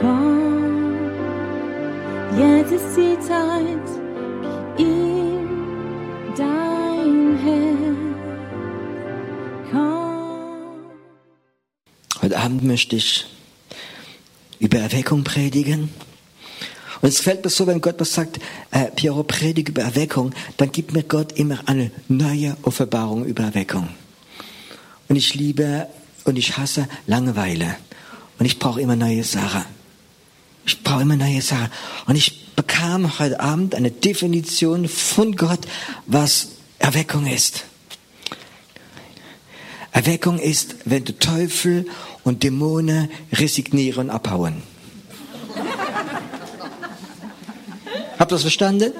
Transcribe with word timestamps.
Komm, 0.01 0.95
jetzt 2.37 2.71
ist 2.73 2.97
die 2.97 3.17
Zeit, 3.21 3.87
gib 4.75 4.87
ihm 4.87 5.47
dein 6.35 7.37
Herz. 7.37 7.97
Komm. 9.71 10.91
Heute 12.21 12.37
Abend 12.39 12.63
möchte 12.63 12.97
ich 12.97 13.25
über 14.59 14.79
Erweckung 14.79 15.23
predigen. 15.23 15.89
Und 17.03 17.09
es 17.09 17.17
gefällt 17.17 17.43
mir 17.43 17.49
so, 17.49 17.67
wenn 17.67 17.81
Gott 17.81 17.99
was 17.99 18.13
sagt, 18.13 18.39
äh, 18.71 18.85
Piero, 18.85 19.23
predige 19.23 19.73
über 19.73 19.81
Erweckung, 19.81 20.33
dann 20.55 20.71
gibt 20.71 20.93
mir 20.93 21.03
Gott 21.03 21.33
immer 21.33 21.59
eine 21.65 21.91
neue 22.07 22.55
Offenbarung 22.61 23.25
über 23.25 23.43
Erweckung. 23.43 23.89
Und 25.09 25.17
ich 25.17 25.35
liebe 25.35 25.87
und 26.23 26.37
ich 26.37 26.55
hasse 26.55 26.87
Langeweile. 27.05 27.75
Und 28.39 28.45
ich 28.45 28.57
brauche 28.57 28.79
immer 28.79 28.95
neue 28.95 29.25
Sachen. 29.25 29.65
Ich 30.65 30.81
brauche 30.81 31.01
immer 31.01 31.17
neue 31.17 31.41
Sachen. 31.41 31.67
Und 32.05 32.15
ich 32.15 32.55
bekam 32.55 33.19
heute 33.19 33.37
Abend 33.41 33.75
eine 33.75 33.91
Definition 33.91 34.87
von 34.87 35.35
Gott, 35.35 35.67
was 36.07 36.51
Erweckung 36.79 37.27
ist. 37.27 37.65
Erweckung 39.91 40.39
ist, 40.39 40.77
wenn 40.85 41.03
der 41.03 41.19
Teufel 41.19 41.85
und 42.23 42.43
Dämonen 42.43 43.11
resignieren 43.33 44.05
und 44.05 44.09
abhauen. 44.09 44.63
Habt 48.23 48.31
ihr 48.31 48.35
das 48.35 48.43
verstanden? 48.43 48.93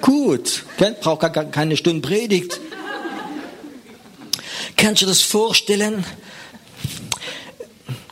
Gut, 0.00 0.64
braucht 1.00 1.22
gar 1.22 1.30
keine 1.30 1.76
Stunde 1.76 2.06
Predigt. 2.06 2.60
Kannst 4.76 5.02
du 5.02 5.06
das 5.06 5.22
vorstellen? 5.22 6.04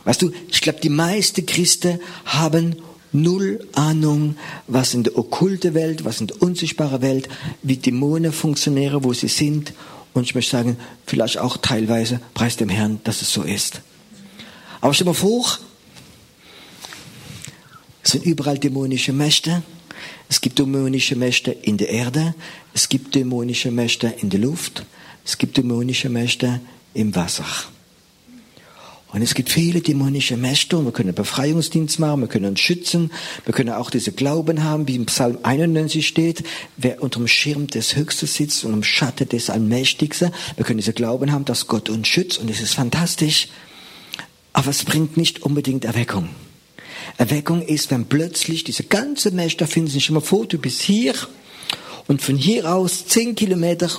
Weißt 0.02 0.20
du, 0.20 0.32
ich 0.50 0.62
glaube, 0.62 0.80
die 0.80 0.88
meisten 0.88 1.46
Christen 1.46 2.00
haben 2.24 2.74
null 3.12 3.64
Ahnung, 3.72 4.34
was 4.66 4.94
in 4.94 5.04
der 5.04 5.16
okkulte 5.16 5.74
Welt, 5.74 6.04
was 6.04 6.20
in 6.20 6.26
der 6.26 6.42
unsichtbaren 6.42 7.00
Welt, 7.00 7.28
wie 7.62 7.76
Dämonen 7.76 8.32
funktionieren, 8.32 9.04
wo 9.04 9.12
sie 9.12 9.28
sind. 9.28 9.74
Und 10.12 10.24
ich 10.24 10.34
möchte 10.34 10.50
sagen, 10.50 10.76
vielleicht 11.06 11.38
auch 11.38 11.56
teilweise, 11.56 12.20
preis 12.34 12.56
dem 12.56 12.68
Herrn, 12.68 12.98
dass 13.04 13.22
es 13.22 13.32
so 13.32 13.42
ist. 13.42 13.80
Aber 14.80 14.92
stell 14.92 15.06
mal 15.06 15.14
vor, 15.14 15.56
es 18.02 18.12
sind 18.12 18.24
überall 18.24 18.58
dämonische 18.58 19.12
Mächte. 19.12 19.62
Es 20.28 20.40
gibt 20.40 20.58
dämonische 20.58 21.16
Mächte 21.16 21.50
in 21.50 21.76
der 21.76 21.90
Erde. 21.90 22.34
Es 22.74 22.88
gibt 22.88 23.14
dämonische 23.14 23.70
Mächte 23.70 24.12
in 24.20 24.30
der 24.30 24.40
Luft. 24.40 24.84
Es 25.24 25.38
gibt 25.38 25.56
dämonische 25.56 26.08
Mächte 26.08 26.60
im 26.94 27.14
Wasser. 27.14 27.46
Und 29.12 29.20
es 29.20 29.34
gibt 29.34 29.50
viele 29.50 29.82
dämonische 29.82 30.38
Mächte 30.38 30.78
und 30.78 30.86
wir 30.86 30.92
können 30.92 31.14
Befreiungsdienst 31.14 31.98
machen, 31.98 32.22
wir 32.22 32.28
können 32.28 32.46
uns 32.46 32.60
schützen, 32.60 33.12
wir 33.44 33.52
können 33.52 33.68
auch 33.68 33.90
diese 33.90 34.12
Glauben 34.12 34.64
haben, 34.64 34.88
wie 34.88 34.96
im 34.96 35.04
Psalm 35.04 35.38
91 35.42 36.06
steht, 36.06 36.44
wer 36.78 37.02
unter 37.02 37.20
dem 37.20 37.28
Schirm 37.28 37.66
des 37.66 37.94
Höchsten 37.94 38.26
sitzt 38.26 38.64
und 38.64 38.72
im 38.72 38.82
Schatten 38.82 39.28
des 39.28 39.50
Allmächtigsten, 39.50 40.32
wir 40.56 40.64
können 40.64 40.78
diese 40.78 40.94
Glauben 40.94 41.30
haben, 41.30 41.44
dass 41.44 41.66
Gott 41.66 41.90
uns 41.90 42.08
schützt 42.08 42.38
und 42.38 42.48
es 42.48 42.62
ist 42.62 42.72
fantastisch. 42.72 43.48
Aber 44.54 44.70
es 44.70 44.82
bringt 44.82 45.18
nicht 45.18 45.42
unbedingt 45.42 45.84
Erweckung. 45.84 46.30
Erweckung 47.18 47.62
ist, 47.62 47.90
wenn 47.90 48.06
plötzlich 48.06 48.64
diese 48.64 48.84
ganze 48.84 49.30
Mächte 49.30 49.66
finden 49.66 49.90
sich 49.90 50.08
immer 50.08 50.20
vor, 50.20 50.46
du 50.46 50.58
bist 50.58 50.82
hier 50.82 51.14
und 52.08 52.22
von 52.22 52.36
hier 52.36 52.72
aus 52.72 53.06
zehn 53.06 53.34
Kilometer 53.34 53.90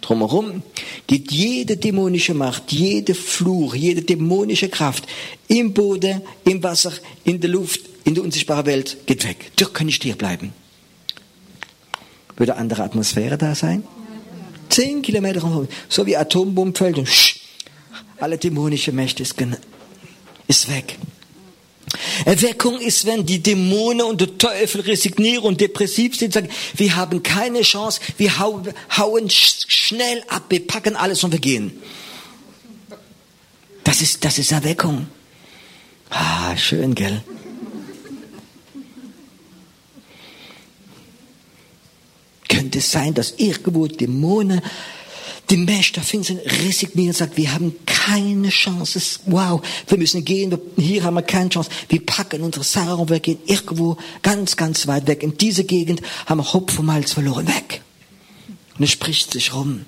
drumherum 0.00 0.62
geht 1.06 1.30
jede 1.30 1.76
dämonische 1.76 2.34
Macht, 2.34 2.72
jede 2.72 3.14
Fluch, 3.14 3.74
jede 3.74 4.02
dämonische 4.02 4.68
Kraft 4.68 5.06
im 5.48 5.74
Boden, 5.74 6.22
im 6.44 6.62
Wasser, 6.62 6.92
in 7.24 7.40
der 7.40 7.50
Luft, 7.50 7.80
in 8.04 8.14
der 8.14 8.24
unsichtbaren 8.24 8.66
Welt 8.66 8.96
geht 9.06 9.24
weg. 9.24 9.52
Doch 9.56 9.72
kann 9.72 9.88
ich 9.88 9.98
hier 10.02 10.16
bleiben. 10.16 10.52
Würde 12.36 12.56
andere 12.56 12.82
Atmosphäre 12.84 13.36
da 13.36 13.54
sein? 13.54 13.84
Zehn 14.68 15.02
Kilometer 15.02 15.40
drumherum, 15.40 15.68
so 15.88 16.06
wie 16.06 16.16
Atombombenfeld 16.16 16.98
und 16.98 17.08
alle 18.18 18.38
dämonische 18.38 18.92
Mächte 18.92 19.22
ist, 19.22 19.34
ist 20.46 20.70
weg. 20.70 20.96
Erweckung 22.24 22.80
ist, 22.80 23.06
wenn 23.06 23.26
die 23.26 23.42
Dämonen 23.42 24.02
und 24.02 24.20
der 24.20 24.38
Teufel 24.38 24.82
resignieren 24.82 25.44
und 25.44 25.60
depressiv 25.60 26.16
sind, 26.16 26.32
sagen, 26.32 26.48
wir 26.74 26.96
haben 26.96 27.22
keine 27.22 27.62
Chance, 27.62 28.00
wir 28.16 28.38
hauen 28.38 29.30
schnell 29.30 30.22
ab, 30.28 30.44
wir 30.48 30.66
packen 30.66 30.96
alles 30.96 31.24
und 31.24 31.32
wir 31.32 31.40
gehen. 31.40 31.82
Das 33.84 34.00
ist, 34.02 34.24
das 34.24 34.38
ist 34.38 34.52
Erweckung. 34.52 35.08
Ah, 36.10 36.56
schön, 36.56 36.94
gell? 36.94 37.22
Könnte 42.48 42.78
es 42.78 42.90
sein, 42.90 43.14
dass 43.14 43.34
irgendwo 43.36 43.86
Dämonen 43.86 44.60
die 45.50 45.56
Mächte 45.56 46.00
finden, 46.00 46.38
resignieren 46.38 47.08
und 47.08 47.16
sagen, 47.16 47.32
wir 47.34 47.52
haben 47.52 47.74
keine 47.84 48.50
Chance. 48.50 49.20
Wow, 49.26 49.60
wir 49.88 49.98
müssen 49.98 50.24
gehen. 50.24 50.56
Hier 50.76 51.02
haben 51.02 51.14
wir 51.14 51.22
keine 51.22 51.50
Chance. 51.50 51.70
Wir 51.88 52.04
packen 52.06 52.42
unsere 52.42 52.64
Sachen 52.64 53.00
und 53.00 53.10
wir 53.10 53.20
gehen 53.20 53.38
irgendwo 53.46 53.96
ganz, 54.22 54.56
ganz 54.56 54.86
weit 54.86 55.08
weg. 55.08 55.22
In 55.22 55.36
diese 55.36 55.64
Gegend 55.64 56.02
haben 56.26 56.38
wir 56.38 56.52
Hopf 56.52 56.78
und 56.78 56.86
Malz 56.86 57.12
verloren. 57.12 57.48
Weg. 57.48 57.82
Und 58.78 58.84
es 58.84 58.90
spricht 58.90 59.32
sich 59.32 59.52
rum. 59.52 59.84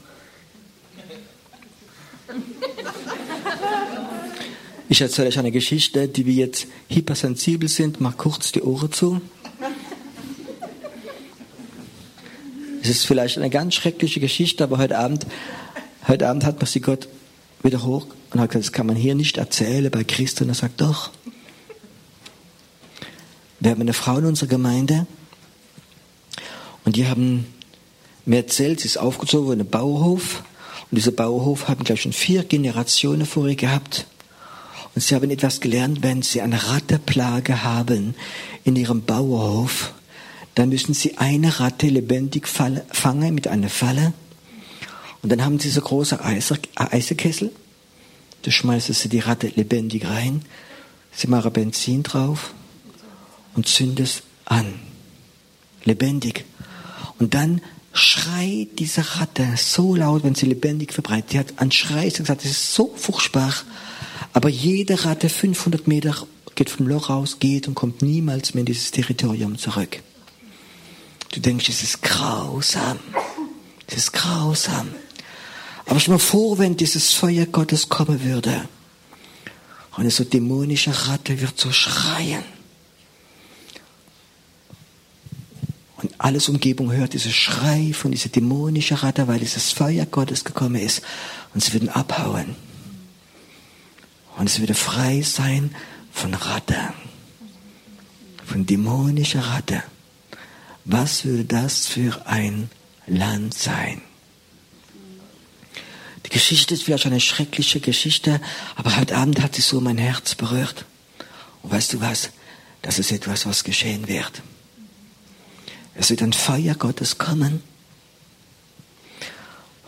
Ich 4.88 5.00
erzähle 5.00 5.28
euch 5.28 5.38
eine 5.38 5.52
Geschichte, 5.52 6.08
die 6.08 6.26
wir 6.26 6.34
jetzt 6.34 6.66
hypersensibel 6.88 7.68
sind. 7.68 8.00
Mach 8.00 8.16
kurz 8.16 8.52
die 8.52 8.62
Ohren 8.62 8.92
zu. 8.92 9.22
Es 12.82 12.88
ist 12.88 13.06
vielleicht 13.06 13.38
eine 13.38 13.48
ganz 13.48 13.74
schreckliche 13.74 14.18
Geschichte, 14.18 14.64
aber 14.64 14.78
heute 14.78 14.98
Abend, 14.98 15.24
heute 16.08 16.28
Abend 16.28 16.44
hat 16.44 16.56
man 16.56 16.66
sie 16.66 16.80
Gott 16.80 17.06
wieder 17.62 17.84
hoch 17.84 18.08
und 18.32 18.40
hat 18.40 18.50
gesagt, 18.50 18.64
das 18.64 18.72
kann 18.72 18.86
man 18.86 18.96
hier 18.96 19.14
nicht 19.14 19.36
erzählen 19.38 19.88
bei 19.88 20.02
Christen. 20.02 20.48
Er 20.48 20.56
sagt, 20.56 20.80
doch. 20.80 21.10
Wir 23.60 23.70
haben 23.70 23.80
eine 23.80 23.92
Frau 23.92 24.18
in 24.18 24.26
unserer 24.26 24.48
Gemeinde 24.48 25.06
und 26.84 26.96
die 26.96 27.06
haben 27.06 27.46
mir 28.24 28.38
erzählt, 28.38 28.80
sie 28.80 28.88
ist 28.88 28.96
aufgezogen 28.96 29.52
in 29.52 29.60
einem 29.60 29.70
Bauhof 29.70 30.42
und 30.90 30.96
dieser 30.96 31.12
Bauhof 31.12 31.68
haben 31.68 31.84
gleich 31.84 32.02
schon 32.02 32.12
vier 32.12 32.42
Generationen 32.42 33.26
vorher 33.26 33.54
gehabt. 33.54 34.06
Und 34.96 35.02
sie 35.02 35.14
haben 35.14 35.30
etwas 35.30 35.60
gelernt, 35.60 36.02
wenn 36.02 36.22
sie 36.22 36.42
eine 36.42 36.68
Ratteplage 36.68 37.62
haben 37.62 38.16
in 38.64 38.74
ihrem 38.74 39.04
Bauhof, 39.04 39.94
dann 40.54 40.68
müssen 40.68 40.94
sie 40.94 41.18
eine 41.18 41.60
Ratte 41.60 41.86
lebendig 41.86 42.46
fangen 42.46 43.34
mit 43.34 43.48
einer 43.48 43.70
Falle. 43.70 44.12
Und 45.22 45.30
dann 45.30 45.44
haben 45.44 45.58
sie 45.58 45.70
so 45.70 45.80
große 45.80 46.18
Eisekessel. 46.24 47.52
Da 48.42 48.50
schmeißen 48.50 48.94
sie 48.94 49.08
die 49.08 49.20
Ratte 49.20 49.48
lebendig 49.54 50.06
rein. 50.06 50.42
Sie 51.12 51.28
machen 51.28 51.52
Benzin 51.52 52.02
drauf 52.02 52.52
und 53.54 53.66
zünden 53.66 54.04
es 54.04 54.22
an. 54.44 54.74
Lebendig. 55.84 56.44
Und 57.18 57.34
dann 57.34 57.60
schreit 57.92 58.78
diese 58.78 59.16
Ratte 59.16 59.46
so 59.56 59.94
laut, 59.94 60.24
wenn 60.24 60.34
sie 60.34 60.46
lebendig 60.46 60.92
verbreitet. 60.92 61.32
Die 61.32 61.38
hat 61.38 61.58
einen 61.58 61.72
Schrei 61.72 62.08
gesagt, 62.08 62.44
das 62.44 62.50
ist 62.50 62.74
so 62.74 62.92
furchtbar. 62.96 63.54
Aber 64.32 64.48
jede 64.48 65.04
Ratte 65.04 65.28
500 65.28 65.86
Meter 65.86 66.26
geht 66.54 66.70
vom 66.70 66.88
Loch 66.88 67.10
raus, 67.10 67.38
geht 67.38 67.68
und 67.68 67.74
kommt 67.74 68.02
niemals 68.02 68.54
mehr 68.54 68.60
in 68.60 68.66
dieses 68.66 68.90
Territorium 68.90 69.58
zurück. 69.58 70.02
Du 71.32 71.40
denkst, 71.40 71.68
es 71.70 71.82
ist 71.82 72.02
grausam. 72.02 73.00
Es 73.86 73.96
ist 73.96 74.12
grausam. 74.12 74.94
Aber 75.86 75.98
stell 75.98 76.12
mal 76.12 76.18
vor, 76.18 76.58
wenn 76.58 76.76
dieses 76.76 77.12
Feuer 77.12 77.46
Gottes 77.46 77.88
kommen 77.88 78.22
würde. 78.22 78.68
Und 79.96 80.10
so 80.10 80.24
dämonische 80.24 81.08
Ratte 81.08 81.40
wird 81.40 81.58
so 81.58 81.72
schreien. 81.72 82.44
Und 85.96 86.12
alles 86.18 86.48
Umgebung 86.48 86.92
hört 86.92 87.14
diese 87.14 87.30
Schrei 87.30 87.92
von 87.94 88.10
dieser 88.10 88.28
dämonischen 88.28 88.98
Ratte, 88.98 89.26
weil 89.26 89.38
dieses 89.38 89.72
Feuer 89.72 90.04
Gottes 90.04 90.44
gekommen 90.44 90.76
ist. 90.76 91.02
Und 91.54 91.62
sie 91.62 91.72
würden 91.72 91.88
abhauen. 91.88 92.56
Und 94.36 94.48
es 94.48 94.60
würde 94.60 94.74
frei 94.74 95.22
sein 95.22 95.74
von 96.12 96.34
Ratte. 96.34 96.92
Von 98.44 98.66
dämonischer 98.66 99.40
Ratte. 99.40 99.82
Was 100.84 101.24
würde 101.24 101.44
das 101.44 101.86
für 101.86 102.26
ein 102.26 102.70
Land 103.06 103.54
sein? 103.54 104.02
Die 106.26 106.30
Geschichte 106.30 106.74
ist 106.74 106.84
vielleicht 106.84 107.06
eine 107.06 107.20
schreckliche 107.20 107.80
Geschichte, 107.80 108.40
aber 108.76 108.96
heute 108.96 109.16
Abend 109.16 109.40
hat 109.42 109.54
sie 109.54 109.62
so 109.62 109.80
mein 109.80 109.98
Herz 109.98 110.34
berührt. 110.34 110.84
Und 111.62 111.72
weißt 111.72 111.92
du 111.94 112.00
was? 112.00 112.30
Das 112.80 112.98
ist 112.98 113.12
etwas, 113.12 113.46
was 113.46 113.64
geschehen 113.64 114.08
wird. 114.08 114.42
Es 115.94 116.10
wird 116.10 116.22
ein 116.22 116.32
Feuer 116.32 116.74
Gottes 116.74 117.18
kommen. 117.18 117.62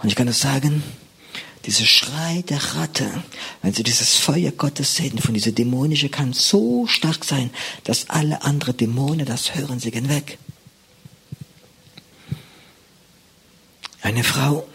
Und 0.03 0.09
ich 0.09 0.17
kann 0.17 0.27
das 0.27 0.41
sagen, 0.41 0.83
dieser 1.65 1.87
Schrei 1.87 2.45
der 2.49 2.63
Ratte, 2.77 3.25
wenn 3.63 3.73
sie 3.73 3.83
dieses 3.83 4.17
Feuer 4.17 4.53
Gottes 4.53 4.95
sehen, 4.95 5.19
von 5.19 5.35
dieser 5.35 5.53
dämonische 5.53 6.11
kann 6.11 6.33
so 6.35 6.87
stark 6.87 7.25
sein, 7.25 7.51
dass 7.85 8.11
alle 8.11 8.43
anderen 8.43 8.77
Dämonen 8.77 9.25
das 9.25 9.55
hören, 9.55 9.81
sie 9.81 9.91
gehen 9.91 10.09
weg. 10.09 10.39
Eine 14.05 14.23
Frau, 14.23 14.69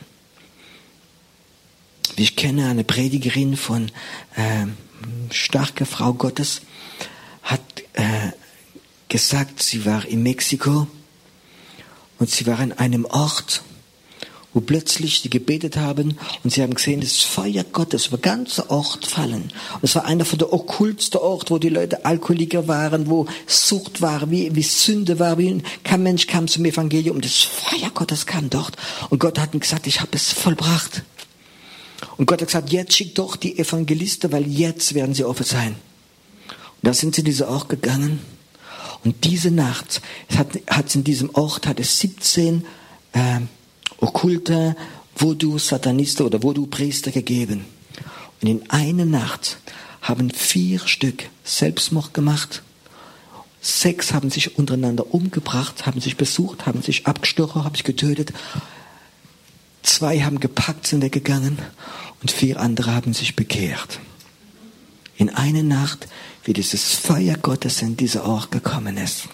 ich 2.15 2.35
kenne, 2.35 2.67
eine 2.67 2.83
Predigerin 2.83 3.57
von 3.57 3.91
äh, 4.35 4.65
starke 5.29 5.85
Frau 5.85 6.13
Gottes, 6.13 6.61
hat 7.43 7.61
äh, 7.93 8.31
gesagt, 9.07 9.61
sie 9.61 9.85
war 9.85 10.03
in 10.03 10.23
Mexiko 10.23 10.87
und 12.17 12.31
sie 12.31 12.47
war 12.47 12.57
an 12.57 12.71
einem 12.71 13.05
Ort, 13.05 13.61
wo 14.53 14.61
plötzlich 14.61 15.21
sie 15.21 15.29
gebetet 15.29 15.77
haben 15.77 16.17
und 16.43 16.51
sie 16.51 16.61
haben 16.61 16.73
gesehen, 16.73 17.01
das 17.01 17.19
Feuer 17.19 17.63
Gottes 17.63 18.07
über 18.07 18.17
ganze 18.17 18.69
Ort 18.69 19.05
fallen. 19.05 19.51
Und 19.75 19.83
es 19.83 19.95
war 19.95 20.05
einer 20.05 20.25
von 20.25 20.39
der 20.39 20.51
okkultsten 20.51 21.19
Ort, 21.19 21.51
wo 21.51 21.59
die 21.59 21.69
Leute 21.69 22.05
Alkoholiker 22.05 22.67
waren, 22.67 23.09
wo 23.09 23.27
Sucht 23.45 24.01
war, 24.01 24.31
wie, 24.31 24.55
wie 24.55 24.63
Sünde 24.63 25.19
war, 25.19 25.37
wie 25.37 25.61
kein 25.83 26.03
Mensch 26.03 26.25
kam 26.25 26.47
zum 26.47 26.65
Evangelium 26.65 27.21
das 27.21 27.41
Feuer 27.41 27.91
Gottes 27.93 28.25
kam 28.25 28.49
dort. 28.49 28.75
Und 29.09 29.19
Gott 29.19 29.37
hat 29.37 29.53
ihm 29.53 29.59
gesagt, 29.59 29.85
ich 29.85 30.01
habe 30.01 30.11
es 30.13 30.31
vollbracht. 30.31 31.03
Und 32.17 32.25
Gott 32.25 32.41
hat 32.41 32.47
gesagt, 32.47 32.71
jetzt 32.71 32.95
schickt 32.95 33.19
doch 33.19 33.35
die 33.35 33.59
Evangelisten, 33.59 34.31
weil 34.31 34.47
jetzt 34.47 34.93
werden 34.93 35.13
sie 35.13 35.25
offen 35.25 35.45
sein. 35.45 35.75
Und 36.81 36.87
da 36.87 36.93
sind 36.93 37.13
sie 37.13 37.21
in 37.21 37.25
diesen 37.25 37.47
Ort 37.47 37.69
gegangen. 37.69 38.19
Und 39.03 39.25
diese 39.25 39.51
Nacht 39.51 40.01
hat, 40.35 40.47
hat 40.69 40.93
in 40.95 41.03
diesem 41.03 41.29
Ort 41.35 41.67
hat 41.67 41.79
es 41.79 41.99
17 41.99 42.65
äh, 43.13 43.39
okkulte 44.01 44.75
Voodoo 45.15 45.57
Satanisten 45.57 46.25
oder 46.25 46.41
Voodoo 46.41 46.67
Priester 46.67 47.11
gegeben. 47.11 47.65
Und 48.41 48.47
in 48.47 48.69
einer 48.69 49.05
Nacht 49.05 49.57
haben 50.01 50.31
vier 50.31 50.79
Stück 50.87 51.25
Selbstmord 51.43 52.13
gemacht. 52.13 52.63
Sechs 53.61 54.13
haben 54.13 54.29
sich 54.29 54.57
untereinander 54.57 55.13
umgebracht, 55.13 55.85
haben 55.85 55.99
sich 55.99 56.15
besucht, 56.15 56.65
haben 56.65 56.81
sich 56.81 57.05
abgestochen, 57.05 57.65
haben 57.65 57.75
sich 57.75 57.83
getötet. 57.83 58.31
Zwei 59.83 60.21
haben 60.21 60.39
gepackt, 60.39 60.87
sind 60.87 61.01
weggegangen 61.01 61.59
und 62.21 62.31
vier 62.31 62.59
andere 62.59 62.93
haben 62.93 63.13
sich 63.13 63.35
bekehrt. 63.35 63.99
In 65.17 65.29
einer 65.29 65.63
Nacht, 65.63 66.07
wie 66.45 66.53
dieses 66.53 66.93
Feuer 66.93 67.35
Gottes 67.35 67.81
in 67.81 67.97
dieser 67.97 68.25
Ort 68.25 68.51
gekommen 68.51 68.95
ist. 68.95 69.27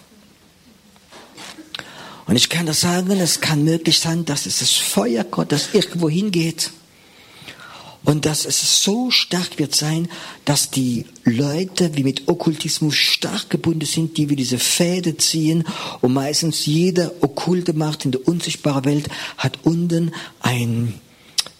Und 2.26 2.36
ich 2.36 2.48
kann 2.48 2.66
das 2.66 2.80
sagen, 2.80 3.10
es 3.12 3.40
kann 3.40 3.64
möglich 3.64 4.00
sein, 4.00 4.24
dass 4.24 4.46
es 4.46 4.58
das 4.58 4.72
Feuer 4.72 5.24
Gottes 5.24 5.70
irgendwo 5.72 6.08
hingeht. 6.08 6.72
Und 8.04 8.24
dass 8.24 8.44
es 8.44 8.82
so 8.82 9.10
stark 9.10 9.58
wird 9.58 9.74
sein, 9.74 10.08
dass 10.44 10.70
die 10.70 11.06
Leute, 11.24 11.96
wie 11.96 12.04
mit 12.04 12.28
Okkultismus 12.28 12.94
stark 12.94 13.50
gebunden 13.50 13.84
sind, 13.84 14.16
die 14.16 14.28
wie 14.28 14.36
diese 14.36 14.58
Fäde 14.58 15.16
ziehen. 15.16 15.64
Und 16.02 16.14
meistens 16.14 16.66
jeder 16.66 17.12
okkulte 17.20 17.72
Macht 17.72 18.04
in 18.04 18.12
der 18.12 18.26
unsichtbaren 18.26 18.84
Welt 18.84 19.08
hat 19.38 19.58
unten 19.64 20.12
ein, 20.40 20.94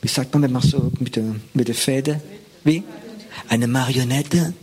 wie 0.03 0.09
sagt 0.09 0.35
man, 0.35 0.43
wenn 0.45 0.53
man 0.53 0.62
so 0.62 0.93
mit 1.01 1.17
der, 1.17 1.35
mit 1.53 1.67
der 1.67 1.75
Fäde, 1.75 2.23
wie? 2.62 2.85
Eine 3.49 3.67
Marionette 3.67 4.55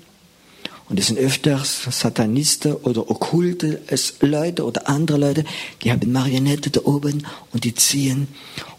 und 0.90 1.00
es 1.00 1.08
sind 1.08 1.18
öfters 1.18 1.84
Satanisten 1.90 2.74
oder 2.74 3.10
okkulte 3.10 3.82
Leute 4.20 4.66
oder 4.66 4.90
andere 4.90 5.18
Leute, 5.18 5.46
die 5.82 5.92
haben 5.92 6.12
Marionette 6.12 6.70
da 6.70 6.82
oben 6.84 7.26
und 7.52 7.64
die 7.64 7.74
ziehen. 7.74 8.28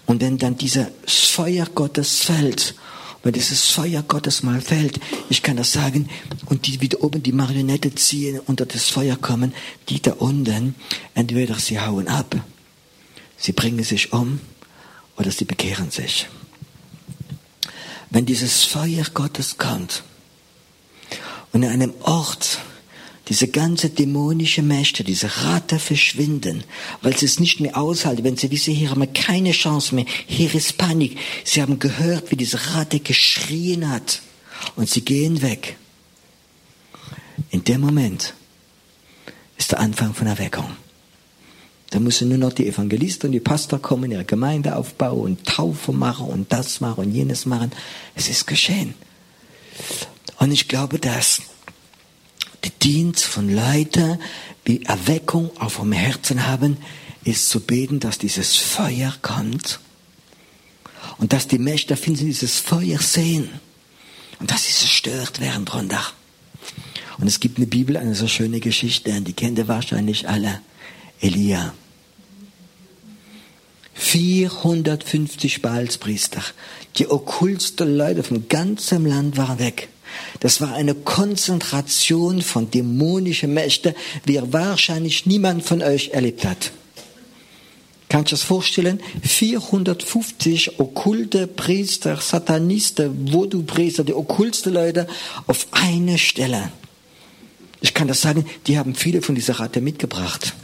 Und 0.07 0.21
wenn 0.21 0.39
dann 0.39 0.57
dieser 0.57 0.89
Feuer 1.07 1.67
Gottes 1.75 2.19
fällt, 2.19 2.75
wenn 3.23 3.33
dieses 3.33 3.65
Feuer 3.71 4.03
Gottes 4.03 4.43
mal 4.43 4.61
fällt, 4.61 5.01
ich 5.31 5.43
kann 5.43 5.57
das 5.57 5.73
sagen, 5.73 6.11
und 6.47 6.67
die 6.67 6.83
wieder 6.83 7.03
oben 7.03 7.23
die 7.23 7.33
Marionette 7.33 7.95
ziehen, 7.95 8.39
unter 8.47 8.67
das 8.67 8.91
Feuer 8.91 9.17
kommen, 9.17 9.55
die 9.89 10.03
da 10.03 10.13
unten, 10.13 10.75
entweder 11.15 11.55
sie 11.55 11.81
hauen 11.81 12.09
ab, 12.09 12.37
sie 13.39 13.53
bringen 13.53 13.83
sich 13.83 14.13
um, 14.13 14.41
oder 15.17 15.31
sie 15.31 15.47
bekehren 15.47 15.91
sich. 15.91 16.27
Wenn 18.11 18.27
dieses 18.27 18.65
Feuer 18.65 19.07
Gottes 19.15 19.57
kommt, 19.57 20.03
und 21.55 21.63
in 21.63 21.71
einem 21.71 21.95
Ort 22.03 22.59
diese 23.29 23.49
ganze 23.49 23.89
dämonische 23.89 24.61
Mächte, 24.61 25.03
diese 25.03 25.45
Ratte 25.45 25.79
verschwinden, 25.79 26.65
weil 27.01 27.17
sie 27.17 27.25
es 27.25 27.41
nicht 27.41 27.61
mehr 27.61 27.79
aushalten, 27.79 28.25
wenn 28.25 28.37
sie 28.37 28.51
wissen, 28.51 28.75
hier 28.75 28.91
haben 28.91 29.01
wir 29.01 29.07
keine 29.07 29.53
Chance 29.53 29.95
mehr, 29.95 30.05
hier 30.27 30.55
ist 30.55 30.77
Panik. 30.77 31.17
Sie 31.43 31.63
haben 31.63 31.79
gehört, 31.79 32.31
wie 32.31 32.37
diese 32.37 32.75
Ratte 32.75 33.01
geschrien 33.01 33.89
hat 33.89 34.21
und 34.77 34.91
sie 34.91 35.03
gehen 35.03 35.41
weg. 35.41 35.77
In 37.51 37.65
dem 37.65 37.81
Moment 37.81 38.35
ist 39.57 39.71
der 39.73 39.81
Anfang 39.81 40.13
von 40.13 40.27
Erweckung. 40.27 40.77
Da 41.91 42.01
müssen 42.01 42.29
nur 42.29 42.39
noch 42.39 42.53
die 42.53 42.67
Evangelisten 42.67 43.29
und 43.29 43.33
die 43.33 43.41
Pastor 43.41 43.79
kommen, 43.79 44.11
ihre 44.11 44.25
Gemeinde 44.25 44.77
aufbauen 44.77 45.21
und 45.21 45.45
Taufe 45.45 45.93
machen 45.93 46.27
und 46.27 46.53
das 46.53 46.81
machen 46.81 47.05
und 47.05 47.13
jenes 47.13 47.47
machen. 47.47 47.71
Es 48.17 48.29
ist 48.29 48.47
geschehen. 48.47 48.95
Und 50.39 50.53
ich 50.53 50.69
glaube, 50.69 50.99
dass 50.99 51.43
der 52.63 52.73
Dienst 52.83 53.25
von 53.25 53.55
Leuten, 53.55 54.19
die 54.67 54.85
Erweckung 54.85 55.51
auf 55.59 55.77
dem 55.77 55.93
Herzen 55.93 56.47
haben, 56.47 56.79
ist 57.25 57.49
zu 57.49 57.61
beten, 57.61 58.01
dass 58.01 58.19
dieses 58.19 58.57
Feuer 58.57 59.15
kommt 59.23 59.81
und 61.19 61.33
dass 61.33 61.49
die 61.49 61.59
Mächte 61.59 61.97
finden, 61.97 62.27
dieses 62.27 62.59
Feuer 62.59 62.99
sehen 62.99 63.49
und 64.41 64.51
dass 64.51 64.65
sie 64.65 64.73
zerstört 64.73 65.41
werden 65.41 65.65
drunter. 65.65 66.03
Und 67.19 67.27
es 67.27 67.41
gibt 67.41 67.59
in 67.59 67.65
der 67.65 67.71
Bibel 67.71 67.97
eine 67.97 68.15
so 68.15 68.27
schöne 68.27 68.61
Geschichte, 68.61 69.21
die 69.21 69.33
kennt 69.33 69.59
ihr 69.59 69.69
wahrscheinlich 69.69 70.29
alle. 70.29 70.61
Elia. 71.21 71.73
450 73.95 75.63
Baalspriester, 75.63 76.43
die 76.97 77.09
okkultsten 77.09 77.97
Leute 77.97 78.25
vom 78.25 78.49
ganzen 78.49 79.07
Land 79.07 79.37
waren 79.37 79.61
weg. 79.61 79.89
Das 80.41 80.61
war 80.61 80.73
eine 80.75 80.95
Konzentration 80.95 82.43
von 82.43 82.71
dämonischen 82.71 83.55
Mächten, 83.55 83.95
wie 84.25 84.41
wahrscheinlich 84.43 85.27
niemand 85.27 85.65
von 85.65 85.83
euch 85.83 86.11
erlebt 86.11 86.45
hat. 86.45 86.73
Kannst 88.09 88.31
du 88.31 88.37
das 88.37 88.45
vorstellen? 88.45 89.01
450 89.23 90.79
okkulte 90.79 91.47
Priester, 91.47 92.17
Satanisten, 92.21 93.33
Voodoo-Priester, 93.33 94.05
die 94.05 94.15
okkultsten 94.15 94.73
Leute 94.73 95.07
auf 95.47 95.67
eine 95.73 96.19
Stelle. 96.19 96.71
Ich 97.81 97.93
kann 97.93 98.09
das 98.09 98.21
sagen, 98.21 98.47
die 98.67 98.79
haben 98.79 98.95
viele 98.95 99.21
von 99.21 99.35
dieser 99.35 99.59
Ratte 99.59 99.81
mitgebracht. 99.81 100.55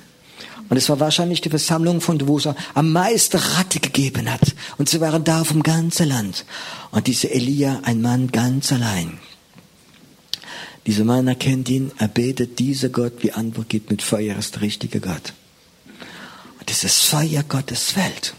Und 0.70 0.76
es 0.76 0.88
war 0.88 1.00
wahrscheinlich 1.00 1.40
die 1.40 1.50
Versammlung 1.50 2.00
von 2.00 2.26
wo 2.28 2.38
es 2.38 2.48
am 2.74 2.92
meisten 2.92 3.38
Ratte 3.38 3.80
gegeben 3.80 4.32
hat. 4.32 4.54
Und 4.78 4.88
sie 4.88 5.00
waren 5.00 5.24
da 5.24 5.42
vom 5.42 5.64
ganzen 5.64 6.08
Land. 6.08 6.44
Und 6.92 7.08
diese 7.08 7.30
Elia, 7.30 7.80
ein 7.82 8.00
Mann 8.00 8.30
ganz 8.30 8.72
allein. 8.72 9.18
Dieser 10.86 11.04
Mann 11.04 11.28
erkennt 11.28 11.68
ihn, 11.68 11.92
er 11.98 12.08
betet, 12.08 12.58
dieser 12.58 12.88
Gott, 12.88 13.22
wie 13.22 13.32
Antwort 13.32 13.68
gibt 13.68 13.90
mit 13.90 14.02
Feuer, 14.02 14.36
ist 14.36 14.54
der 14.54 14.62
richtige 14.62 15.00
Gott. 15.00 15.34
Und 16.58 16.68
dieses 16.68 17.00
Feuer 17.00 17.42
Gottes 17.42 17.90
fällt. 17.90 18.34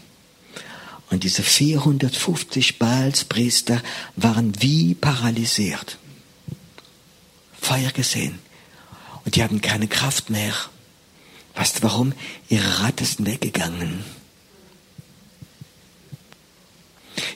Und 1.10 1.24
diese 1.24 1.42
450 1.42 2.78
Baalspriester 2.78 3.82
waren 4.16 4.60
wie 4.60 4.94
paralysiert. 4.94 5.98
Feuer 7.60 7.90
gesehen. 7.90 8.38
Und 9.24 9.36
die 9.36 9.42
haben 9.42 9.60
keine 9.60 9.86
Kraft 9.86 10.30
mehr. 10.30 10.54
Weißt 11.54 11.78
du 11.78 11.82
warum? 11.82 12.12
Ihre 12.48 12.80
Ratte 12.80 13.04
ist 13.04 13.24
weggegangen. 13.24 14.04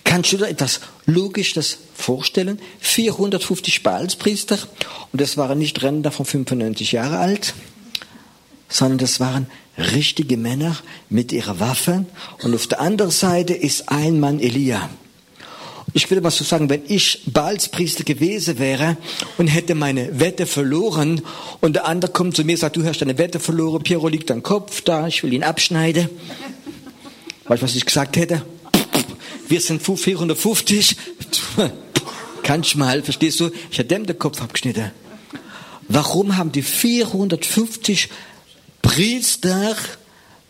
Kannst 0.05 0.33
du 0.33 0.39
dir 0.39 0.49
etwas 0.49 0.81
logisch 1.05 1.53
das 1.53 1.79
vorstellen? 1.97 2.61
450 2.81 3.83
Baalspriester 3.83 4.59
und 5.13 5.21
das 5.21 5.37
waren 5.37 5.59
nicht 5.59 5.83
Rentner 5.83 6.13
von 6.13 6.27
95 6.27 6.93
Jahre 6.93 7.19
alt, 7.19 7.55
sondern 8.69 8.99
das 8.99 9.21
waren 9.21 9.47
richtige 9.79 10.37
Männer 10.37 10.77
mit 11.09 11.33
ihrer 11.33 11.61
Waffe 11.61 12.07
und 12.43 12.55
auf 12.55 12.67
der 12.67 12.81
anderen 12.81 13.11
Seite 13.11 13.55
ist 13.55 13.89
ein 13.89 14.21
Mann 14.21 14.41
Elia. 14.41 14.89
Ich 15.93 16.11
würde 16.11 16.21
mal 16.21 16.31
so 16.31 16.45
sagen, 16.45 16.69
wenn 16.69 16.83
ich 16.89 17.23
Baalspriester 17.27 18.05
gewesen 18.05 18.59
wäre 18.59 18.97
und 19.39 19.47
hätte 19.47 19.75
meine 19.75 20.21
Wette 20.21 20.45
verloren 20.45 21.23
und 21.61 21.75
der 21.75 21.87
andere 21.87 22.13
kommt 22.13 22.37
zu 22.37 22.45
mir 22.45 22.53
und 22.53 22.59
sagt, 22.59 22.77
du 22.77 22.85
hast 22.85 23.01
deine 23.01 23.17
Wette 23.17 23.41
verloren, 23.41 23.83
Piero 23.83 24.09
liegt 24.09 24.29
dein 24.29 24.43
Kopf 24.43 24.83
da, 24.83 25.07
ich 25.07 25.23
will 25.23 25.33
ihn 25.33 25.45
abschneiden. 25.45 26.11
Weißt 27.47 27.63
du, 27.63 27.65
was 27.65 27.77
ich 27.77 27.87
gesagt 27.87 28.17
hätte? 28.17 28.43
Wir 29.49 29.61
sind 29.61 29.83
450. 29.83 30.97
Kannst 32.43 32.75
du 32.75 32.79
mal, 32.79 33.03
verstehst 33.03 33.41
du? 33.41 33.51
Ich 33.71 33.79
hätte 33.79 33.95
dem 33.95 34.07
den 34.07 34.19
Kopf 34.19 34.41
abgeschnitten. 34.41 34.93
Warum 35.89 36.37
haben 36.37 36.53
die 36.53 36.63
450 36.63 38.09
Priester 38.83 39.77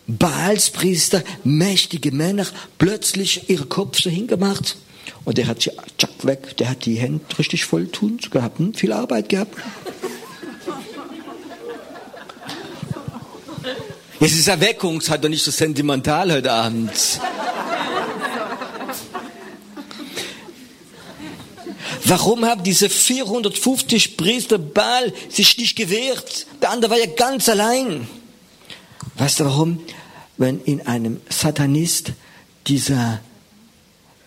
Baalspriester, 0.06 1.22
mächtige 1.42 2.12
Männer, 2.12 2.46
plötzlich 2.78 3.50
ihre 3.50 3.66
Kopf 3.66 4.00
so 4.00 4.08
hingemacht. 4.08 4.76
Und 5.24 5.36
der 5.36 5.48
hat 5.48 5.62
sie, 5.62 5.72
tschack, 5.98 6.24
weg, 6.24 6.56
der 6.58 6.70
hat 6.70 6.84
die 6.84 6.94
Hände 6.94 7.24
richtig 7.38 7.64
voll 7.64 7.88
tun 7.88 8.18
gehabt, 8.30 8.58
hm? 8.60 8.74
viel 8.74 8.92
Arbeit 8.92 9.28
gehabt. 9.28 9.56
Es 14.20 14.32
ist 14.32 14.48
Erweckung, 14.48 15.02
hat 15.08 15.24
doch 15.24 15.28
nicht 15.28 15.44
so 15.44 15.50
sentimental 15.50 16.32
heute 16.32 16.52
Abend. 16.52 16.90
Warum 22.08 22.44
haben 22.44 22.62
diese 22.62 22.88
450 22.88 24.16
Priester 24.16 24.58
Baal 24.58 25.12
sich 25.28 25.58
nicht 25.58 25.74
gewehrt? 25.74 26.46
Der 26.62 26.70
andere 26.70 26.92
war 26.92 26.98
ja 26.98 27.06
ganz 27.06 27.48
allein. 27.48 28.06
Weißt 29.16 29.40
du 29.40 29.44
warum? 29.44 29.80
Wenn 30.36 30.60
in 30.60 30.86
einem 30.86 31.20
Satanist 31.28 32.12
dieser, 32.68 33.20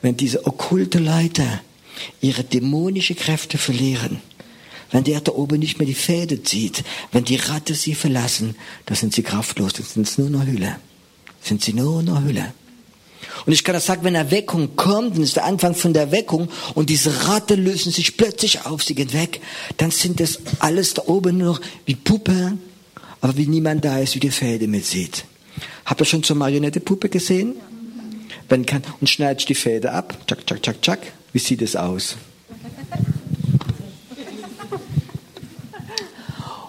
wenn 0.02 0.18
diese 0.18 0.46
okkulte 0.46 1.00
Leiter 1.00 1.62
ihre 2.20 2.44
dämonische 2.44 3.16
Kräfte 3.16 3.58
verlieren, 3.58 4.20
wenn 4.92 5.06
der 5.06 5.22
da 5.22 5.32
oben 5.32 5.60
nicht 5.60 5.78
mehr 5.78 5.88
die 5.88 5.94
Fäde 5.94 6.44
zieht, 6.44 6.84
wenn 7.14 7.24
die 7.24 7.38
Ratte 7.38 7.76
sie 7.76 7.96
verlassen, 7.96 8.56
dann 8.88 8.98
sind 8.98 9.14
sie 9.14 9.24
kraftlos, 9.24 9.72
dann 9.74 9.86
sind 9.86 10.06
sie 10.06 10.22
nur 10.22 10.32
noch 10.32 10.46
Hülle. 10.46 10.76
Sind 11.42 11.64
sie 11.64 11.74
nur 11.74 12.04
noch 12.04 12.24
Hülle. 12.24 12.54
Und 13.46 13.54
ich 13.54 13.64
kann 13.64 13.74
das 13.74 13.86
sagen, 13.86 14.04
wenn 14.04 14.16
Erweckung 14.16 14.76
kommt, 14.76 15.16
dann 15.16 15.24
ist 15.24 15.36
der 15.36 15.46
Anfang 15.46 15.76
von 15.76 15.94
der 15.94 16.04
Erweckung 16.04 16.50
und 16.76 16.90
diese 16.90 17.28
Ratte 17.28 17.56
lösen 17.56 17.92
sich 17.92 18.18
plötzlich 18.18 18.66
auf, 18.66 18.84
sie 18.84 18.96
gehen 18.96 19.14
weg, 19.14 19.42
dann 19.78 19.92
sind 19.92 20.20
das 20.20 20.40
alles 20.60 20.94
da 20.94 21.04
oben 21.06 21.38
nur 21.38 21.54
noch 21.54 21.62
wie 21.86 21.96
Puppe, 21.96 22.58
aber 23.22 23.38
wie 23.38 23.48
niemand 23.48 23.86
da 23.86 24.00
ist, 24.00 24.16
wie 24.16 24.20
die 24.20 24.32
Fäde 24.32 24.68
mitsieht. 24.68 25.26
Habt 25.86 26.02
ihr 26.02 26.06
schon 26.06 26.24
so 26.24 26.36
Marionette-Puppe 26.36 27.10
gesehen? 27.10 27.56
Wenn 28.48 28.66
kann, 28.66 28.84
und 29.00 29.10
schneidet 29.10 29.48
die 29.48 29.56
Fäde 29.56 29.92
ab, 29.92 30.18
tschak, 30.28 30.46
tschak, 30.46 30.64
tschak, 30.64 30.82
tschak. 30.82 31.00
Wie 31.34 31.40
sieht 31.40 31.62
es 31.62 31.76
aus? 31.76 32.16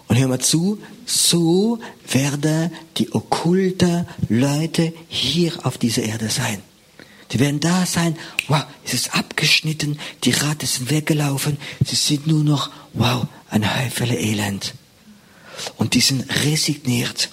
Und 0.08 0.18
hör 0.18 0.28
mal 0.28 0.40
zu, 0.40 0.78
so 1.10 1.80
werden 2.08 2.70
die 2.96 3.12
okkulte 3.12 4.06
Leute 4.28 4.92
hier 5.08 5.66
auf 5.66 5.76
dieser 5.76 6.02
Erde 6.02 6.30
sein. 6.30 6.62
Die 7.32 7.40
werden 7.40 7.60
da 7.60 7.86
sein, 7.86 8.16
wow, 8.48 8.64
es 8.84 8.94
ist 8.94 9.14
abgeschnitten, 9.14 9.98
die 10.24 10.30
Ratte 10.30 10.64
ist 10.64 10.90
weggelaufen, 10.90 11.58
sie 11.84 11.96
sind 11.96 12.26
nur 12.26 12.44
noch, 12.44 12.70
wow, 12.92 13.26
ein 13.50 13.64
Häufele 13.76 14.18
Elend. 14.18 14.74
Und 15.76 15.94
die 15.94 16.00
sind 16.00 16.24
resigniert. 16.44 17.30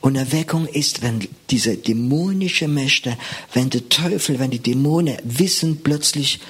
Und 0.00 0.16
Erweckung 0.16 0.66
ist, 0.66 1.02
wenn 1.02 1.28
diese 1.50 1.76
dämonische 1.76 2.66
Mächte, 2.66 3.16
wenn 3.52 3.70
der 3.70 3.88
Teufel, 3.88 4.38
wenn 4.40 4.50
die 4.50 4.58
Dämonen 4.58 5.16
wissen 5.22 5.82
plötzlich, 5.82 6.40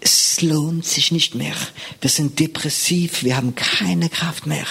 es 0.00 0.40
lohnt 0.40 0.86
sich 0.86 1.12
nicht 1.12 1.34
mehr. 1.34 1.54
Wir 2.00 2.10
sind 2.10 2.38
depressiv, 2.38 3.24
wir 3.24 3.36
haben 3.36 3.54
keine 3.54 4.08
Kraft 4.08 4.46
mehr. 4.46 4.66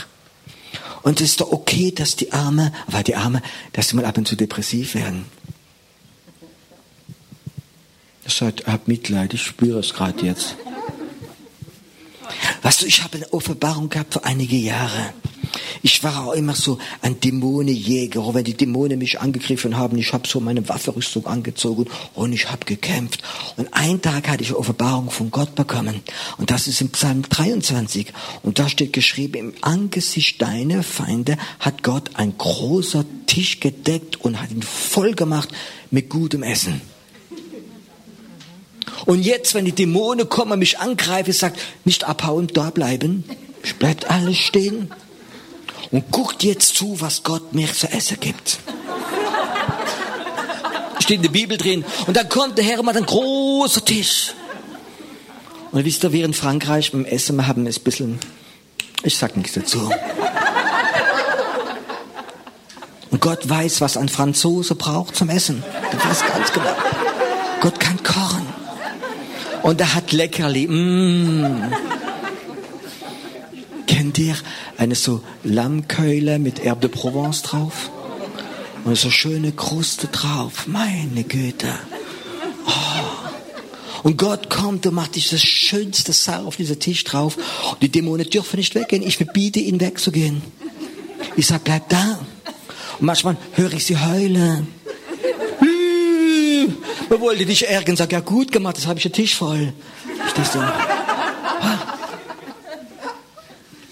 Und 1.07 1.21
es 1.21 1.29
ist 1.29 1.39
doch 1.39 1.53
okay, 1.53 1.91
dass 1.91 2.17
die 2.17 2.33
Arme, 2.33 2.73
weil 2.87 3.01
die 3.01 3.15
Arme, 3.15 3.41
dass 3.71 3.87
sie 3.87 3.95
mal 3.95 4.03
ab 4.03 4.17
und 4.17 4.27
zu 4.27 4.35
depressiv 4.35 4.93
werden. 4.93 5.23
Ich 8.25 8.33
sage, 8.33 8.65
hab 8.65 8.89
Mitleid, 8.89 9.33
ich 9.33 9.41
spüre 9.41 9.79
es 9.79 9.93
gerade 9.93 10.25
jetzt. 10.25 10.57
Weißt 12.61 12.81
du, 12.81 12.87
ich 12.87 13.05
habe 13.05 13.15
eine 13.15 13.31
Offenbarung 13.31 13.87
gehabt 13.87 14.15
vor 14.15 14.25
einige 14.25 14.57
Jahre. 14.57 15.13
Ich 15.81 16.03
war 16.03 16.27
auch 16.27 16.33
immer 16.33 16.55
so 16.55 16.79
ein 17.01 17.19
Dämonenjäger. 17.19 18.33
Wenn 18.33 18.43
die 18.43 18.55
Dämonen 18.55 18.99
mich 18.99 19.19
angegriffen 19.19 19.77
haben, 19.77 19.97
ich 19.97 20.13
habe 20.13 20.27
so 20.27 20.39
meine 20.39 20.67
Waffenrüstung 20.67 21.25
angezogen 21.25 21.85
und 22.13 22.33
ich 22.33 22.49
habe 22.51 22.65
gekämpft. 22.65 23.23
Und 23.57 23.73
einen 23.73 24.01
Tag 24.01 24.27
hatte 24.27 24.43
ich 24.43 24.53
Offenbarung 24.53 25.09
von 25.09 25.31
Gott 25.31 25.55
bekommen. 25.55 26.01
Und 26.37 26.51
das 26.51 26.67
ist 26.67 26.81
im 26.81 26.89
Psalm 26.89 27.23
23. 27.23 28.13
Und 28.43 28.59
da 28.59 28.69
steht 28.69 28.93
geschrieben, 28.93 29.37
im 29.37 29.53
Angesicht 29.61 30.41
deiner 30.41 30.83
Feinde 30.83 31.37
hat 31.59 31.83
Gott 31.83 32.11
ein 32.15 32.37
großer 32.37 33.05
Tisch 33.27 33.59
gedeckt 33.59 34.21
und 34.21 34.41
hat 34.41 34.51
ihn 34.51 34.61
voll 34.61 35.13
gemacht 35.13 35.49
mit 35.91 36.09
gutem 36.09 36.43
Essen. 36.43 36.81
Und 39.05 39.21
jetzt, 39.21 39.53
wenn 39.53 39.65
die 39.65 39.73
Dämonen 39.73 40.27
kommen 40.27 40.53
und 40.53 40.59
mich 40.59 40.79
angreifen, 40.79 41.33
sagt, 41.33 41.59
nicht 41.85 42.03
abhauen, 42.05 42.47
da 42.47 42.69
bleiben. 42.69 43.23
Bleibt 43.79 44.09
alles 44.09 44.37
stehen 44.37 44.91
und 45.91 46.11
guckt 46.11 46.43
jetzt 46.43 46.75
zu, 46.75 46.99
was 46.99 47.23
Gott 47.23 47.53
mir 47.53 47.71
zu 47.71 47.87
essen 47.91 48.19
gibt. 48.19 48.59
Steht 50.99 51.17
in 51.17 51.21
der 51.21 51.29
Bibel 51.29 51.57
drin. 51.57 51.85
Und 52.05 52.17
dann 52.17 52.27
kommt 52.27 52.57
der 52.57 52.65
Herr 52.65 52.79
und 52.79 52.87
hat 52.87 52.97
einen 52.97 53.05
großen 53.05 53.85
Tisch. 53.85 54.33
Und 55.71 55.85
wisst 55.85 56.03
ihr, 56.03 56.11
wir 56.11 56.25
in 56.25 56.33
Frankreich 56.33 56.91
beim 56.91 57.05
Essen 57.05 57.35
wir 57.35 57.47
haben 57.47 57.67
es 57.67 57.77
ein 57.77 57.83
bisschen, 57.83 58.19
ich 59.03 59.17
sag 59.17 59.37
nichts 59.37 59.53
dazu. 59.53 59.89
Und 63.09 63.21
Gott 63.21 63.47
weiß, 63.47 63.81
was 63.81 63.95
ein 63.95 64.09
Franzose 64.09 64.75
braucht 64.75 65.15
zum 65.15 65.29
Essen. 65.29 65.63
Der 65.91 66.03
weiß 66.03 66.25
ganz 66.25 66.51
genau. 66.51 66.75
Gott 67.61 67.79
kann 67.79 68.03
kochen. 68.03 68.45
Und 69.63 69.79
er 69.79 69.93
hat 69.95 70.11
Leckerli. 70.11 70.67
Mmh. 70.67 71.71
Kennt 74.17 74.29
ihr 74.29 74.35
eine 74.79 74.95
so 74.95 75.21
Lammkeule 75.43 76.39
mit 76.39 76.63
Herbe 76.63 76.87
de 76.87 76.89
Provence 76.89 77.43
drauf? 77.43 77.91
Und 78.83 78.97
so 78.97 79.11
schöne 79.11 79.51
Kruste 79.51 80.07
drauf. 80.07 80.65
Meine 80.65 81.23
Güte. 81.23 81.71
Oh. 82.65 84.01
Und 84.01 84.17
Gott 84.17 84.49
kommt 84.49 84.87
und 84.87 84.95
macht 84.95 85.15
das 85.17 85.39
schönste 85.39 86.13
Sau 86.13 86.47
auf 86.47 86.55
diesen 86.55 86.79
Tisch 86.79 87.03
drauf. 87.03 87.37
Und 87.71 87.83
die 87.83 87.89
Dämonen 87.89 88.27
dürfen 88.27 88.57
nicht 88.57 88.73
weggehen. 88.73 89.03
Ich 89.03 89.17
verbiete 89.17 89.59
ihnen 89.59 89.79
wegzugehen. 89.79 90.41
Ich 91.35 91.45
sag, 91.45 91.63
bleib 91.63 91.87
da. 91.89 92.17
Und 92.97 93.05
manchmal 93.05 93.37
höre 93.53 93.73
ich 93.73 93.85
sie 93.85 93.99
heulen. 93.99 94.67
Man 97.07 97.21
wollte 97.21 97.45
dich 97.45 97.67
ärgern, 97.67 97.95
sag, 97.95 98.11
ja 98.11 98.21
gut 98.21 98.51
gemacht, 98.51 98.77
das 98.77 98.87
habe 98.87 98.97
ich 98.97 99.03
den 99.03 99.13
Tisch 99.13 99.35
voll. 99.35 99.73
Ich 100.25 100.33
dachte 100.33 100.57
so, 100.57 100.63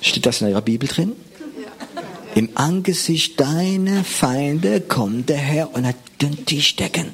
Steht 0.02 0.26
das 0.26 0.42
in 0.42 0.48
eurer 0.48 0.62
Bibel 0.62 0.88
drin? 0.88 1.14
Im 2.36 2.50
Angesicht 2.56 3.40
deiner 3.40 4.04
Feinde 4.04 4.82
kommt 4.82 5.30
der 5.30 5.38
Herr 5.38 5.74
und 5.74 5.86
hat 5.86 5.96
den 6.22 6.46
Tisch 6.46 6.76
decken. 6.76 7.14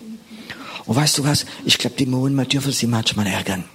Und 0.85 0.95
weißt 0.95 1.19
du 1.19 1.23
was? 1.23 1.45
Ich 1.63 1.77
glaube, 1.77 1.95
Dämonen, 1.95 2.35
man 2.35 2.47
dürfen 2.47 2.71
sie 2.71 2.87
manchmal 2.87 3.27
ärgern. 3.27 3.65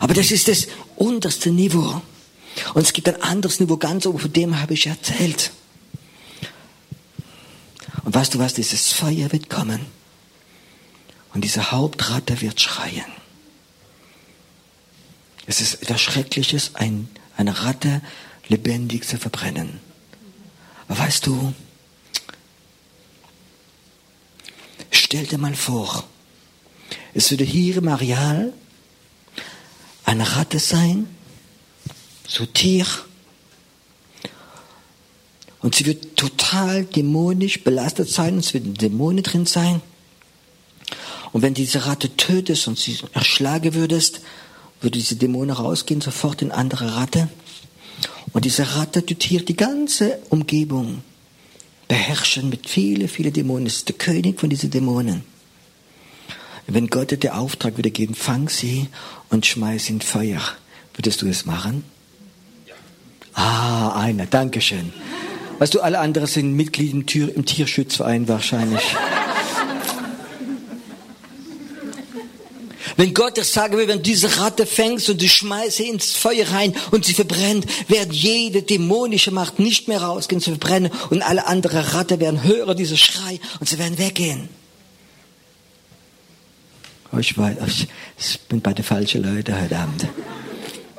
Aber 0.00 0.14
das 0.14 0.30
ist 0.30 0.48
das 0.48 0.68
unterste 0.96 1.50
Niveau. 1.50 2.00
Und 2.74 2.82
es 2.82 2.92
gibt 2.92 3.08
ein 3.08 3.22
anderes 3.22 3.60
Niveau, 3.60 3.76
ganz 3.76 4.06
oben, 4.06 4.18
von 4.18 4.32
dem 4.32 4.60
habe 4.60 4.74
ich 4.74 4.86
erzählt. 4.86 5.52
Und 8.04 8.14
weißt 8.14 8.34
du 8.34 8.38
was? 8.38 8.54
Dieses 8.54 8.92
Feuer 8.92 9.30
wird 9.32 9.48
kommen. 9.48 9.86
Und 11.34 11.44
diese 11.44 11.70
Hauptratte 11.70 12.40
wird 12.40 12.60
schreien. 12.60 13.21
Es 15.46 15.60
ist 15.60 15.82
etwas 15.82 16.00
Schreckliches, 16.00 16.74
ein, 16.74 17.08
eine 17.36 17.64
Ratte 17.64 18.00
lebendig 18.48 19.06
zu 19.06 19.18
verbrennen. 19.18 19.80
Aber 20.88 20.98
weißt 20.98 21.26
du, 21.26 21.54
stell 24.90 25.26
dir 25.26 25.38
mal 25.38 25.54
vor, 25.54 26.04
es 27.14 27.30
würde 27.30 27.44
hier 27.44 27.78
im 27.78 27.88
Areal 27.88 28.52
eine 30.04 30.36
Ratte 30.36 30.58
sein, 30.58 31.06
so 32.26 32.46
Tier, 32.46 32.86
und 35.62 35.76
sie 35.76 35.86
wird 35.86 36.16
total 36.16 36.84
dämonisch 36.84 37.62
belastet 37.62 38.08
sein, 38.08 38.38
es 38.38 38.52
wird 38.52 38.82
Dämonen 38.82 39.22
drin 39.22 39.46
sein. 39.46 39.80
Und 41.32 41.42
wenn 41.42 41.54
diese 41.54 41.86
Ratte 41.86 42.14
tötest 42.16 42.66
und 42.66 42.78
sie 42.78 42.98
erschlagen 43.12 43.74
würdest, 43.74 44.20
würde 44.82 44.98
diese 44.98 45.16
Dämonen 45.16 45.54
rausgehen, 45.54 46.00
sofort 46.00 46.42
in 46.42 46.50
andere 46.50 46.96
Ratte. 46.96 47.28
Und 48.32 48.44
diese 48.44 48.76
Ratte 48.76 49.04
tutiert 49.04 49.48
die 49.48 49.56
ganze 49.56 50.18
Umgebung, 50.30 51.02
beherrschen 51.88 52.48
mit 52.48 52.68
viele, 52.68 53.08
viele 53.08 53.30
Dämonen. 53.30 53.66
Das 53.66 53.76
ist 53.76 53.88
der 53.88 53.96
König 53.96 54.40
von 54.40 54.50
diesen 54.50 54.70
Dämonen. 54.70 55.24
Wenn 56.66 56.86
Gott 56.86 57.10
dir 57.10 57.18
den 57.18 57.32
Auftrag 57.32 57.76
würde 57.76 57.90
geben, 57.90 58.14
fang 58.14 58.48
sie 58.48 58.88
und 59.30 59.44
schmeiß 59.44 59.90
in 59.90 60.00
Feuer. 60.00 60.40
Würdest 60.94 61.20
du 61.22 61.26
es 61.26 61.44
machen? 61.44 61.84
Ja. 62.66 62.74
Ah, 63.34 64.00
einer, 64.00 64.26
Dankeschön. 64.26 64.92
Weißt 65.58 65.74
du, 65.74 65.80
alle 65.80 65.98
anderen 65.98 66.28
sind 66.28 66.54
Mitglied 66.54 66.92
im, 66.92 67.06
Tür, 67.06 67.34
im 67.34 67.44
Tierschutzverein 67.44 68.28
wahrscheinlich. 68.28 68.82
Wenn 72.96 73.14
Gott 73.14 73.36
dir 73.36 73.44
sagen 73.44 73.76
will, 73.76 73.88
wenn 73.88 73.98
du 73.98 74.02
diese 74.02 74.38
Ratte 74.38 74.66
fängst 74.66 75.08
und 75.08 75.20
du 75.20 75.28
schmeißt 75.28 75.76
sie 75.76 75.88
ins 75.88 76.12
Feuer 76.12 76.48
rein 76.50 76.74
und 76.90 77.04
sie 77.04 77.14
verbrennt, 77.14 77.66
wird 77.88 78.12
jede 78.12 78.62
dämonische 78.62 79.30
Macht 79.30 79.58
nicht 79.58 79.88
mehr 79.88 80.02
rausgehen 80.02 80.40
zu 80.40 80.50
verbrennen 80.50 80.90
und 81.10 81.22
alle 81.22 81.46
anderen 81.46 81.80
Ratte 81.80 82.20
werden 82.20 82.42
hören 82.42 82.76
diese 82.76 82.96
Schrei 82.96 83.40
und 83.60 83.68
sie 83.68 83.78
werden 83.78 83.98
weggehen. 83.98 84.48
Oh, 87.12 87.18
ich, 87.18 87.36
weiß, 87.36 87.56
ich, 87.66 87.88
ich 88.18 88.40
bin 88.48 88.60
bei 88.62 88.72
den 88.72 88.84
falschen 88.84 89.22
Leuten 89.22 89.60
heute 89.60 89.76
Abend. 89.76 90.06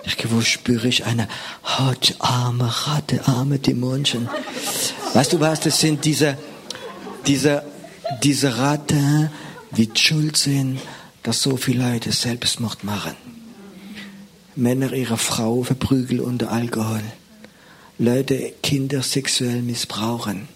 Ich, 0.05 0.17
wo 0.31 0.41
spüre 0.41 0.88
ich 0.88 1.05
eine 1.05 1.27
Haut, 1.63 2.15
arme 2.19 2.71
Ratte, 2.88 3.25
arme 3.27 3.57
Dämonchen. 3.57 4.29
Weißt 5.13 5.33
du 5.33 5.39
was, 5.39 5.62
das 5.62 5.79
sind 5.79 6.05
diese, 6.05 6.38
diese, 7.25 7.63
diese 8.21 8.57
Ratte, 8.57 9.31
die 9.71 9.89
schuld 9.95 10.38
sind, 10.38 10.79
dass 11.24 11.42
so 11.42 11.58
viele 11.58 11.92
Leute 11.92 12.12
Selbstmord 12.12 12.84
machen. 12.84 13.15
Männer 14.56 14.94
ihre 14.94 15.18
Frau 15.18 15.63
verprügeln 15.63 16.20
unter 16.20 16.51
Alkohol. 16.51 17.01
Leute 17.98 18.53
Kinder 18.62 19.01
sexuell 19.01 19.62
missbrauchen. 19.62 20.48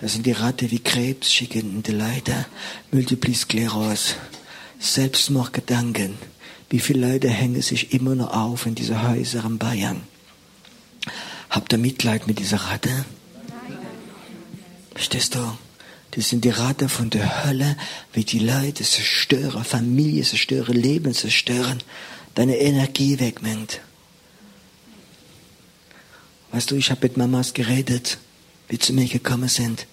Das 0.00 0.14
sind 0.14 0.24
die 0.24 0.32
Ratte 0.32 0.70
wie 0.70 0.78
Krebs 0.78 1.32
schickende 1.32 1.92
Leute, 1.92 2.46
Multiple 2.90 3.34
Sklerose, 3.34 4.14
Selbstmordgedanken. 4.78 6.14
Wie 6.70 6.80
viele 6.80 7.12
Leute 7.12 7.28
hängen 7.28 7.60
sich 7.60 7.92
immer 7.92 8.14
noch 8.14 8.32
auf 8.32 8.66
in 8.66 8.74
diese 8.74 9.06
Häuser 9.06 9.44
in 9.44 9.58
Bayern? 9.58 10.02
Habt 11.50 11.72
ihr 11.72 11.78
Mitleid 11.78 12.26
mit 12.26 12.38
dieser 12.38 12.58
Ratte? 12.58 13.04
Verstehst 14.94 15.34
du? 15.34 15.40
Das 16.12 16.28
sind 16.28 16.44
die 16.44 16.50
Ratte 16.50 16.88
von 16.88 17.08
der 17.10 17.44
Hölle, 17.44 17.76
wie 18.12 18.24
die 18.24 18.40
Leute 18.40 18.82
zerstören, 18.82 19.64
Familie 19.64 20.24
zerstören, 20.24 20.74
Leben 20.74 21.14
zerstören, 21.14 21.78
deine 22.34 22.58
Energie 22.58 23.20
wegnimmt. 23.20 23.80
Weißt 26.50 26.70
du, 26.70 26.74
ich 26.74 26.90
habe 26.90 27.02
mit 27.02 27.16
Mamas 27.16 27.54
geredet, 27.54 28.18
wie 28.68 28.78
zu 28.78 28.92
mir 28.92 29.06
gekommen 29.06 29.48
sind, 29.48 29.86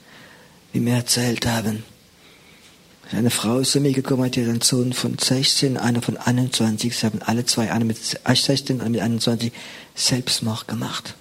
wie 0.73 0.79
mir 0.79 0.95
erzählt 0.95 1.45
haben. 1.45 1.83
Eine 3.11 3.29
Frau 3.29 3.59
ist 3.59 3.71
zu 3.71 3.79
mir 3.79 3.93
gekommen, 3.93 4.25
hat 4.25 4.37
ihren 4.37 4.61
Sohn 4.61 4.91
von 4.93 5.17
16, 5.17 5.77
einer 5.77 6.01
von 6.01 6.17
21, 6.17 6.95
sie 6.95 7.05
haben 7.05 7.21
alle 7.21 7.45
zwei, 7.45 7.71
einer 7.71 7.85
mit 7.85 7.97
16 7.97 8.81
und 8.81 8.91
mit 8.91 9.01
21, 9.01 9.53
Selbstmord 9.95 10.67
gemacht. 10.67 11.15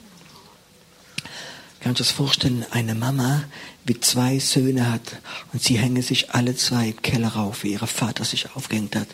Kannst 1.80 2.00
du 2.00 2.04
das 2.04 2.12
vorstellen, 2.12 2.64
eine 2.70 2.94
Mama, 2.94 3.44
wie 3.84 4.00
zwei 4.00 4.38
Söhne 4.38 4.90
hat 4.90 5.16
und 5.52 5.62
sie 5.62 5.78
hängen 5.78 6.02
sich 6.02 6.30
alle 6.30 6.56
zwei 6.56 6.88
im 6.88 7.02
Keller 7.02 7.28
rauf, 7.28 7.62
wie 7.62 7.72
ihr 7.72 7.78
Vater 7.78 8.24
sich 8.24 8.54
aufgehängt 8.54 8.96
hat. 8.96 9.08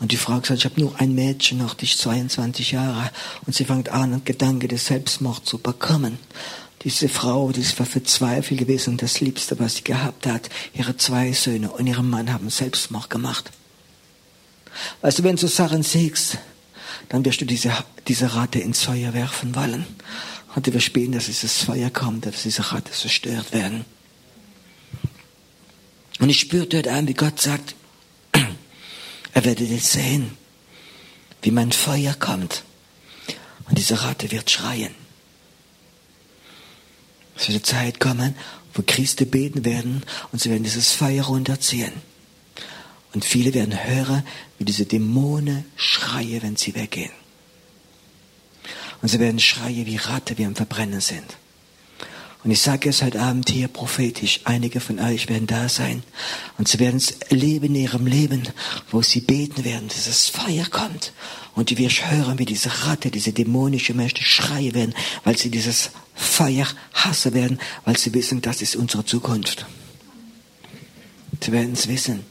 Und 0.00 0.10
die 0.10 0.16
Frau 0.16 0.40
gesagt, 0.40 0.58
ich 0.58 0.64
habe 0.64 0.80
nur 0.80 0.98
ein 1.00 1.14
Mädchen 1.14 1.58
noch, 1.58 1.74
die 1.74 1.84
ist 1.84 1.98
22 2.00 2.72
Jahre 2.72 3.10
und 3.46 3.54
sie 3.54 3.64
fängt 3.64 3.90
an, 3.90 4.12
einen 4.12 4.24
Gedanke 4.24 4.66
des 4.66 4.86
Selbstmords 4.86 5.44
zu 5.44 5.58
bekommen. 5.58 6.18
Diese 6.82 7.08
Frau, 7.08 7.52
die 7.52 7.64
war 7.78 7.86
verzweifelt 7.86 8.58
gewesen 8.58 8.96
das 8.96 9.20
Liebste, 9.20 9.58
was 9.60 9.76
sie 9.76 9.84
gehabt 9.84 10.26
hat, 10.26 10.50
ihre 10.74 10.96
zwei 10.96 11.32
Söhne 11.32 11.70
und 11.70 11.86
ihren 11.86 12.10
Mann 12.10 12.32
haben 12.32 12.50
Selbstmord 12.50 13.08
gemacht. 13.10 13.52
Weißt 15.02 15.20
du, 15.20 15.22
wenn 15.22 15.36
du 15.36 15.46
Sachen 15.46 15.84
siehst, 15.84 16.38
dann 17.08 17.24
wirst 17.24 17.40
du 17.40 17.44
diese, 17.44 17.72
diese 18.08 18.34
Ratte 18.34 18.58
ins 18.58 18.82
Feuer 18.82 19.14
werfen 19.14 19.54
wollen. 19.54 19.86
Und 20.54 20.72
wirst 20.72 20.86
später, 20.86 21.12
dass 21.12 21.26
dieses 21.26 21.62
Feuer 21.62 21.90
kommt, 21.90 22.26
dass 22.26 22.42
diese 22.42 22.72
Ratte 22.72 22.92
zerstört 22.92 23.52
werden. 23.52 23.84
Und 26.18 26.28
ich 26.28 26.40
spürte 26.40 26.78
heute 26.78 26.92
Abend, 26.92 27.08
wie 27.08 27.14
Gott 27.14 27.40
sagt, 27.40 27.74
er 29.32 29.44
werdet 29.44 29.70
jetzt 29.70 29.92
sehen, 29.92 30.36
wie 31.40 31.50
mein 31.50 31.72
Feuer 31.72 32.14
kommt. 32.14 32.64
Und 33.68 33.78
diese 33.78 34.02
Ratte 34.02 34.30
wird 34.30 34.50
schreien. 34.50 34.94
Es 37.36 37.48
wird 37.48 37.56
eine 37.56 37.62
Zeit 37.62 38.00
kommen, 38.00 38.36
wo 38.74 38.82
Christen 38.86 39.28
beten 39.30 39.64
werden 39.64 40.02
und 40.30 40.40
sie 40.40 40.50
werden 40.50 40.64
dieses 40.64 40.92
Feuer 40.92 41.24
runterziehen. 41.24 41.92
Und 43.14 43.24
viele 43.24 43.52
werden 43.54 43.84
hören, 43.84 44.22
wie 44.58 44.64
diese 44.64 44.86
Dämonen 44.86 45.64
schreien, 45.76 46.42
wenn 46.42 46.56
sie 46.56 46.74
weggehen. 46.74 47.21
Und 49.02 49.08
sie 49.08 49.18
werden 49.18 49.40
schreien 49.40 49.84
wie 49.86 49.96
Ratte, 49.96 50.38
wie 50.38 50.46
am 50.46 50.54
Verbrennen 50.54 51.00
sind. 51.00 51.36
Und 52.44 52.50
ich 52.50 52.60
sage 52.60 52.88
es 52.88 53.02
heute 53.02 53.20
Abend 53.20 53.50
hier 53.50 53.68
prophetisch, 53.68 54.40
einige 54.44 54.80
von 54.80 54.98
euch 54.98 55.28
werden 55.28 55.46
da 55.46 55.68
sein 55.68 56.02
und 56.58 56.66
sie 56.66 56.80
werden 56.80 56.96
es 56.96 57.12
erleben 57.12 57.66
in 57.66 57.76
ihrem 57.76 58.06
Leben, 58.06 58.48
wo 58.90 59.00
sie 59.00 59.20
beten 59.20 59.64
werden, 59.64 59.86
dass 59.86 60.06
das 60.06 60.26
Feuer 60.26 60.66
kommt 60.68 61.12
und 61.54 61.76
wirst 61.78 62.10
hören, 62.10 62.40
wie 62.40 62.44
diese 62.44 62.86
Ratte, 62.86 63.12
diese 63.12 63.32
dämonische 63.32 63.94
Mächte 63.94 64.24
schreien 64.24 64.74
werden, 64.74 64.94
weil 65.22 65.38
sie 65.38 65.50
dieses 65.50 65.90
Feuer 66.16 66.66
hassen 66.94 67.32
werden, 67.32 67.60
weil 67.84 67.96
sie 67.96 68.12
wissen, 68.12 68.42
das 68.42 68.60
ist 68.60 68.74
unsere 68.74 69.04
Zukunft. 69.04 69.64
Sie 71.40 71.52
werden 71.52 71.74
es 71.74 71.86
wissen. 71.86 72.24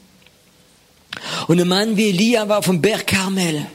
Und 1.46 1.58
ein 1.58 1.68
Mann 1.68 1.96
wie 1.96 2.10
Elia 2.10 2.48
war 2.48 2.62
vom 2.62 2.82
Berg 2.82 3.06
Karmel 3.06 3.66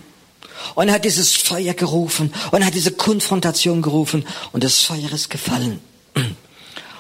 und 0.76 0.92
hat 0.92 1.06
dieses 1.06 1.34
Feuer 1.36 1.74
gerufen 1.74 2.34
und 2.52 2.66
hat 2.66 2.74
diese 2.74 2.92
Konfrontation 2.92 3.82
gerufen 3.82 4.26
und 4.52 4.64
das 4.64 4.80
Feuer 4.82 5.12
ist 5.12 5.30
gefallen. 5.30 5.80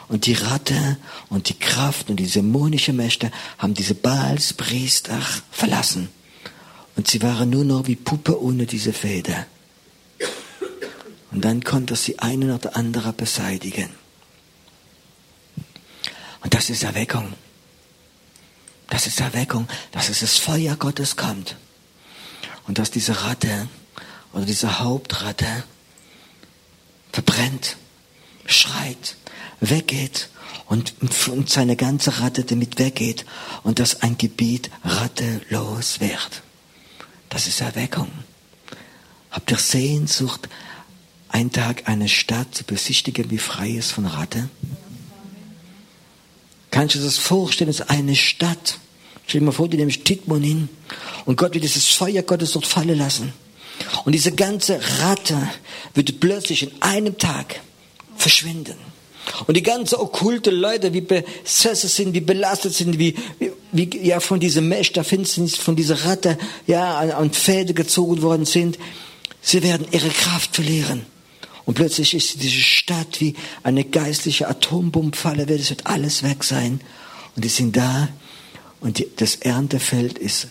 Und 0.10 0.26
die 0.26 0.36
Ratte 0.36 0.98
und 1.28 1.50
die 1.50 1.60
Kraft 1.60 2.10
und 2.10 2.16
die 2.16 2.28
dämonische 2.28 2.94
Mächte 2.94 3.30
haben 3.58 3.74
diese 3.74 3.94
Baalspriester 3.94 5.20
verlassen. 5.52 6.08
Und 6.96 7.10
sie 7.10 7.22
waren 7.22 7.50
nur 7.50 7.66
noch 7.66 7.88
wie 7.88 7.98
Puppe 7.98 8.42
ohne 8.42 8.66
diese 8.66 8.94
Feder. 8.94 9.46
Und 11.32 11.44
dann 11.44 11.62
konnte 11.62 11.98
sie 11.98 12.20
einen 12.20 12.52
oder 12.52 12.78
andere 12.78 13.12
beseitigen. 13.12 13.90
Und 16.42 16.54
das 16.54 16.70
ist 16.70 16.84
Erweckung. 16.84 17.34
Das 18.90 19.08
ist 19.08 19.20
Erweckung, 19.20 19.68
dass 19.92 20.08
es 20.08 20.22
das 20.22 20.38
Feuer 20.38 20.78
Gottes 20.78 21.18
kommt. 21.18 21.58
Und 22.68 22.78
dass 22.80 22.92
diese 22.92 23.24
Ratte 23.24 23.68
oder 24.34 24.46
diese 24.46 24.80
Hauptratte 24.80 25.64
verbrennt 27.12 27.78
schreit, 28.46 29.16
weggeht 29.60 30.30
und, 30.68 30.94
und 31.28 31.50
seine 31.50 31.76
ganze 31.76 32.20
Ratte 32.20 32.44
damit 32.44 32.78
weggeht 32.78 33.26
und 33.64 33.80
dass 33.80 34.02
ein 34.02 34.18
Gebiet 34.18 34.70
rattelos 34.84 36.00
wird. 36.00 36.44
Das 37.30 37.48
ist 37.48 37.62
Erweckung. 37.62 38.12
Habt 39.32 39.52
ihr 39.52 39.58
Sehnsucht, 39.58 40.48
einen 41.30 41.52
Tag 41.52 41.88
eine 41.88 42.10
Stadt 42.10 42.56
zu 42.56 42.64
besichtigen, 42.64 43.30
wie 43.30 43.38
frei 43.38 43.70
ist 43.70 43.92
von 43.92 44.06
Ratte? 44.06 44.50
Kannst 46.72 46.96
du 46.96 47.00
dir 47.00 47.06
das 47.06 47.18
vorstellen, 47.18 47.70
ist 47.70 47.90
eine 47.90 48.16
Stadt. 48.16 48.80
Stell 49.28 49.42
dir 49.42 49.46
mal 49.46 49.52
vor, 49.52 49.68
du 49.68 49.76
nimmst 49.76 50.06
Titmon 50.06 50.42
hin 50.42 50.70
und 51.26 51.38
Gott 51.38 51.54
wird 51.54 51.66
dieses 51.66 51.86
Feuer 51.86 52.24
Gottes 52.24 52.54
dort 52.54 52.66
fallen 52.66 52.98
lassen. 52.98 53.34
Und 54.06 54.14
diese 54.14 54.32
ganze 54.32 54.80
Ratte 55.00 55.50
wird 55.94 56.20
plötzlich 56.20 56.64
in 56.64 56.72
einem 56.82 57.18
Tag 57.18 57.60
verschwinden. 58.16 58.76
Und 59.46 59.58
die 59.58 59.64
ganze 59.64 60.00
okkulte 60.00 60.50
Leute, 60.50 60.94
wie 60.94 61.02
besessen 61.02 61.90
sind, 61.90 62.14
wie 62.14 62.22
belastet 62.22 62.74
sind, 62.74 62.98
wie, 62.98 63.16
wie 63.74 63.90
ja 64.02 64.22
von 64.22 64.40
diesem 64.40 64.70
Mesh 64.70 64.94
der 64.94 65.04
Finsternis, 65.04 65.58
von 65.58 65.76
dieser 65.76 66.06
Ratte, 66.06 66.38
ja, 66.66 66.98
an, 66.98 67.12
an 67.12 67.34
Fäden 67.34 67.76
gezogen 67.76 68.22
worden 68.22 68.46
sind, 68.46 68.80
sie 69.42 69.62
werden 69.62 69.86
ihre 69.92 70.10
Kraft 70.10 70.56
verlieren. 70.56 71.06
Und 71.66 71.74
plötzlich 71.74 72.14
ist 72.14 72.42
diese 72.42 72.62
Stadt 72.62 73.20
wie 73.20 73.36
eine 73.64 73.84
geistliche 73.84 74.48
Atombombenfalle, 74.48 75.44
es 75.54 75.70
wird 75.70 75.86
alles 75.86 76.24
weg 76.24 76.46
sein. 76.46 76.80
Und 77.36 77.44
die 77.44 77.50
sind 77.50 77.76
da 77.76 78.08
und 78.80 79.00
die, 79.00 79.08
das 79.16 79.36
Erntefeld 79.36 80.18
ist 80.18 80.48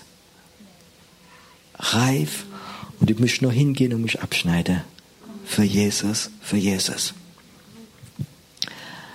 reif 1.78 2.44
und 3.00 3.10
ich 3.10 3.18
muss 3.18 3.40
nur 3.40 3.52
hingehen 3.52 3.92
und 3.92 4.02
mich 4.02 4.22
abschneiden. 4.22 4.82
Für 5.44 5.62
Jesus, 5.62 6.30
für 6.40 6.56
Jesus. 6.56 7.14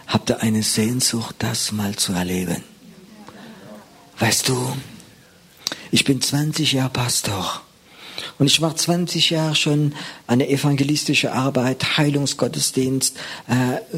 Habt 0.07 0.29
ihr 0.29 0.41
eine 0.41 0.63
Sehnsucht, 0.63 1.35
das 1.39 1.71
mal 1.71 1.95
zu 1.95 2.13
erleben? 2.13 2.63
Weißt 4.19 4.47
du, 4.47 4.77
ich 5.89 6.03
bin 6.03 6.21
20 6.21 6.73
Jahre 6.73 6.89
Pastor. 6.89 7.61
Und 8.41 8.47
ich 8.47 8.59
mache 8.59 8.75
20 8.75 9.29
Jahre 9.29 9.53
schon 9.53 9.93
eine 10.25 10.49
evangelistische 10.49 11.31
Arbeit, 11.31 11.99
Heilungsgottesdienst, 11.99 13.15
äh, 13.47 13.95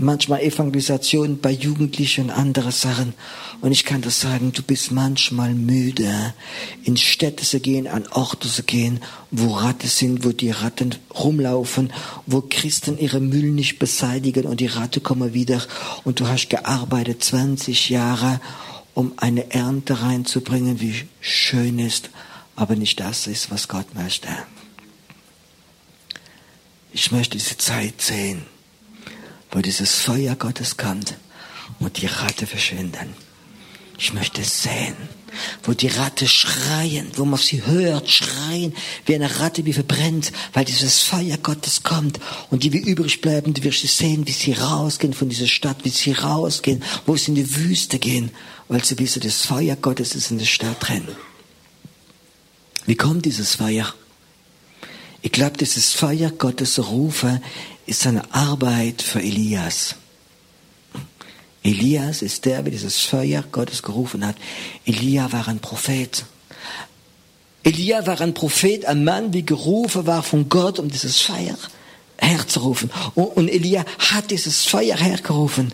manchmal 0.00 0.40
Evangelisation 0.40 1.38
bei 1.38 1.52
Jugendlichen 1.52 2.24
und 2.24 2.30
andere 2.32 2.72
Sachen. 2.72 3.14
Und 3.60 3.70
ich 3.70 3.84
kann 3.84 4.02
das 4.02 4.20
sagen, 4.20 4.52
du 4.52 4.64
bist 4.64 4.90
manchmal 4.90 5.54
müde, 5.54 6.34
in 6.82 6.96
Städte 6.96 7.44
zu 7.44 7.60
gehen, 7.60 7.86
an 7.86 8.04
Orte 8.10 8.48
zu 8.48 8.64
gehen, 8.64 8.98
wo 9.30 9.52
Ratten 9.52 9.86
sind, 9.86 10.24
wo 10.24 10.32
die 10.32 10.50
Ratten 10.50 10.96
rumlaufen, 11.14 11.92
wo 12.26 12.40
Christen 12.40 12.98
ihre 12.98 13.20
Müll 13.20 13.52
nicht 13.52 13.78
beseitigen 13.78 14.46
und 14.46 14.58
die 14.58 14.66
Ratte 14.66 14.98
kommen 14.98 15.34
wieder. 15.34 15.62
Und 16.02 16.18
du 16.18 16.26
hast 16.26 16.50
gearbeitet 16.50 17.22
20 17.22 17.90
Jahre, 17.90 18.40
um 18.92 19.12
eine 19.18 19.52
Ernte 19.52 20.02
reinzubringen, 20.02 20.80
wie 20.80 21.04
schön 21.20 21.78
ist, 21.78 22.10
aber 22.56 22.76
nicht 22.76 23.00
das 23.00 23.26
ist, 23.26 23.50
was 23.50 23.68
Gott 23.68 23.94
möchte. 23.94 24.28
Ich 26.92 27.10
möchte 27.10 27.36
diese 27.36 27.58
Zeit 27.58 28.00
sehen, 28.00 28.42
wo 29.50 29.60
dieses 29.60 29.96
Feuer 29.96 30.36
Gottes 30.36 30.76
kommt 30.76 31.14
und 31.80 32.00
die 32.00 32.06
Ratte 32.06 32.46
verschwinden. 32.46 33.14
Ich 33.98 34.12
möchte 34.12 34.42
sehen, 34.42 34.96
wo 35.62 35.72
die 35.72 35.88
Ratte 35.88 36.26
schreien, 36.26 37.10
wo 37.16 37.24
man 37.24 37.38
sie 37.38 37.64
hört, 37.64 38.08
schreien, 38.08 38.74
wie 39.06 39.14
eine 39.14 39.40
Ratte, 39.40 39.64
wie 39.64 39.72
verbrennt, 39.72 40.32
weil 40.52 40.64
dieses 40.64 41.02
Feuer 41.02 41.36
Gottes 41.38 41.82
kommt. 41.82 42.18
Und 42.50 42.64
die, 42.64 42.72
wie 42.72 42.78
übrig 42.78 43.20
bleiben, 43.20 43.54
du 43.54 43.62
wirst 43.62 43.80
sie 43.80 43.86
sehen, 43.86 44.26
wie 44.26 44.32
sie 44.32 44.52
rausgehen 44.52 45.14
von 45.14 45.28
dieser 45.28 45.46
Stadt, 45.46 45.84
wie 45.84 45.90
sie 45.90 46.12
rausgehen, 46.12 46.82
wo 47.06 47.16
sie 47.16 47.30
in 47.30 47.36
die 47.36 47.56
Wüste 47.56 47.98
gehen, 47.98 48.30
weil 48.68 48.84
sie 48.84 48.98
wissen, 48.98 49.22
das 49.22 49.42
Feuer 49.42 49.76
Gottes 49.76 50.14
ist 50.14 50.30
in 50.30 50.38
der 50.38 50.46
Stadt 50.46 50.76
drin. 50.80 51.06
Wie 52.86 52.96
kommt 52.96 53.24
dieses 53.24 53.54
Feuer? 53.54 53.92
Ich 55.22 55.32
glaube, 55.32 55.56
dieses 55.56 55.92
Feuer 55.92 56.30
Gottes 56.30 56.78
Rufe 56.78 57.40
ist 57.86 58.06
eine 58.06 58.32
Arbeit 58.34 59.00
für 59.00 59.20
Elias. 59.20 59.96
Elias 61.62 62.20
ist 62.20 62.44
der, 62.44 62.62
der 62.62 62.70
dieses 62.70 63.00
Feuer 63.00 63.42
Gottes 63.50 63.82
gerufen 63.82 64.26
hat. 64.26 64.36
Elia 64.84 65.32
war 65.32 65.48
ein 65.48 65.60
Prophet. 65.60 66.26
Elia 67.62 68.06
war 68.06 68.20
ein 68.20 68.34
Prophet, 68.34 68.84
ein 68.84 69.02
Mann, 69.02 69.32
wie 69.32 69.46
gerufen 69.46 70.06
war 70.06 70.22
von 70.22 70.50
Gott, 70.50 70.78
um 70.78 70.90
dieses 70.90 71.22
Feuer 71.22 71.56
herzurufen. 72.18 72.90
Und 73.14 73.48
Elia 73.48 73.86
hat 73.98 74.30
dieses 74.30 74.66
Feuer 74.66 74.96
hergerufen. 74.96 75.72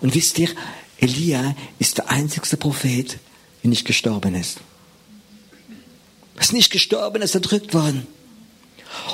Und 0.00 0.14
wisst 0.14 0.38
ihr, 0.38 0.48
Elia 0.98 1.54
ist 1.78 1.98
der 1.98 2.10
einzigste 2.10 2.56
Prophet, 2.56 3.18
der 3.62 3.68
nicht 3.68 3.84
gestorben 3.84 4.34
ist. 4.34 4.60
Ist 6.38 6.52
nicht 6.52 6.70
gestorben, 6.70 7.22
ist 7.22 7.34
erdrückt 7.34 7.74
worden. 7.74 8.06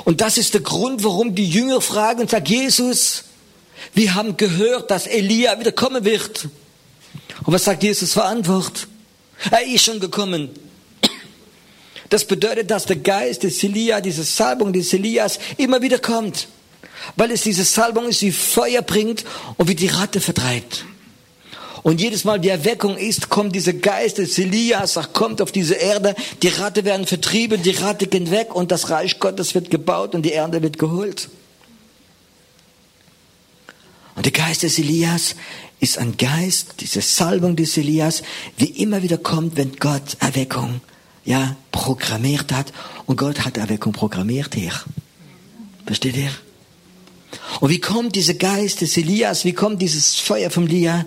Und 0.05 0.21
das 0.21 0.37
ist 0.37 0.53
der 0.53 0.61
Grund, 0.61 1.03
warum 1.03 1.35
die 1.35 1.47
Jünger 1.47 1.81
fragen 1.81 2.21
und 2.21 2.29
sagen, 2.29 2.45
Jesus, 2.45 3.25
wir 3.93 4.15
haben 4.15 4.37
gehört, 4.37 4.91
dass 4.91 5.07
Elia 5.07 5.59
wieder 5.59 5.71
kommen 5.71 6.05
wird. 6.05 6.45
Und 7.43 7.53
was 7.53 7.65
sagt 7.65 7.83
Jesus 7.83 8.13
für 8.13 8.23
Antwort? 8.23 8.87
Er 9.51 9.65
ist 9.65 9.85
schon 9.85 9.99
gekommen. 9.99 10.49
Das 12.09 12.25
bedeutet, 12.25 12.69
dass 12.69 12.85
der 12.85 12.97
Geist 12.97 13.43
des 13.43 13.63
Elia, 13.63 13.99
diese 13.99 14.23
Salbung 14.23 14.71
des 14.71 14.93
Elias 14.93 15.39
immer 15.57 15.81
wieder 15.81 15.99
kommt. 15.99 16.47
Weil 17.15 17.31
es 17.31 17.41
diese 17.41 17.63
Salbung 17.63 18.07
ist, 18.07 18.21
die 18.21 18.31
Feuer 18.31 18.81
bringt 18.81 19.25
und 19.57 19.67
wie 19.67 19.75
die 19.75 19.87
Ratte 19.87 20.21
vertreibt. 20.21 20.85
Und 21.83 21.99
jedes 21.99 22.23
Mal 22.23 22.39
die 22.39 22.49
Erweckung 22.49 22.97
ist, 22.97 23.29
kommt 23.29 23.53
dieser 23.53 23.73
Geist 23.73 24.17
des 24.17 24.39
Elias, 24.39 24.97
kommt 25.11 25.41
auf 25.41 25.51
diese 25.51 25.75
Erde, 25.75 26.15
die 26.41 26.47
Ratte 26.47 26.85
werden 26.85 27.05
vertrieben, 27.05 27.61
die 27.61 27.71
Ratte 27.71 28.07
gehen 28.07 28.31
weg 28.31 28.55
und 28.55 28.71
das 28.71 28.89
Reich 28.89 29.19
Gottes 29.19 29.53
wird 29.53 29.69
gebaut 29.69 30.15
und 30.15 30.23
die 30.23 30.31
Erde 30.31 30.61
wird 30.61 30.79
geholt. 30.79 31.29
Und 34.15 34.25
der 34.25 34.31
Geist 34.31 34.63
des 34.63 34.79
Elias 34.79 35.35
ist 35.81 35.97
ein 35.97 36.15
Geist, 36.15 36.75
diese 36.79 37.01
Salbung 37.01 37.57
des 37.57 37.75
Elias, 37.75 38.23
wie 38.55 38.69
immer 38.69 39.03
wieder 39.03 39.17
kommt, 39.17 39.57
wenn 39.57 39.75
Gott 39.75 40.15
Erweckung, 40.19 40.79
ja, 41.25 41.57
programmiert 41.71 42.53
hat. 42.53 42.71
Und 43.05 43.17
Gott 43.17 43.43
hat 43.43 43.57
Erweckung 43.57 43.91
programmiert 43.91 44.55
hier. 44.55 44.71
Versteht 45.85 46.15
ihr? 46.15 46.31
Und 47.59 47.69
wie 47.69 47.79
kommt 47.79 48.15
dieser 48.15 48.35
Geist 48.35 48.79
des 48.79 48.95
Elias, 48.95 49.43
wie 49.43 49.53
kommt 49.53 49.81
dieses 49.81 50.15
Feuer 50.15 50.49
vom 50.49 50.67
Elia? 50.67 51.05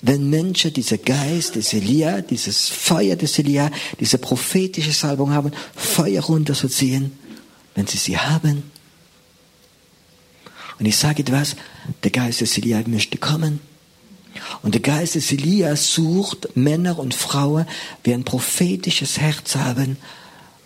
Wenn 0.00 0.30
Menschen 0.30 0.72
dieser 0.72 0.98
Geist 0.98 1.56
des 1.56 1.72
Elia, 1.72 2.20
dieses 2.20 2.68
Feuer 2.68 3.16
des 3.16 3.38
Elia, 3.38 3.70
diese 3.98 4.18
prophetische 4.18 4.92
Salbung 4.92 5.32
haben, 5.32 5.52
Feuer 5.74 6.22
runterzuziehen, 6.22 7.12
wenn 7.74 7.86
sie 7.86 7.98
sie 7.98 8.16
haben, 8.16 8.62
und 10.78 10.86
ich 10.86 10.96
sage 10.96 11.22
etwas, 11.22 11.56
der 12.04 12.10
Geist 12.10 12.40
des 12.40 12.56
Elia 12.56 12.82
möchte 12.86 13.18
kommen. 13.18 13.60
Und 14.62 14.74
der 14.74 14.80
Geist 14.80 15.16
des 15.16 15.32
Elia 15.32 15.74
sucht 15.74 16.56
Männer 16.56 16.98
und 16.98 17.14
Frauen, 17.14 17.66
die 18.06 18.14
ein 18.14 18.24
prophetisches 18.24 19.18
Herz 19.18 19.56
haben, 19.56 19.96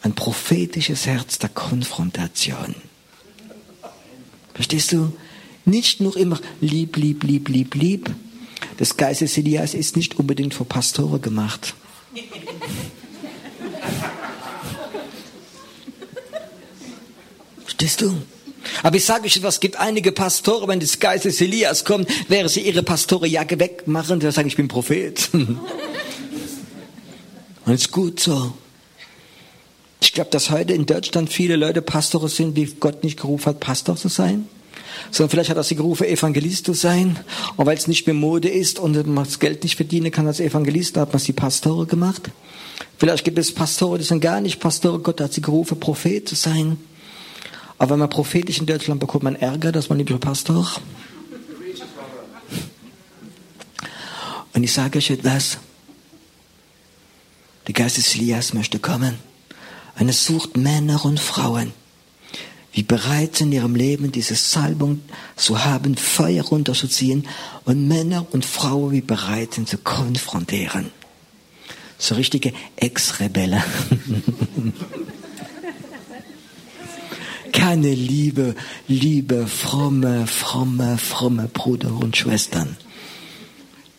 ein 0.03 0.14
prophetisches 0.14 1.07
Herz 1.07 1.38
der 1.38 1.49
Konfrontation. 1.49 2.75
Verstehst 4.53 4.92
du? 4.92 5.12
Nicht 5.64 6.01
nur 6.01 6.16
immer 6.16 6.40
lieb, 6.61 6.97
lieb, 6.97 7.23
lieb, 7.23 7.49
lieb, 7.49 7.75
lieb. 7.75 8.11
Des 8.79 8.96
Elias 9.38 9.75
ist 9.75 9.96
nicht 9.96 10.18
unbedingt 10.18 10.55
für 10.55 10.64
Pastoren 10.64 11.20
gemacht. 11.20 11.75
Verstehst 17.62 18.01
du? 18.01 18.14
Aber 18.83 18.96
ich 18.96 19.05
sage 19.05 19.27
euch 19.27 19.37
etwas, 19.37 19.55
es 19.55 19.61
gibt 19.61 19.77
einige 19.77 20.12
Pastoren, 20.12 20.68
wenn 20.68 20.81
des 20.81 21.01
Geistes 21.01 21.40
Elias 21.40 21.85
kommt, 21.85 22.09
wäre 22.29 22.48
sie 22.48 22.61
ihre 22.61 22.83
Pastorenjacke 22.83 23.59
wegmachen, 23.59 24.20
die 24.20 24.31
sagen, 24.31 24.48
ich 24.48 24.57
bin 24.57 24.68
Prophet. 24.68 25.29
Und 27.64 27.72
ist 27.72 27.92
gut 27.92 28.20
so. 28.20 28.55
Ich 30.01 30.12
glaube, 30.12 30.31
dass 30.31 30.51
heute 30.51 30.72
in 30.72 30.85
Deutschland 30.87 31.33
viele 31.33 31.57
Leute 31.57 31.81
Pastore 31.81 32.29
sind, 32.29 32.57
wie 32.57 32.64
Gott 32.66 33.05
nicht 33.05 33.20
gerufen 33.20 33.46
hat, 33.46 33.61
Pastor 33.61 33.96
zu 33.96 34.09
sein. 34.09 34.48
Sondern 35.11 35.31
vielleicht 35.31 35.51
hat 35.51 35.57
er 35.57 35.65
sie 35.65 35.77
gerufen, 35.77 36.07
Evangelist 36.07 36.67
zu 36.67 36.75
sein. 36.75 37.19
Und 37.57 37.67
weil 37.67 37.77
es 37.77 37.88
nicht 37.88 38.07
mehr 38.07 38.15
Mode 38.15 38.49
ist 38.49 38.79
und 38.79 39.07
man 39.07 39.25
das 39.25 39.38
Geld 39.38 39.62
nicht 39.62 39.77
verdienen 39.77 40.11
kann 40.11 40.27
als 40.27 40.41
Evangelist, 40.41 40.97
da 40.97 41.03
hat 41.03 41.12
man 41.12 41.21
sie 41.21 41.33
Pastore 41.33 41.87
gemacht. 41.87 42.31
Vielleicht 42.99 43.25
gibt 43.25 43.38
es 43.38 43.53
Pastoren, 43.53 43.99
die 43.99 44.05
sind 44.05 44.21
gar 44.21 44.41
nicht 44.41 44.61
Pastore. 44.61 45.01
Gott 45.01 45.21
hat 45.21 45.33
sie 45.33 45.43
gerufen, 45.43 45.81
Prophet 45.81 46.29
zu 46.29 46.35
sein. 46.35 46.79
Aber 47.79 47.93
wenn 47.93 47.99
man 47.99 48.11
prophetisch 48.11 48.61
in 48.61 48.67
Deutschland 48.67 49.01
bekommt 49.01 49.25
man 49.25 49.35
Ärger, 49.35 49.73
dass 49.73 49.88
man 49.88 49.99
lieber 49.99 50.17
Pastor. 50.19 50.71
Und 54.55 54.62
ich 54.62 54.73
sage 54.73 54.99
euch 54.99 55.11
etwas. 55.11 55.59
Der 57.67 57.75
Geist 57.75 57.97
des 57.97 58.15
Elias 58.15 58.55
möchte 58.55 58.79
kommen. 58.79 59.19
Und 59.99 60.09
es 60.09 60.25
sucht 60.25 60.57
Männer 60.57 61.05
und 61.05 61.19
Frauen, 61.21 61.73
die 62.74 62.82
bereit 62.82 63.37
sind, 63.37 63.48
in 63.48 63.52
ihrem 63.52 63.74
Leben 63.74 64.12
diese 64.12 64.35
Salbung 64.35 65.02
zu 65.37 65.64
haben, 65.64 65.96
Feuer 65.96 66.44
runterzuziehen 66.44 67.28
und 67.64 67.87
Männer 67.87 68.26
und 68.32 68.44
Frauen, 68.46 68.92
die 68.92 69.00
bereit 69.02 69.54
sind 69.54 69.68
zu 69.68 69.78
konfrontieren. 69.78 70.90
So 71.98 72.14
richtige 72.14 72.52
Ex-Rebelle. 72.76 73.62
keine 77.52 77.94
liebe, 77.94 78.56
liebe, 78.88 79.46
fromme, 79.46 80.26
fromme, 80.26 80.98
fromme 80.98 81.48
Brüder 81.48 81.92
und 81.92 82.16
Schwestern, 82.16 82.76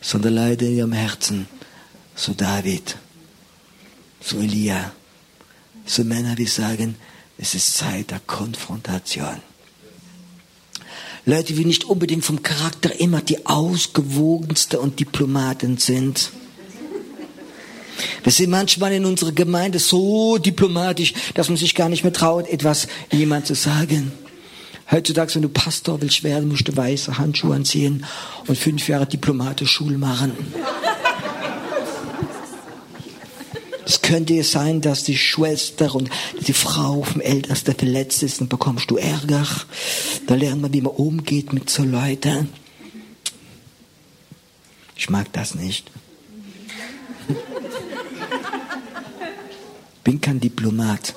sondern 0.01 0.33
leider 0.33 0.65
in 0.65 0.75
ihrem 0.75 0.91
Herzen, 0.91 1.47
so 2.15 2.33
David, 2.33 2.97
so 4.19 4.39
Elia, 4.39 4.91
so 5.85 6.03
Männer, 6.03 6.35
die 6.35 6.45
sagen, 6.45 6.95
es 7.37 7.55
ist 7.55 7.75
Zeit 7.75 8.11
der 8.11 8.21
Konfrontation. 8.25 9.41
Leute, 11.25 11.53
die 11.53 11.65
nicht 11.65 11.85
unbedingt 11.85 12.25
vom 12.25 12.43
Charakter 12.43 12.99
immer 12.99 13.21
die 13.21 13.45
ausgewogenste 13.45 14.79
und 14.79 14.99
Diplomaten 14.99 15.77
sind, 15.77 16.31
wir 18.23 18.31
sind 18.31 18.49
manchmal 18.49 18.93
in 18.93 19.05
unserer 19.05 19.31
Gemeinde 19.31 19.79
so 19.79 20.37
diplomatisch, 20.37 21.13
dass 21.35 21.49
man 21.49 21.57
sich 21.57 21.75
gar 21.75 21.89
nicht 21.89 22.03
mehr 22.03 22.13
traut, 22.13 22.47
etwas 22.47 22.87
jemand 23.11 23.45
zu 23.47 23.53
sagen. 23.53 24.11
Heutzutage, 24.91 25.35
wenn 25.35 25.41
du 25.43 25.49
Pastor 25.49 26.01
willst 26.01 26.23
werden, 26.23 26.49
musst 26.49 26.67
du 26.67 26.75
weiße 26.75 27.17
Handschuhe 27.17 27.55
anziehen 27.55 28.05
und 28.47 28.57
fünf 28.57 28.87
Jahre 28.87 29.05
diplomatisch 29.05 29.71
Schule 29.71 29.97
machen. 29.97 30.33
Es 33.85 34.01
könnte 34.01 34.41
sein, 34.43 34.81
dass 34.81 35.03
die 35.03 35.17
Schwester 35.17 35.93
und 35.93 36.09
die 36.47 36.53
Frau 36.53 37.03
vom 37.03 37.21
Ältesten 37.21 37.75
verletzt 37.75 38.23
ist 38.23 38.39
und 38.41 38.49
bekommst 38.49 38.89
du 38.89 38.97
Ärger. 38.97 39.45
Da 40.27 40.35
lernt 40.35 40.61
man, 40.61 40.73
wie 40.73 40.81
man 40.81 40.93
umgeht 40.93 41.51
mit 41.53 41.69
so 41.69 41.83
Leuten. 41.83 42.49
Ich 44.95 45.09
mag 45.09 45.31
das 45.33 45.55
nicht. 45.55 45.91
bin 50.03 50.21
kein 50.21 50.39
Diplomat. 50.39 51.15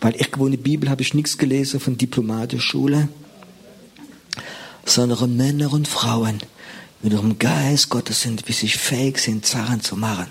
Weil 0.00 0.14
irgendwo 0.16 0.46
in 0.46 0.52
der 0.52 0.58
Bibel 0.58 0.90
habe 0.90 1.02
ich 1.02 1.14
nichts 1.14 1.38
gelesen 1.38 1.80
von 1.80 1.96
Diplomatenschule, 1.96 3.08
sondern 4.84 5.36
Männer 5.36 5.72
und 5.72 5.88
Frauen, 5.88 6.40
die 7.02 7.08
mit 7.08 7.18
dem 7.18 7.38
Geist 7.38 7.88
Gottes 7.88 8.20
sind, 8.20 8.46
wie 8.46 8.52
sie 8.52 8.68
fähig 8.68 9.18
sind, 9.18 9.46
Sachen 9.46 9.80
zu 9.80 9.96
machen. 9.96 10.26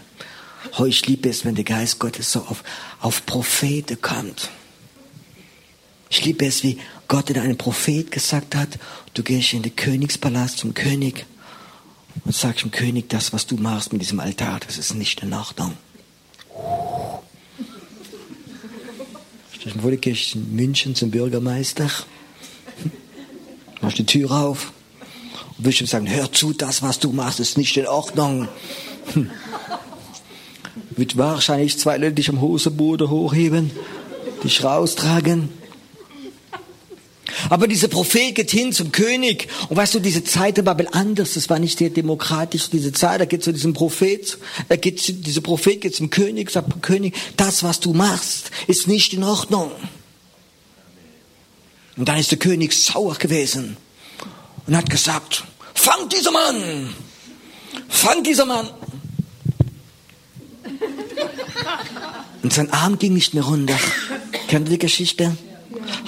Oh, 0.78 0.86
ich 0.86 1.06
liebe 1.06 1.30
es, 1.30 1.46
wenn 1.46 1.56
der 1.56 1.64
Geist 1.64 2.00
Gottes 2.00 2.32
so 2.32 2.40
auf, 2.42 2.64
auf 3.00 3.26
Propheten 3.26 4.02
kommt. 4.02 4.50
Ich 6.10 6.24
liebe 6.24 6.46
es, 6.46 6.64
wie 6.64 6.78
Gott 7.08 7.30
in 7.30 7.40
einem 7.40 7.58
Prophet 7.58 8.12
gesagt 8.12 8.56
hat, 8.56 8.80
du 9.14 9.24
gehst 9.24 9.54
in 9.54 9.64
den 9.64 9.76
Königspalast 9.76 10.60
zum 10.60 10.74
König 10.74 11.26
und 12.24 12.36
sagst 12.36 12.64
dem 12.64 12.72
König, 12.72 13.10
das, 13.10 13.34
was 13.34 13.48
du 13.48 13.56
machst 13.56 13.92
mit 13.92 14.02
diesem 14.02 14.20
Altar, 14.20 14.60
das 14.66 14.78
ist 14.78 14.94
nicht 14.94 15.22
in 15.22 15.34
Ordnung. 15.34 15.74
Vor, 19.82 19.92
du 19.92 19.98
gehst 19.98 20.36
in 20.36 20.56
München 20.56 20.94
zum 20.94 21.10
Bürgermeister, 21.10 21.90
machst 23.82 23.98
die 23.98 24.06
Tür 24.06 24.32
auf 24.32 24.72
und 25.58 25.66
willst 25.66 25.82
ihm 25.82 25.88
sagen, 25.88 26.10
hör 26.10 26.32
zu, 26.32 26.54
das, 26.54 26.82
was 26.82 27.00
du 27.00 27.12
machst, 27.12 27.40
ist 27.40 27.58
nicht 27.58 27.76
in 27.76 27.88
Ordnung. 27.88 28.48
Wird 30.96 31.18
wahrscheinlich 31.18 31.78
zwei 31.80 31.98
Leute 31.98 32.14
dich 32.14 32.30
am 32.30 32.42
Hoseboden 32.42 33.10
hochheben, 33.10 33.72
dich 34.44 34.64
raustragen. 34.64 35.50
Aber 37.50 37.68
dieser 37.68 37.88
Prophet 37.88 38.36
geht 38.36 38.52
hin 38.52 38.72
zum 38.72 38.92
König. 38.92 39.48
Und 39.70 39.78
weißt 39.78 39.96
du, 39.96 40.00
diese 40.00 40.24
Zeit 40.24 40.64
war 40.66 40.78
anders. 40.92 41.34
Das 41.34 41.50
war 41.50 41.60
nicht 41.60 41.78
sehr 41.78 41.90
demokratisch, 41.90 42.70
diese 42.70 42.92
Zeit. 42.92 43.22
Da 43.22 43.26
geht 43.26 43.44
zu 43.44 43.52
diesem 43.52 43.74
Prophet. 43.74 44.38
Er 44.70 44.78
geht, 44.78 45.26
dieser 45.26 45.42
Prophet 45.42 45.82
geht 45.82 45.96
zum 45.96 46.10
König, 46.10 46.52
sagt, 46.52 46.82
König, 46.82 47.16
das, 47.38 47.64
was 47.64 47.80
du 47.80 47.94
machst, 47.94 48.52
ist 48.68 48.88
nicht 48.88 49.14
in 49.14 49.24
Ordnung. 49.24 49.72
Und 51.98 52.08
dann 52.08 52.18
ist 52.18 52.32
der 52.32 52.40
König 52.40 52.74
sauer 52.74 53.16
gewesen 53.16 53.78
und 54.66 54.76
hat 54.76 54.90
gesagt, 54.90 55.44
fang 55.74 56.10
dieser 56.10 56.32
Mann! 56.32 56.94
Fang 57.88 58.24
dieser 58.24 58.46
Mann! 58.46 58.70
Und 62.44 62.54
sein 62.54 62.72
Arm 62.72 63.00
ging 63.00 63.14
nicht 63.14 63.34
mehr 63.34 63.44
runter. 63.44 63.76
Kennt 64.50 64.68
ihr 64.68 64.74
die 64.74 64.80
Geschichte? 64.80 65.36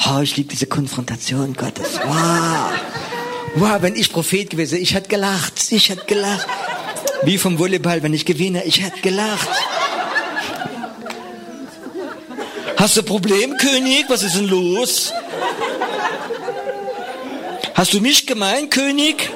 Oh, 0.07 0.19
ich 0.21 0.35
liebe 0.35 0.49
diese 0.49 0.67
Konfrontation 0.67 1.53
Gottes. 1.53 1.99
Wow. 2.03 2.73
Wow, 3.55 3.81
wenn 3.81 3.95
ich 3.95 4.11
Prophet 4.11 4.49
gewesen 4.49 4.73
wäre, 4.73 4.81
ich 4.81 4.93
hätte 4.93 5.07
gelacht. 5.07 5.71
Ich 5.71 5.89
hätte 5.89 6.05
gelacht. 6.05 6.45
Wie 7.23 7.37
vom 7.37 7.57
Volleyball, 7.57 8.03
wenn 8.03 8.13
ich 8.13 8.25
gewinne, 8.25 8.65
ich 8.65 8.81
hätte 8.83 8.99
gelacht. 9.01 9.47
Hast 12.77 12.97
du 12.97 13.01
ein 13.01 13.05
Problem, 13.05 13.55
König? 13.57 14.05
Was 14.09 14.21
ist 14.21 14.35
denn 14.35 14.47
los? 14.47 15.13
Hast 17.73 17.93
du 17.93 18.01
mich 18.01 18.27
gemeint, 18.27 18.71
König? 18.71 19.31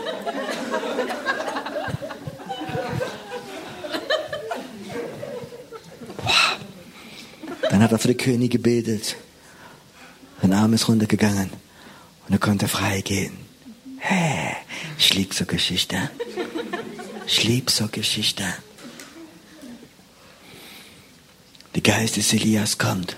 Dann 7.80 7.86
hat 7.86 7.94
er 7.94 8.00
für 8.00 8.10
den 8.10 8.18
König 8.18 8.52
gebetet. 8.52 9.16
Sein 10.42 10.52
Arm 10.52 10.74
ist 10.74 10.90
runtergegangen 10.90 11.50
und 12.28 12.34
er 12.34 12.38
konnte 12.38 12.68
frei 12.68 13.00
gehen. 13.00 13.38
Hey, 14.00 14.58
ich 14.98 15.14
lieb 15.14 15.34
so 15.34 15.46
Geschichte. 15.46 16.10
Ich 17.26 17.46
lieb 17.46 17.72
so 17.72 17.88
Geschichte. 17.88 18.44
Der 21.74 21.82
Geist 21.82 22.18
des 22.18 22.34
Elias 22.34 22.80
kommt, 22.80 23.16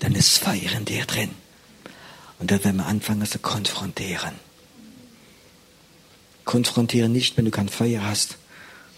dann 0.00 0.14
ist 0.16 0.36
Feuer 0.36 0.72
in 0.76 0.84
dir 0.84 1.06
drin. 1.06 1.30
Und 2.40 2.50
dann 2.50 2.62
werden 2.64 2.76
wir 2.76 2.86
anfangen 2.86 3.24
zu 3.24 3.38
konfrontieren. 3.38 4.34
Konfrontieren 6.44 7.12
nicht, 7.12 7.38
wenn 7.38 7.46
du 7.46 7.50
kein 7.50 7.70
Feuer 7.70 8.04
hast. 8.04 8.36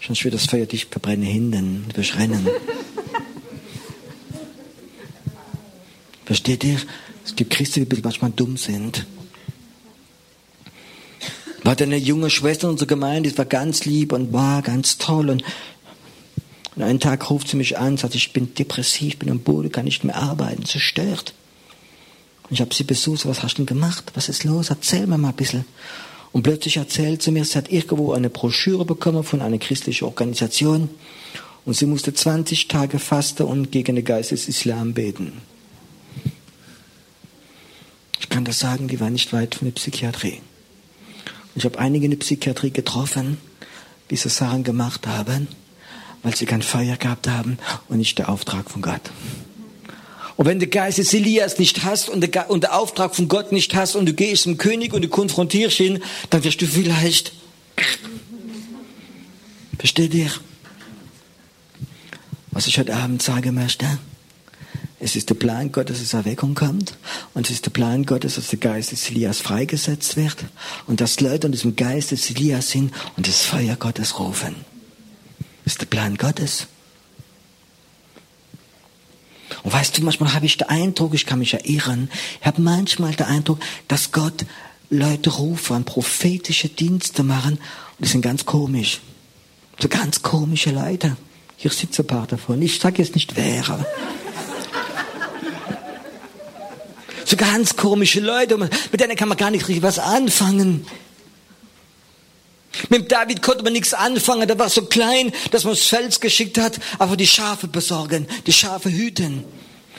Sonst 0.05 0.25
wird 0.25 0.33
das 0.33 0.47
Feuer 0.47 0.65
dich 0.65 0.87
verbrennen, 0.87 1.23
hindern, 1.23 1.85
durchrennen. 1.93 2.49
Versteht 6.35 6.65
ihr? 6.65 6.81
Es 7.23 7.33
gibt 7.33 7.53
Christen, 7.53 7.87
die 7.87 8.01
manchmal 8.01 8.29
dumm 8.29 8.57
sind. 8.57 9.05
War 11.63 11.79
eine 11.79 11.95
junge 11.95 12.29
Schwester 12.29 12.67
in 12.67 12.71
unserer 12.71 12.89
Gemeinde, 12.89 13.29
die 13.29 13.37
war 13.37 13.45
ganz 13.45 13.85
lieb 13.85 14.11
und 14.11 14.33
war 14.33 14.61
ganz 14.61 14.97
toll. 14.97 15.29
Und, 15.29 15.45
und 16.75 16.83
einen 16.83 16.99
Tag 16.99 17.29
ruft 17.29 17.47
sie 17.47 17.55
mich 17.55 17.77
an 17.77 17.93
und 17.93 18.01
sagt, 18.01 18.15
ich 18.15 18.33
bin 18.33 18.53
depressiv, 18.53 19.17
bin 19.17 19.29
am 19.29 19.39
Boden, 19.39 19.71
kann 19.71 19.85
nicht 19.85 20.03
mehr 20.03 20.17
arbeiten, 20.17 20.65
zerstört. 20.65 21.33
Und 22.43 22.51
ich 22.51 22.59
habe 22.59 22.75
sie 22.75 22.83
besucht, 22.83 23.25
was 23.25 23.41
hast 23.41 23.53
du 23.53 23.63
denn 23.63 23.67
gemacht? 23.67 24.11
Was 24.13 24.27
ist 24.27 24.43
los? 24.43 24.71
Erzähl 24.71 25.07
mir 25.07 25.17
mal 25.17 25.29
ein 25.29 25.35
bisschen. 25.35 25.63
Und 26.33 26.43
plötzlich 26.43 26.75
erzählt 26.75 27.21
sie 27.21 27.31
mir, 27.31 27.45
sie 27.45 27.57
hat 27.57 27.71
irgendwo 27.71 28.11
eine 28.11 28.29
Broschüre 28.29 28.83
bekommen 28.83 29.23
von 29.23 29.41
einer 29.41 29.57
christlichen 29.57 30.03
Organisation 30.03 30.89
und 31.63 31.77
sie 31.77 31.85
musste 31.85 32.13
20 32.13 32.67
Tage 32.67 32.99
fasten 32.99 33.43
und 33.43 33.71
gegen 33.71 33.95
den 33.95 34.03
Geist 34.03 34.31
des 34.31 34.49
Islam 34.49 34.93
beten. 34.93 35.54
Kann 38.35 38.43
das 38.43 38.59
sagen, 38.59 38.89
die 38.89 38.99
war 38.99 39.09
nicht 39.09 39.31
weit 39.31 39.55
von 39.55 39.65
der 39.69 39.71
Psychiatrie. 39.75 40.41
Und 41.23 41.55
ich 41.55 41.63
habe 41.63 41.79
einige 41.79 42.03
in 42.03 42.11
der 42.11 42.17
Psychiatrie 42.17 42.69
getroffen, 42.69 43.37
die 44.09 44.17
so 44.17 44.27
Sachen 44.27 44.65
gemacht 44.65 45.07
haben, 45.07 45.47
weil 46.21 46.35
sie 46.35 46.45
kein 46.45 46.61
Feuer 46.61 46.97
gehabt 46.97 47.29
haben 47.29 47.57
und 47.87 47.97
nicht 47.97 48.17
der 48.17 48.27
Auftrag 48.27 48.69
von 48.69 48.81
Gott. 48.81 48.99
Und 50.35 50.47
wenn 50.47 50.59
du 50.59 50.67
Geist 50.67 50.97
des 50.97 51.13
Elias 51.13 51.59
nicht 51.59 51.85
hast 51.85 52.09
und 52.09 52.19
der, 52.19 52.49
und 52.49 52.63
der 52.63 52.77
Auftrag 52.77 53.15
von 53.15 53.29
Gott 53.29 53.53
nicht 53.53 53.73
hast 53.73 53.95
und 53.95 54.05
du 54.05 54.13
gehst 54.13 54.43
zum 54.43 54.57
König 54.57 54.91
und 54.91 55.01
du 55.01 55.07
konfrontierst 55.07 55.79
ihn, 55.79 56.03
dann 56.29 56.43
wirst 56.43 56.61
du 56.61 56.67
vielleicht. 56.67 57.31
Versteht 59.79 60.13
ihr? 60.13 60.29
Was 62.51 62.67
ich 62.67 62.77
heute 62.79 62.97
Abend 62.97 63.21
sagen 63.21 63.55
möchte? 63.55 63.97
Es 64.99 65.15
ist 65.15 65.29
der 65.29 65.35
Plan 65.35 65.71
Gottes, 65.71 65.99
dass 65.99 66.13
Erweckung 66.13 66.55
kommt. 66.55 66.97
Und 67.33 67.47
es 67.47 67.55
ist 67.55 67.65
der 67.65 67.71
Plan 67.71 68.05
Gottes, 68.05 68.35
dass 68.35 68.47
der 68.47 68.59
Geist 68.59 68.91
des 68.91 69.09
Elias 69.09 69.39
freigesetzt 69.39 70.15
wird. 70.15 70.37
Und 70.87 71.01
dass 71.01 71.19
Leute 71.19 71.47
an 71.47 71.51
diesem 71.51 71.75
Geist 71.75 72.11
des 72.11 72.29
Elias 72.29 72.69
sind 72.69 72.93
und 73.17 73.27
das 73.27 73.41
Feuer 73.41 73.75
Gottes 73.75 74.19
rufen. 74.19 74.55
Das 75.63 75.73
ist 75.73 75.81
der 75.81 75.87
Plan 75.87 76.15
Gottes. 76.15 76.67
Und 79.63 79.73
weißt 79.73 79.97
du, 79.97 80.03
manchmal 80.03 80.33
habe 80.33 80.45
ich 80.45 80.57
den 80.57 80.69
Eindruck, 80.69 81.13
ich 81.13 81.25
kann 81.25 81.39
mich 81.39 81.53
erinnern, 81.53 82.09
ich 82.39 82.45
habe 82.45 82.61
manchmal 82.61 83.13
den 83.13 83.25
Eindruck, 83.25 83.59
dass 83.87 84.11
Gott 84.11 84.45
Leute 84.89 85.31
rufen, 85.31 85.83
prophetische 85.83 86.69
Dienste 86.69 87.23
machen. 87.23 87.53
Und 87.53 88.05
die 88.05 88.07
sind 88.07 88.21
ganz 88.21 88.45
komisch. 88.45 89.01
So 89.79 89.87
ganz 89.89 90.21
komische 90.21 90.71
Leute. 90.71 91.17
Hier 91.57 91.71
sitzen 91.71 92.03
ein 92.03 92.07
paar 92.07 92.27
davon. 92.27 92.61
Ich 92.61 92.79
sage 92.79 93.01
jetzt 93.01 93.15
nicht 93.15 93.35
wer, 93.35 93.69
aber 93.69 93.85
So 97.25 97.35
ganz 97.35 97.75
komische 97.75 98.19
Leute, 98.19 98.57
mit 98.57 99.01
denen 99.01 99.15
kann 99.15 99.27
man 99.27 99.37
gar 99.37 99.49
nicht 99.51 99.67
richtig 99.67 99.83
was 99.83 99.99
anfangen. 99.99 100.85
Mit 102.89 103.11
David 103.11 103.41
konnte 103.41 103.63
man 103.63 103.73
nichts 103.73 103.93
anfangen, 103.93 104.47
der 104.47 104.59
war 104.59 104.69
so 104.69 104.83
klein, 104.83 105.31
dass 105.51 105.63
man 105.63 105.73
das 105.73 105.85
Fels 105.85 106.19
geschickt 106.19 106.57
hat, 106.57 106.79
aber 106.99 107.17
die 107.17 107.27
Schafe 107.27 107.67
besorgen, 107.67 108.27
die 108.45 108.53
Schafe 108.53 108.89
hüten. 108.89 109.43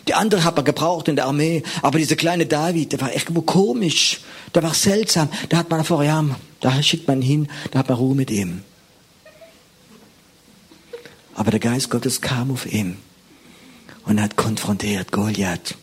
Die 0.07 0.15
andere 0.15 0.45
hat 0.45 0.55
man 0.55 0.65
gebraucht 0.65 1.09
in 1.09 1.17
der 1.17 1.25
Armee, 1.25 1.65
aber 1.83 1.99
dieser 1.99 2.15
kleine 2.15 2.47
David, 2.47 2.93
der 2.93 3.01
war 3.01 3.13
echt 3.13 3.29
komisch, 3.47 4.21
der 4.55 4.63
war 4.63 4.75
seltsam. 4.75 5.29
Da 5.49 5.57
hat 5.57 5.71
man 5.71 5.85
vor, 5.85 6.05
ja, 6.05 6.25
da 6.61 6.83
schickt 6.83 7.09
man 7.09 7.23
ihn 7.23 7.29
hin, 7.29 7.49
da 7.73 7.81
hat 7.81 7.89
man 7.89 7.99
Ruhe 7.99 8.15
mit 8.15 8.31
ihm. 8.31 8.63
Aber 11.35 11.51
der 11.51 11.61
Geist 11.61 11.91
Gottes 11.91 12.21
kam 12.21 12.53
auf 12.53 12.67
ihn 12.67 12.99
und 14.05 14.23
hat 14.23 14.37
konfrontiert 14.37 15.11
Goliath. 15.11 15.75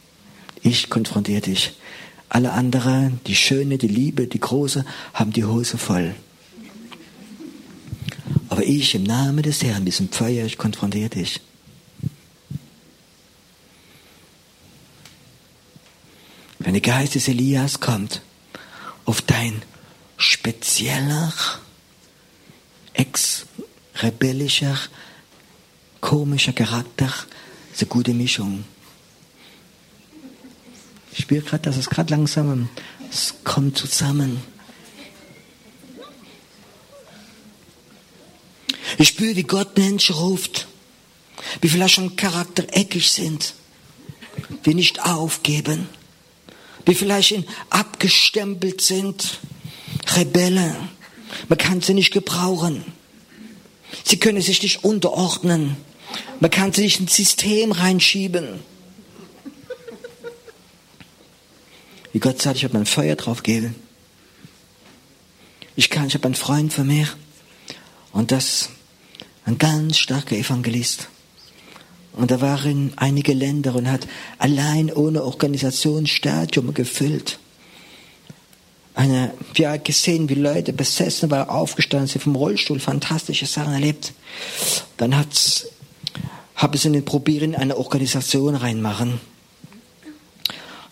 Ich 0.63 0.89
konfrontiere 0.89 1.41
dich. 1.41 1.73
Alle 2.29 2.53
anderen, 2.53 3.19
die 3.27 3.35
Schöne, 3.35 3.77
die 3.77 3.87
Liebe, 3.87 4.27
die 4.27 4.39
Große, 4.39 4.85
haben 5.13 5.33
die 5.33 5.43
Hose 5.43 5.77
voll. 5.77 6.15
Aber 8.49 8.63
ich 8.63 8.95
im 8.95 9.03
Namen 9.03 9.43
des 9.43 9.61
Herrn, 9.61 9.85
diesem 9.85 10.09
Feuer, 10.09 10.45
ich 10.45 10.57
konfrontiere 10.57 11.09
dich. 11.09 11.41
Wenn 16.59 16.73
der 16.73 16.81
Geist 16.81 17.15
des 17.15 17.27
Elias 17.27 17.81
kommt, 17.81 18.21
auf 19.05 19.21
dein 19.21 19.61
spezieller, 20.17 21.33
ex-rebellischer, 22.93 24.77
komischer 25.99 26.53
Charakter, 26.53 27.13
ist 27.73 27.81
eine 27.81 27.89
gute 27.89 28.13
Mischung. 28.13 28.63
Ich 31.15 31.23
spüre 31.23 31.41
gerade, 31.41 31.63
dass 31.63 31.77
es 31.77 31.89
gerade 31.89 32.11
langsam, 32.11 32.69
es 33.11 33.35
kommt 33.43 33.77
zusammen. 33.77 34.41
Ich 38.97 39.09
spüre, 39.09 39.35
wie 39.35 39.43
Gott 39.43 39.77
Menschen 39.77 40.15
ruft, 40.15 40.67
wie 41.61 41.69
vielleicht 41.69 41.95
schon 41.95 42.15
charaktereckig 42.15 43.11
sind, 43.11 43.53
wie 44.63 44.73
nicht 44.73 45.03
aufgeben, 45.05 45.87
wie 46.85 46.95
vielleicht 46.95 47.31
in 47.31 47.45
abgestempelt 47.69 48.81
sind, 48.81 49.39
Rebellen. 50.15 50.89
Man 51.47 51.57
kann 51.57 51.81
sie 51.81 51.93
nicht 51.93 52.11
gebrauchen. 52.11 52.83
Sie 54.03 54.17
können 54.17 54.41
sich 54.41 54.61
nicht 54.63 54.83
unterordnen. 54.83 55.77
Man 56.39 56.51
kann 56.51 56.73
sie 56.73 56.81
nicht 56.81 56.99
ins 56.99 57.15
System 57.15 57.71
reinschieben. 57.71 58.59
Wie 62.13 62.19
Gott 62.19 62.41
sagt, 62.41 62.57
ich 62.57 62.63
habe 62.63 62.75
mein 62.75 62.85
Feuer 62.85 63.15
drauf 63.15 63.41
gegeben. 63.41 63.75
Ich 65.75 65.89
kann, 65.89 66.07
ich 66.07 66.13
habe 66.13 66.25
einen 66.25 66.35
Freund 66.35 66.71
von 66.71 66.85
mir 66.85 67.07
und 68.11 68.31
das 68.31 68.69
ein 69.45 69.57
ganz 69.57 69.97
starker 69.97 70.35
Evangelist. 70.35 71.09
Und 72.13 72.29
da 72.29 72.39
waren 72.39 72.93
einige 72.97 73.33
Länder 73.33 73.73
und 73.73 73.91
hat 73.91 74.07
allein 74.37 74.93
ohne 74.93 75.23
Organisation 75.23 76.05
Stadium 76.05 76.75
gefüllt. 76.75 77.39
Eine, 78.93 79.33
wir 79.55 79.71
haben 79.71 79.83
gesehen, 79.83 80.29
wie 80.29 80.35
Leute 80.35 80.71
besessen 80.71 81.31
waren, 81.31 81.49
aufgestanden 81.49 82.07
sind 82.07 82.21
vom 82.21 82.35
Rollstuhl, 82.35 82.79
fantastische 82.79 83.47
Sachen 83.47 83.73
erlebt. 83.73 84.13
Dann 84.97 85.17
hat's, 85.17 85.65
habe 86.53 86.75
ich 86.75 86.85
ihnen 86.85 87.03
probieren, 87.03 87.55
eine 87.55 87.75
Organisation 87.75 88.53
reinmachen. 88.53 89.19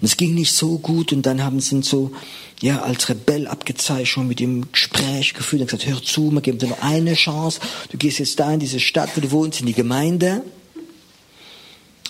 Und 0.02 0.08
es 0.08 0.18
ging 0.18 0.34
nicht 0.34 0.52
so 0.52 0.80
gut 0.80 1.14
und 1.14 1.28
dann 1.28 1.44
haben 1.44 1.60
sie 1.60 1.76
ihn 1.76 1.84
so, 1.84 2.12
ja, 2.60 2.82
als 2.82 3.08
Rebell 3.08 3.48
abgezeigt, 3.48 4.08
schon 4.08 4.28
mit 4.28 4.42
ihm 4.42 4.72
Gespräch 4.72 5.36
geführt 5.36 5.62
und 5.62 5.68
gesagt, 5.68 5.86
hör 5.86 6.02
zu, 6.02 6.32
wir 6.32 6.42
geben 6.42 6.58
dir 6.58 6.70
nur 6.70 6.82
eine 6.82 7.14
Chance. 7.14 7.60
Du 7.92 7.98
gehst 7.98 8.18
jetzt 8.18 8.40
da 8.40 8.52
in 8.52 8.60
diese 8.60 8.80
Stadt, 8.80 9.16
wo 9.16 9.22
du 9.22 9.30
wohnst, 9.30 9.60
in 9.60 9.68
die 9.68 9.74
Gemeinde 9.74 10.42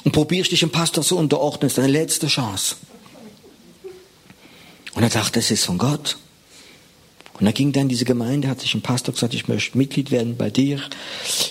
und 0.06 0.14
probierst 0.14 0.52
dich 0.52 0.62
dem 0.62 0.72
Pastor 0.72 1.04
zu 1.04 1.18
unterordnen. 1.18 1.62
Das 1.64 1.72
ist 1.74 1.78
deine 1.80 1.90
letzte 1.90 2.28
Chance. 2.28 2.78
Und 4.94 5.04
er 5.04 5.10
dachte, 5.10 5.40
es 5.40 5.52
ist 5.52 5.66
von 5.66 5.78
Gott. 5.78 6.18
Und 7.40 7.46
er 7.46 7.54
ging 7.54 7.72
dann 7.72 7.84
in 7.84 7.90
diese 7.90 8.06
Gemeinde, 8.06 8.48
hat 8.48 8.62
sich 8.62 8.74
ein 8.74 8.82
Pastor 8.82 9.14
gesagt, 9.14 9.34
ich 9.34 9.48
möchte 9.48 9.78
Mitglied 9.78 10.12
werden 10.12 10.38
bei 10.38 10.50
dir. 10.50 10.82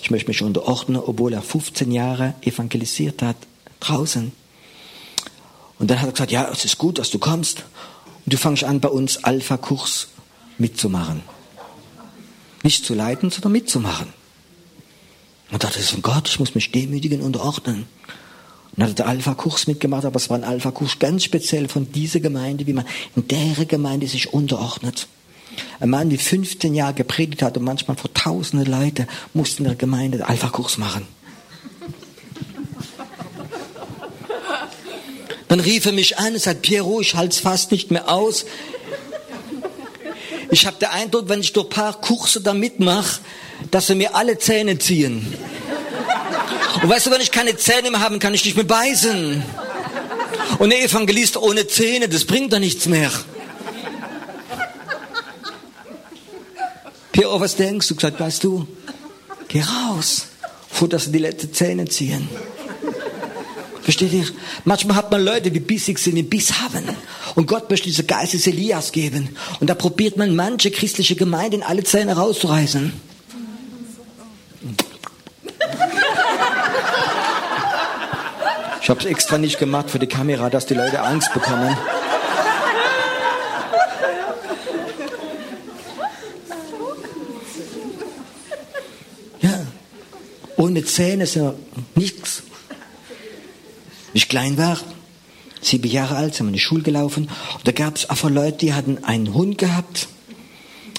Ich 0.03 0.11
möchte 0.11 0.29
mich 0.29 0.40
unterordnen, 0.40 1.03
obwohl 1.05 1.33
er 1.33 1.42
15 1.42 1.90
Jahre 1.90 2.35
evangelisiert 2.42 3.22
hat, 3.22 3.37
draußen. 3.81 4.33
Und 5.81 5.90
dann 5.90 6.01
hat 6.01 6.09
er 6.09 6.12
gesagt, 6.12 6.31
ja, 6.31 6.49
es 6.53 6.64
ist 6.66 6.77
gut, 6.77 6.99
dass 6.99 7.11
du 7.11 7.19
kommst. 7.19 7.64
Und 8.27 8.35
du 8.35 8.37
fängst 8.37 8.64
an, 8.64 8.81
bei 8.81 8.90
uns 8.90 9.25
Alpha-Kurs 9.25 10.09
mitzumachen. 10.59 11.23
Nicht 12.62 12.85
zu 12.85 12.95
leiten, 12.95 13.31
sondern 13.31 13.53
mitzumachen. 13.53 14.09
Und 15.51 15.64
dachte, 15.64 15.79
ist 15.79 15.90
von 15.90 16.03
Gott, 16.03 16.29
ich 16.29 16.38
muss 16.38 16.55
mich 16.55 16.71
demütigen, 16.71 17.23
unterordnen. 17.23 17.87
Und 18.77 18.85
hat 18.85 18.99
der 18.99 19.09
Alpha-Kurs 19.09 19.66
mitgemacht, 19.69 20.05
aber 20.05 20.16
es 20.16 20.29
war 20.29 20.37
ein 20.37 20.45
Alpha-Kurs 20.45 20.99
ganz 20.99 21.25
speziell 21.25 21.66
von 21.66 21.90
dieser 21.90 22.21
Gemeinde, 22.21 22.66
wie 22.66 22.75
man 22.75 22.85
in 23.16 23.27
der 23.27 23.64
Gemeinde 23.64 24.07
sich 24.07 24.35
unterordnet. 24.35 25.09
Ein 25.81 25.88
Mann, 25.88 26.11
der 26.11 26.19
15 26.19 26.75
Jahre 26.75 26.93
gepredigt 26.93 27.40
hat 27.40 27.57
und 27.57 27.64
manchmal 27.64 27.97
vor 27.97 28.12
tausende 28.12 28.71
Leute 28.71 29.09
mussten 29.33 29.62
in 29.62 29.71
der 29.71 29.77
Gemeinde 29.77 30.19
den 30.19 30.27
Alpha-Kurs 30.27 30.77
machen. 30.77 31.09
Dann 35.51 35.59
rief 35.59 35.85
er 35.85 35.91
mich 35.91 36.17
an 36.17 36.35
und 36.35 36.39
sagte, 36.39 36.61
Piero, 36.61 37.01
ich 37.01 37.17
halte 37.17 37.35
es 37.35 37.41
fast 37.41 37.73
nicht 37.73 37.91
mehr 37.91 38.09
aus. 38.09 38.47
Ich 40.53 40.65
habe 40.65 40.77
den 40.79 40.91
Eindruck, 40.91 41.29
wenn 41.29 41.41
ich 41.41 41.53
durch 41.53 41.67
ein 41.67 41.71
paar 41.71 42.01
Kurse 42.01 42.41
da 42.41 42.55
mitmache, 42.55 43.21
dass 43.73 43.89
sie 43.89 43.97
mir 43.97 44.15
alle 44.15 44.39
Zähne 44.39 44.79
ziehen. 44.79 45.35
Und 46.81 46.89
weißt 46.89 47.07
du, 47.07 47.11
wenn 47.11 47.21
ich 47.21 47.33
keine 47.33 47.57
Zähne 47.57 47.91
mehr 47.91 47.99
habe, 47.99 48.21
kann 48.21 48.33
ich 48.33 48.45
nicht 48.45 48.55
mehr 48.55 48.65
beißen. 48.65 49.43
Und 50.61 50.71
der 50.71 50.85
Evangelist 50.85 51.37
ohne 51.37 51.67
Zähne, 51.67 52.09
das 52.09 52.25
bringt 52.25 52.53
doch 52.53 52.61
nichts 52.61 52.87
mehr. 52.87 53.11
Piero, 57.11 57.41
was 57.41 57.57
denkst 57.57 57.89
du? 57.89 57.97
Gesagt, 57.97 58.21
weißt 58.21 58.45
du, 58.45 58.69
geh 59.49 59.63
raus, 59.63 60.27
vor 60.71 60.89
dass 60.89 61.07
sie 61.07 61.11
die 61.11 61.19
letzten 61.19 61.53
Zähne 61.53 61.89
ziehen. 61.89 62.29
Versteht 63.83 64.12
ihr? 64.12 64.25
Manchmal 64.64 64.97
hat 64.97 65.11
man 65.11 65.25
Leute, 65.25 65.51
die 65.51 65.61
bissig 65.61 65.99
sind, 65.99 66.14
die 66.14 66.23
Biss 66.23 66.61
haben. 66.61 66.85
Und 67.35 67.47
Gott 67.47 67.71
möchte 67.71 67.88
diese 67.88 68.05
Geist 68.05 68.35
des 68.35 68.47
Elias 68.47 68.93
geben. 68.93 69.37
Und 69.61 69.71
da 69.71 69.75
probiert 69.75 70.16
man 70.16 70.37
manche 70.37 70.71
christliche 70.71 71.16
Gemeinden 71.16 71.62
alle 71.62 71.83
Zähne 71.83 72.16
rauszureißen. 72.16 72.93
Ich 78.83 78.88
habe 78.90 79.01
es 79.01 79.07
extra 79.07 79.38
nicht 79.38 79.59
gemacht 79.59 79.90
für 79.90 79.99
die 79.99 80.09
Kamera, 80.09 80.51
dass 80.51 80.66
die 80.66 80.75
Leute 80.75 81.01
Angst 81.03 81.33
bekommen. 81.33 81.77
Ja, 89.40 89.66
ohne 90.57 90.85
Zähne 90.85 91.25
ist 91.25 91.37
ja 91.37 91.55
nichts. 91.95 92.39
Klein 94.31 94.57
war, 94.57 94.79
sieben 95.61 95.90
Jahre 95.90 96.14
alt, 96.14 96.37
sind 96.37 96.47
wir 96.47 96.51
in 96.51 96.55
die 96.55 96.61
Schule 96.61 96.85
gelaufen. 96.85 97.25
Und 97.25 97.66
da 97.66 97.73
gab 97.73 97.97
es 97.97 98.09
einfach 98.09 98.31
Leute, 98.31 98.59
die 98.59 98.73
hatten 98.73 99.03
einen 99.03 99.35
Hund 99.35 99.59
gehabt. 99.59 100.07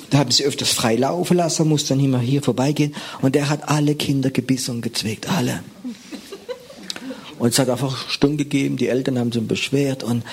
Da 0.10 0.18
haben 0.18 0.32
sie 0.32 0.44
öfters 0.44 0.72
frei 0.72 0.98
laufen 0.98 1.38
lassen, 1.38 1.70
musste 1.70 1.96
dann 1.96 2.04
immer 2.04 2.20
hier 2.20 2.42
vorbeigehen. 2.42 2.94
Und 3.22 3.34
der 3.34 3.48
hat 3.48 3.70
alle 3.70 3.96
Kinder 3.96 4.32
gebissen 4.32 4.76
und 4.76 4.82
gezwickt, 4.82 5.30
alle. 5.30 5.64
Und 7.40 7.54
es 7.54 7.58
hat 7.58 7.70
einfach 7.70 8.10
Stunden 8.10 8.38
gegeben, 8.38 8.76
die 8.76 8.90
Eltern 8.90 9.18
haben 9.18 9.32
sich 9.32 9.48
beschwert 9.48 10.04
und, 10.04 10.24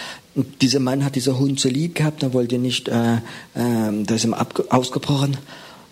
dieser 0.61 0.79
Mann 0.79 1.05
hat 1.05 1.17
dieser 1.17 1.39
Hund 1.39 1.59
so 1.59 1.69
lieb 1.69 1.97
gehabt, 1.97 2.23
er 2.23 2.33
wollte 2.33 2.59
nicht, 2.59 2.89
äh, 2.89 3.15
äh, 3.15 3.21
da 3.55 4.15
ist 4.15 4.25
ihm 4.25 4.35
ausgebrochen. 4.35 5.37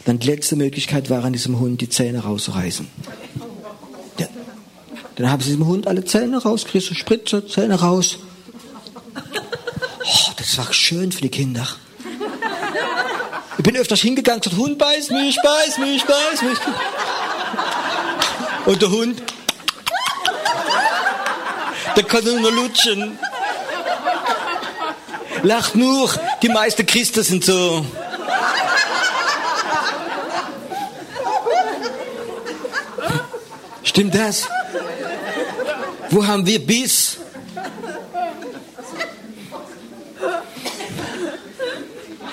Dann 0.04 0.20
die 0.20 0.26
letzte 0.28 0.54
Möglichkeit 0.54 1.10
war, 1.10 1.24
an 1.24 1.32
diesem 1.32 1.58
Hund 1.58 1.80
die 1.80 1.88
Zähne 1.88 2.20
rauszureißen. 2.20 2.86
Dann 5.16 5.30
haben 5.30 5.42
sie 5.42 5.50
diesem 5.50 5.66
Hund 5.66 5.86
alle 5.86 6.04
Zähne 6.04 6.42
rausgerissen, 6.42 6.94
Spritze, 6.94 7.46
Zähne 7.46 7.80
raus. 7.80 8.18
Oh, 9.14 10.30
das 10.36 10.58
war 10.58 10.72
schön 10.72 11.10
für 11.10 11.22
die 11.22 11.30
Kinder. 11.30 11.66
Ich 13.56 13.64
bin 13.64 13.76
öfters 13.76 14.00
hingegangen 14.00 14.42
gesagt, 14.42 14.58
Hund 14.58 14.78
beiß 14.78 15.10
mich, 15.10 15.38
beiß 15.42 15.78
mich, 15.78 16.04
beiß 16.04 16.42
mich. 16.42 16.58
Und 18.66 18.82
der 18.82 18.90
Hund, 18.90 19.22
der 21.96 22.04
kann 22.04 22.24
nur 22.24 22.52
lutschen. 22.52 23.18
Lacht 25.42 25.74
nur, 25.74 26.10
die 26.42 26.48
meisten 26.50 26.84
Christen 26.84 27.22
sind 27.22 27.44
so. 27.44 27.86
Stimmt 33.82 34.14
das? 34.14 34.46
Wo 36.10 36.26
haben 36.26 36.46
wir 36.46 36.64
Biss? 36.64 37.18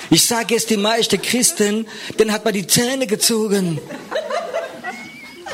Ich 0.09 0.27
sage 0.27 0.55
es 0.55 0.67
die 0.67 0.77
meisten 0.77 1.19
Christen, 1.21 1.87
dann 2.17 2.31
hat 2.31 2.45
man 2.45 2.53
die 2.53 2.67
Zähne 2.67 3.07
gezogen. 3.07 3.79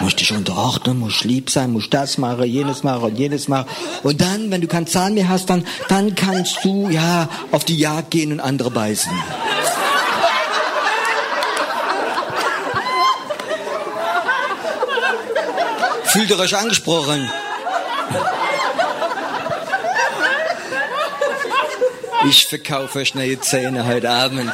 Muss 0.01 0.15
dich 0.15 0.31
unterordnen, 0.33 0.99
muss 0.99 1.23
lieb 1.23 1.49
sein, 1.49 1.71
muss 1.71 1.89
das 1.89 2.17
machen, 2.17 2.43
jenes 2.43 2.83
machen 2.83 3.03
und 3.03 3.17
jenes 3.17 3.47
machen. 3.47 3.69
Und 4.03 4.21
dann, 4.21 4.51
wenn 4.51 4.61
du 4.61 4.67
keinen 4.67 4.87
Zahn 4.87 5.13
mehr 5.13 5.29
hast, 5.29 5.49
dann, 5.49 5.65
dann 5.87 6.15
kannst 6.15 6.59
du, 6.63 6.89
ja, 6.89 7.29
auf 7.51 7.63
die 7.63 7.77
Jagd 7.77 8.11
gehen 8.11 8.31
und 8.33 8.39
andere 8.39 8.71
beißen. 8.71 9.11
Fühlt 16.05 16.29
ihr 16.31 16.39
euch 16.39 16.55
angesprochen? 16.55 17.29
Ich 22.27 22.47
verkaufe 22.47 22.99
euch 22.99 23.15
neue 23.15 23.39
Zähne 23.39 23.85
heute 23.85 24.09
Abend. 24.09 24.53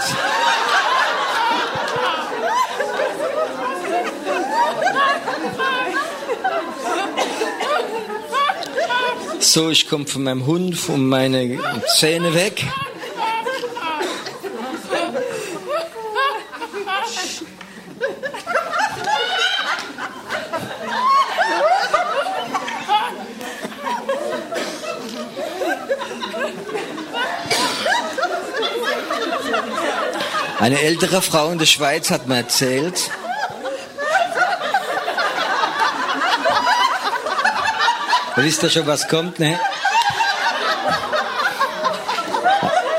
So, 9.39 9.69
ich 9.69 9.87
komme 9.87 10.05
von 10.05 10.23
meinem 10.23 10.45
Hund, 10.45 10.77
von 10.77 11.07
meine 11.07 11.59
Zähne 11.97 12.33
weg. 12.33 12.65
Eine 30.65 30.81
ältere 30.81 31.21
Frau 31.21 31.51
in 31.51 31.59
der 31.59 31.67
Schweiz 31.67 32.09
hat 32.09 32.25
mir 32.25 32.37
erzählt, 32.37 33.11
Wisst 38.35 38.63
ihr 38.63 38.71
schon, 38.71 38.87
was 38.87 39.07
kommt, 39.07 39.37
ne? 39.37 39.59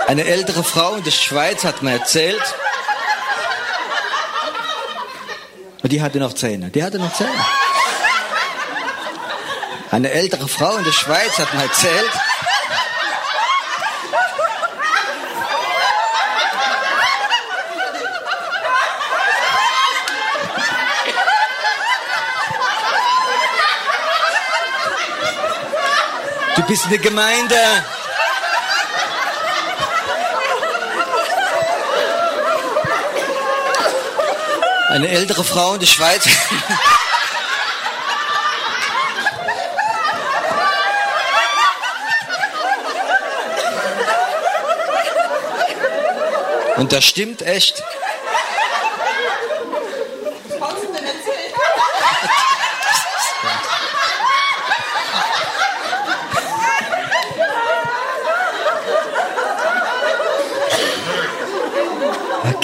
Eine 0.06 0.26
ältere 0.26 0.62
Frau 0.62 0.94
in 0.94 1.02
der 1.02 1.10
Schweiz 1.10 1.64
hat 1.64 1.82
mir 1.82 1.94
erzählt, 1.94 2.40
und 5.82 5.90
die 5.90 6.00
hatte 6.00 6.20
noch 6.20 6.34
Zähne. 6.34 6.70
Die 6.70 6.84
hatte 6.84 7.00
noch 7.00 7.12
Zähne. 7.14 7.44
Eine 9.90 10.12
ältere 10.12 10.46
Frau 10.46 10.76
in 10.76 10.84
der 10.84 10.92
Schweiz 10.92 11.36
hat 11.36 11.52
mir 11.52 11.64
erzählt, 11.64 12.12
bist 26.66 26.84
in 26.84 26.90
der 26.90 26.98
Gemeinde. 26.98 27.56
Eine 34.88 35.08
ältere 35.08 35.44
Frau 35.44 35.74
in 35.74 35.80
der 35.80 35.86
Schweiz. 35.86 36.26
Und 46.76 46.92
das 46.92 47.04
stimmt 47.04 47.42
echt. 47.42 47.82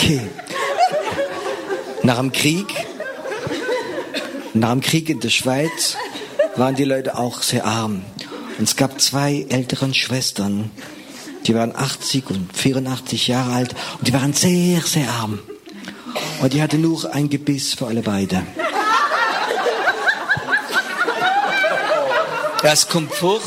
Okay. 0.03 0.20
Nach 2.03 2.16
dem 2.16 2.32
Krieg, 2.32 2.66
nach 4.53 4.72
dem 4.72 4.80
Krieg 4.80 5.09
in 5.09 5.20
der 5.20 5.28
Schweiz 5.28 5.96
waren 6.57 6.74
die 6.74 6.82
Leute 6.82 7.16
auch 7.16 7.40
sehr 7.40 7.64
arm. 7.64 8.05
Und 8.59 8.64
es 8.64 8.74
gab 8.74 9.00
zwei 9.00 9.46
älteren 9.48 9.94
Schwestern, 9.94 10.72
die 11.46 11.55
waren 11.55 11.76
80 11.76 12.30
und 12.30 12.50
84 12.53 13.28
Jahre 13.28 13.53
alt 13.53 13.76
und 13.98 14.09
die 14.09 14.12
waren 14.12 14.32
sehr, 14.32 14.80
sehr 14.80 15.09
arm. 15.09 15.38
Und 16.40 16.53
die 16.53 16.61
hatten 16.61 16.80
nur 16.80 17.14
ein 17.14 17.30
Gebiss 17.30 17.74
für 17.74 17.86
alle 17.86 18.03
beide. 18.03 18.42
Ja, 22.64 22.72
es 22.72 22.88
kommt 22.88 23.14
vor. 23.14 23.40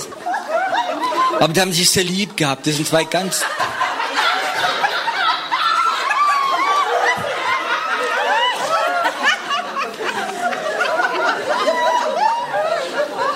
Aber 1.37 1.51
die 1.51 1.59
haben 1.59 1.73
sich 1.73 1.89
sehr 1.89 2.05
lieb 2.05 2.37
gehabt. 2.37 2.65
Das 2.65 2.77
sind 2.77 2.87
zwei 2.87 3.03
ganz 3.03 3.43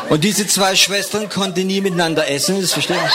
Und 0.09 0.23
diese 0.23 0.47
zwei 0.47 0.75
Schwestern 0.75 1.29
konnten 1.29 1.67
nie 1.67 1.81
miteinander 1.81 2.27
essen, 2.27 2.59
das 2.61 2.73
verstehe 2.73 2.97
ich. 2.97 3.13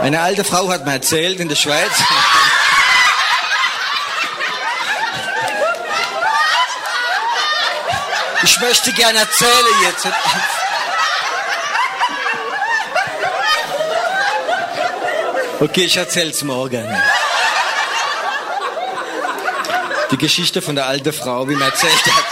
Eine 0.00 0.20
alte 0.20 0.42
Frau 0.42 0.70
hat 0.70 0.86
mir 0.86 0.92
erzählt 0.92 1.38
in 1.38 1.48
der 1.48 1.56
Schweiz. 1.56 1.92
Ich 8.42 8.60
möchte 8.60 8.92
gerne 8.92 9.18
erzählen 9.18 9.82
jetzt. 9.82 10.06
Okay, 15.60 15.84
ich 15.84 15.96
erzähl's 15.96 16.42
morgen. 16.42 16.88
Die 20.10 20.16
Geschichte 20.16 20.62
von 20.62 20.74
der 20.74 20.86
alten 20.86 21.12
Frau, 21.12 21.48
wie 21.48 21.54
man 21.54 21.70
erzählt 21.70 21.92
hat. 21.92 22.24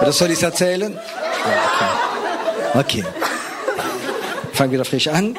Oder 0.00 0.12
soll 0.12 0.30
ich 0.30 0.38
es 0.38 0.42
erzählen? 0.42 0.92
Ja, 0.94 2.80
okay. 2.80 3.04
okay. 3.04 3.04
Fang 4.52 4.70
wieder 4.70 4.84
frisch 4.84 5.08
an. 5.08 5.36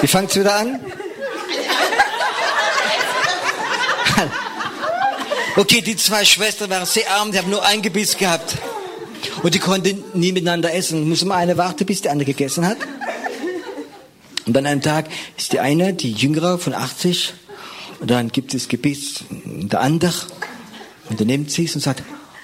Wie 0.00 0.06
fangt's 0.06 0.36
wieder 0.36 0.54
an? 0.54 0.80
Okay, 5.56 5.82
die 5.82 5.94
zwei 5.96 6.24
Schwestern 6.24 6.68
waren 6.70 6.84
sehr 6.84 7.08
arm, 7.12 7.30
die 7.30 7.38
haben 7.38 7.48
nur 7.48 7.64
ein 7.64 7.80
Gebiss 7.80 8.16
gehabt. 8.16 8.56
Und 9.44 9.54
die 9.54 9.60
konnten 9.60 10.02
nie 10.12 10.32
miteinander 10.32 10.74
essen. 10.74 11.08
Muss 11.08 11.22
immer 11.22 11.36
eine 11.36 11.56
warten, 11.56 11.86
bis 11.86 12.02
die 12.02 12.08
andere 12.08 12.26
gegessen 12.26 12.66
hat. 12.66 12.78
Und 14.46 14.56
an 14.56 14.66
einem 14.66 14.82
Tag 14.82 15.06
ist 15.38 15.52
die 15.52 15.60
eine, 15.60 15.94
die 15.94 16.12
jüngere 16.12 16.58
von 16.58 16.74
80, 16.74 17.34
und 18.00 18.10
dann 18.10 18.30
gibt 18.30 18.52
es 18.52 18.68
Gebiss 18.68 19.24
der 19.30 19.80
andere, 19.80 20.14
und 21.08 21.20
dann 21.20 21.26
nimmt 21.26 21.50
sie 21.50 21.64
es 21.64 21.74
und 21.74 21.80
sagt, 21.80 22.02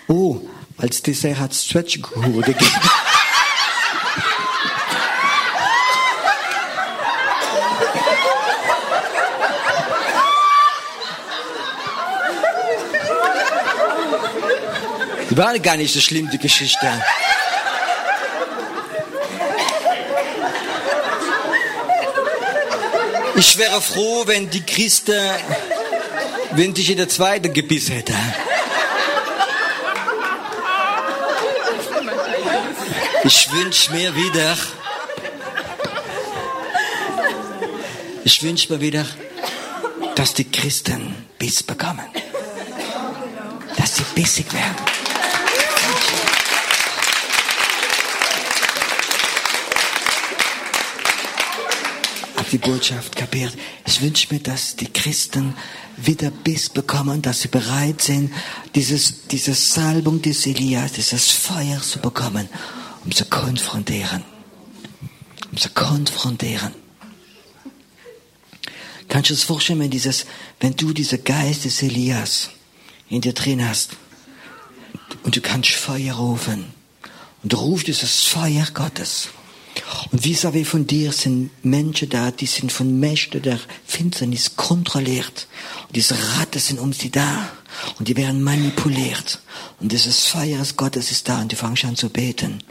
oh, 0.08 0.40
als 0.78 1.02
Dessert 1.02 1.38
hat 1.38 1.54
Stretchkuchen 1.54 2.40
gegeben. 2.40 2.66
Die 15.28 15.36
war 15.36 15.56
gar 15.60 15.76
nicht 15.76 15.94
so 15.94 16.00
schlimm, 16.00 16.28
die 16.30 16.38
Geschichte. 16.38 16.90
Ich 23.40 23.56
wäre 23.56 23.80
froh, 23.80 24.26
wenn 24.26 24.50
die 24.50 24.60
Christen, 24.60 25.18
wenn 26.50 26.74
ich 26.76 26.90
in 26.90 26.98
der 26.98 27.08
zweiten 27.08 27.54
Gebiss 27.54 27.88
hätte. 27.88 28.12
Ich 33.24 33.50
wünsche 33.50 33.92
mir 33.92 34.14
wieder, 34.14 34.58
ich 38.24 38.42
wünsche 38.42 38.74
mir 38.74 38.80
wieder, 38.82 39.06
dass 40.16 40.34
die 40.34 40.44
Christen 40.44 41.26
Biss 41.38 41.62
bekommen. 41.62 42.04
Dass 43.78 43.96
sie 43.96 44.04
bissig 44.14 44.52
werden. 44.52 44.79
Die 52.50 52.58
Botschaft 52.58 53.16
kapiert. 53.16 53.56
Ich 53.86 54.00
wünsche 54.00 54.32
mir, 54.32 54.40
dass 54.40 54.76
die 54.76 54.92
Christen 54.92 55.54
wieder 55.96 56.30
Biss 56.30 56.68
bekommen, 56.68 57.22
dass 57.22 57.42
sie 57.42 57.48
bereit 57.48 58.02
sind, 58.02 58.32
dieses, 58.74 59.26
diese 59.28 59.54
Salbung 59.54 60.20
des 60.22 60.46
Elias, 60.46 60.92
dieses 60.92 61.30
Feuer 61.30 61.80
zu 61.80 61.98
bekommen, 62.00 62.48
um 63.04 63.12
zu 63.12 63.24
konfrontieren. 63.24 64.24
Um 65.50 65.58
zu 65.58 65.70
konfrontieren. 65.70 66.74
Kannst 69.08 69.30
du 69.30 69.34
es 69.34 69.42
vorstellen, 69.42 69.80
wenn 69.80 69.90
dieses, 69.90 70.26
wenn 70.60 70.76
du 70.76 70.92
diesen 70.92 71.24
Geist 71.24 71.64
des 71.64 71.82
Elias 71.82 72.50
in 73.08 73.20
dir 73.20 73.32
drin 73.32 73.66
hast 73.68 73.96
und 75.24 75.34
du 75.36 75.40
kannst 75.40 75.70
Feuer 75.70 76.14
rufen 76.14 76.66
und 77.42 77.52
du 77.52 77.56
rufst 77.56 77.88
dieses 77.88 78.22
Feuer 78.22 78.66
Gottes 78.72 79.28
und 80.10 80.24
vis-à-vis 80.24 80.66
von 80.66 80.86
dir 80.86 81.12
sind 81.12 81.50
Menschen 81.64 82.08
da, 82.08 82.30
die 82.30 82.46
sind 82.46 82.72
von 82.72 83.00
Mächten 83.00 83.42
der 83.42 83.58
Finsternis 83.86 84.56
kontrolliert. 84.56 85.46
Und 85.86 85.96
diese 85.96 86.16
Ratten 86.36 86.60
sind 86.60 86.78
um 86.78 86.92
sie 86.92 87.10
da. 87.10 87.50
Und 87.98 88.08
die 88.08 88.16
werden 88.16 88.42
manipuliert. 88.42 89.40
Und 89.80 89.92
dieses 89.92 90.26
Feuer 90.26 90.64
Gottes 90.76 91.10
ist 91.10 91.28
da 91.28 91.40
und 91.40 91.52
die 91.52 91.56
fangen 91.56 91.78
an 91.84 91.96
zu 91.96 92.08
beten. 92.08 92.62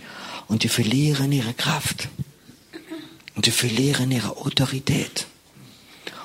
Und 0.48 0.64
die 0.64 0.70
verlieren 0.70 1.32
ihre 1.32 1.54
Kraft. 1.54 2.10
Und 3.36 3.46
die 3.46 3.52
verlieren 3.52 4.12
ihre 4.12 4.38
Autorität. 4.38 5.28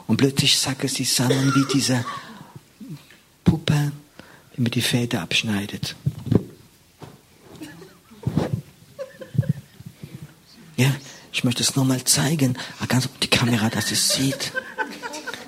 Und 0.06 0.16
plötzlich 0.16 0.58
sacken 0.58 0.88
sie 0.88 1.04
zusammen 1.04 1.54
wie 1.54 1.72
diese 1.72 2.04
Puppe, 3.44 3.92
die 4.56 4.60
mir 4.60 4.70
die 4.70 4.82
Fäden 4.82 5.20
abschneidet. 5.20 5.94
Ja, 10.76 10.92
ich 11.44 11.46
möchte 11.46 11.62
es 11.62 11.76
nochmal 11.76 12.02
zeigen. 12.04 12.56
Ah, 12.80 12.86
ganz 12.86 13.06
die 13.22 13.28
Kamera, 13.28 13.68
dass 13.68 13.92
es 13.92 14.08
sieht. 14.08 14.50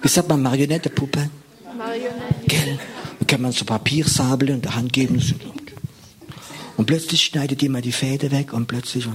Wie 0.03 0.09
sagt 0.09 0.29
man 0.29 0.43
Marionettepuppe? 0.43 1.31
Marionette. 1.75 2.35
Gell? 2.47 2.79
Und 3.19 3.27
kann 3.27 3.41
man 3.41 3.53
so 3.53 3.65
Papiersabel 3.65 4.51
in 4.51 4.61
der 4.61 4.75
Hand 4.75 4.93
geben. 4.93 5.23
Und 6.77 6.85
plötzlich 6.85 7.25
schneidet 7.25 7.63
jemand 7.63 7.87
die 7.87 7.93
Fäden 7.93 8.31
weg 8.31 8.53
und 8.53 8.67
plötzlich. 8.67 9.09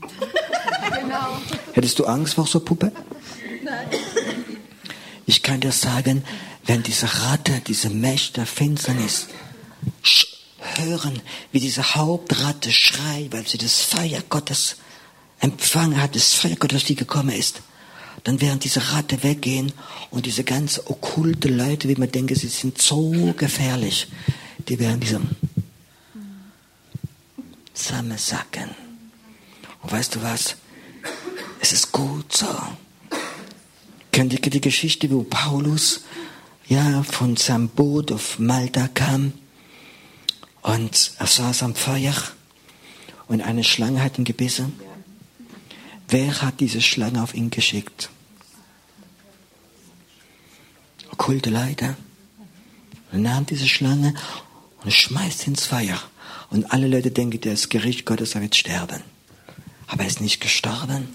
Genau. 0.00 1.36
Hättest 1.74 1.98
du 1.98 2.06
Angst 2.06 2.32
vor 2.32 2.46
so 2.46 2.60
Puppe? 2.60 2.90
Nein. 3.62 3.88
Ich 5.26 5.42
kann 5.42 5.60
dir 5.60 5.72
sagen, 5.72 6.24
wenn 6.64 6.82
diese 6.82 7.06
Ratte, 7.20 7.60
diese 7.66 7.90
Mächte 7.90 8.46
Finsternis 8.46 9.26
hören, 10.78 11.20
wie 11.50 11.60
diese 11.60 11.96
Hauptratte 11.96 12.72
schreit, 12.72 13.30
weil 13.32 13.46
sie 13.46 13.58
das 13.58 13.82
Feuer 13.82 14.22
Gottes 14.30 14.76
empfangen 15.42 16.00
hat, 16.00 16.14
das 16.14 16.34
Feuer 16.34 16.56
Gottes, 16.56 16.84
die 16.84 16.94
gekommen 16.94 17.30
ist, 17.30 17.60
dann 18.24 18.40
werden 18.40 18.60
diese 18.60 18.92
Ratte 18.92 19.22
weggehen 19.24 19.72
und 20.10 20.24
diese 20.24 20.44
ganz 20.44 20.80
okkulte 20.86 21.48
Leute, 21.48 21.88
wie 21.88 21.96
man 21.96 22.10
denkt, 22.10 22.36
sie 22.36 22.48
sind 22.48 22.80
so 22.80 23.34
gefährlich, 23.36 24.06
die 24.68 24.78
werden 24.78 25.00
diesem 25.00 25.28
zusammensacken. 27.74 28.70
Und 29.82 29.92
weißt 29.92 30.14
du 30.14 30.22
was? 30.22 30.56
Es 31.60 31.72
ist 31.72 31.90
gut 31.90 32.32
so. 32.32 32.46
Kennt 34.12 34.32
ihr 34.32 34.38
die 34.38 34.60
Geschichte, 34.60 35.10
wo 35.10 35.24
Paulus 35.24 36.02
ja 36.68 37.02
von 37.02 37.36
seinem 37.36 37.68
Boot 37.68 38.12
auf 38.12 38.38
Malta 38.38 38.86
kam 38.88 39.32
und 40.60 41.12
er 41.18 41.26
saß 41.26 41.64
am 41.64 41.74
Feuer 41.74 42.14
und 43.26 43.40
eine 43.40 43.64
Schlange 43.64 44.02
hat 44.04 44.18
ihn 44.18 44.24
gebissen? 44.24 44.72
Wer 46.12 46.42
hat 46.42 46.60
diese 46.60 46.82
Schlange 46.82 47.22
auf 47.22 47.32
ihn 47.32 47.48
geschickt? 47.48 48.10
Okkulte 51.10 51.48
Leiter. 51.48 51.96
Er 53.12 53.18
nahm 53.18 53.46
diese 53.46 53.66
Schlange 53.66 54.12
und 54.84 54.92
schmeißt 54.92 55.46
ins 55.46 55.64
Feuer. 55.64 55.98
Und 56.50 56.70
alle 56.70 56.86
Leute 56.86 57.10
denken, 57.10 57.40
das 57.40 57.70
Gericht 57.70 58.04
Gottes, 58.04 58.34
er 58.34 58.42
wird 58.42 58.54
sterben. 58.54 59.02
Aber 59.86 60.02
er 60.02 60.06
ist 60.06 60.20
nicht 60.20 60.42
gestorben. 60.42 61.08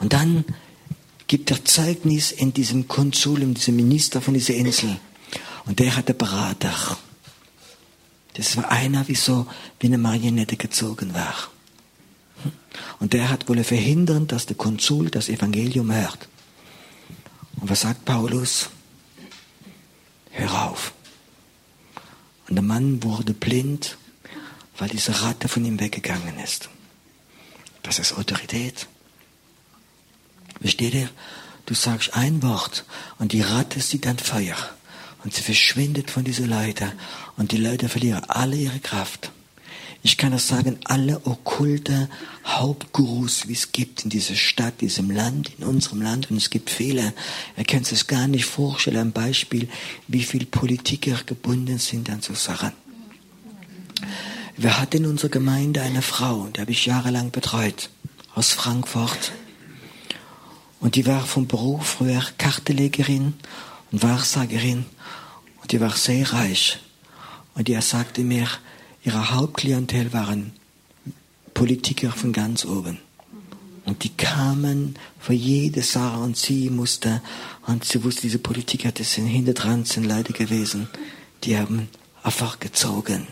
Und 0.00 0.14
dann 0.14 0.46
gibt 1.26 1.50
er 1.50 1.62
Zeugnis 1.66 2.32
in 2.32 2.54
diesem 2.54 2.88
Konsul, 2.88 3.42
in 3.42 3.52
diesem 3.52 3.76
Minister 3.76 4.22
von 4.22 4.32
dieser 4.32 4.54
Insel. 4.54 4.96
Und 5.66 5.80
der 5.80 5.96
hatte 5.96 6.14
Berater. 6.14 6.96
Das 8.32 8.56
war 8.56 8.70
einer, 8.70 9.06
wie 9.06 9.14
so, 9.14 9.46
wie 9.80 9.88
eine 9.88 9.98
Marionette 9.98 10.56
gezogen 10.56 11.12
war. 11.12 11.50
Und 13.00 13.12
der 13.12 13.30
hat 13.30 13.48
wohl 13.48 13.62
verhindern, 13.64 14.26
dass 14.26 14.46
der 14.46 14.56
Konsul 14.56 15.10
das 15.10 15.28
Evangelium 15.28 15.92
hört. 15.92 16.28
Und 17.60 17.70
was 17.70 17.82
sagt 17.82 18.04
Paulus? 18.04 18.70
Hör 20.30 20.70
auf. 20.70 20.92
Und 22.48 22.56
der 22.56 22.62
Mann 22.62 23.02
wurde 23.02 23.32
blind, 23.32 23.96
weil 24.76 24.88
diese 24.88 25.22
Ratte 25.22 25.48
von 25.48 25.64
ihm 25.64 25.80
weggegangen 25.80 26.38
ist. 26.38 26.68
Das 27.82 27.98
ist 27.98 28.16
Autorität. 28.16 28.86
Versteht 30.60 30.94
ihr? 30.94 31.10
Du 31.66 31.74
sagst 31.74 32.14
ein 32.14 32.42
Wort 32.42 32.84
und 33.18 33.32
die 33.32 33.40
Ratte 33.40 33.80
sieht 33.80 34.06
ein 34.06 34.18
Feuer 34.18 34.56
und 35.22 35.32
sie 35.32 35.42
verschwindet 35.42 36.10
von 36.10 36.24
dieser 36.24 36.46
Leiter 36.46 36.92
und 37.36 37.52
die 37.52 37.56
Leute 37.56 37.88
verlieren 37.88 38.24
alle 38.24 38.56
ihre 38.56 38.80
Kraft. 38.80 39.30
Ich 40.06 40.18
kann 40.18 40.32
das 40.32 40.48
sagen, 40.48 40.78
alle 40.84 41.24
okkulte 41.24 42.10
Hauptgurus, 42.44 43.48
wie 43.48 43.54
es 43.54 43.72
gibt 43.72 44.04
in 44.04 44.10
dieser 44.10 44.34
Stadt, 44.34 44.82
diesem 44.82 45.10
Land, 45.10 45.52
in 45.58 45.64
unserem 45.64 46.02
Land, 46.02 46.30
und 46.30 46.36
es 46.36 46.50
gibt 46.50 46.68
viele, 46.68 47.14
ihr 47.56 47.64
könnt 47.64 47.90
es 47.90 48.06
gar 48.06 48.28
nicht 48.28 48.44
vorstellen, 48.44 48.98
ein 48.98 49.12
Beispiel, 49.12 49.66
wie 50.06 50.22
viele 50.22 50.44
Politiker 50.44 51.18
gebunden 51.24 51.78
sind 51.78 52.10
an 52.10 52.20
so 52.20 52.34
Sachen. 52.34 52.72
Wir 54.58 54.78
hatten 54.78 54.98
in 54.98 55.06
unserer 55.06 55.30
Gemeinde 55.30 55.80
eine 55.80 56.02
Frau, 56.02 56.48
die 56.54 56.60
habe 56.60 56.72
ich 56.72 56.84
jahrelang 56.84 57.30
betreut, 57.30 57.88
aus 58.34 58.52
Frankfurt. 58.52 59.32
Und 60.80 60.96
die 60.96 61.06
war 61.06 61.24
vom 61.24 61.46
Beruf 61.46 61.86
früher 61.86 62.22
Kartelegerin 62.36 63.32
und 63.90 64.02
Wahrsagerin. 64.02 64.84
Und 65.62 65.72
die 65.72 65.80
war 65.80 65.96
sehr 65.96 66.30
reich. 66.30 66.78
Und 67.54 67.68
die 67.68 67.80
sagte 67.80 68.20
mir, 68.20 68.46
ihre 69.04 69.30
Hauptklientel 69.30 70.12
waren 70.12 70.52
Politiker 71.52 72.10
von 72.10 72.32
ganz 72.32 72.64
oben. 72.64 72.98
Und 73.84 74.02
die 74.02 74.08
kamen 74.08 74.96
für 75.20 75.34
jede 75.34 75.82
Sache 75.82 76.18
und 76.18 76.36
sie 76.36 76.70
musste, 76.70 77.22
und 77.66 77.84
sie 77.84 78.02
wusste, 78.02 78.22
diese 78.22 78.38
Politiker, 78.38 78.90
das 78.92 79.12
sind 79.12 79.26
hinter 79.26 79.52
dran, 79.52 79.84
sind 79.84 80.04
Leute 80.04 80.32
gewesen, 80.32 80.88
die 81.44 81.58
haben 81.58 81.88
einfach 82.22 82.58
gezogen, 82.58 83.26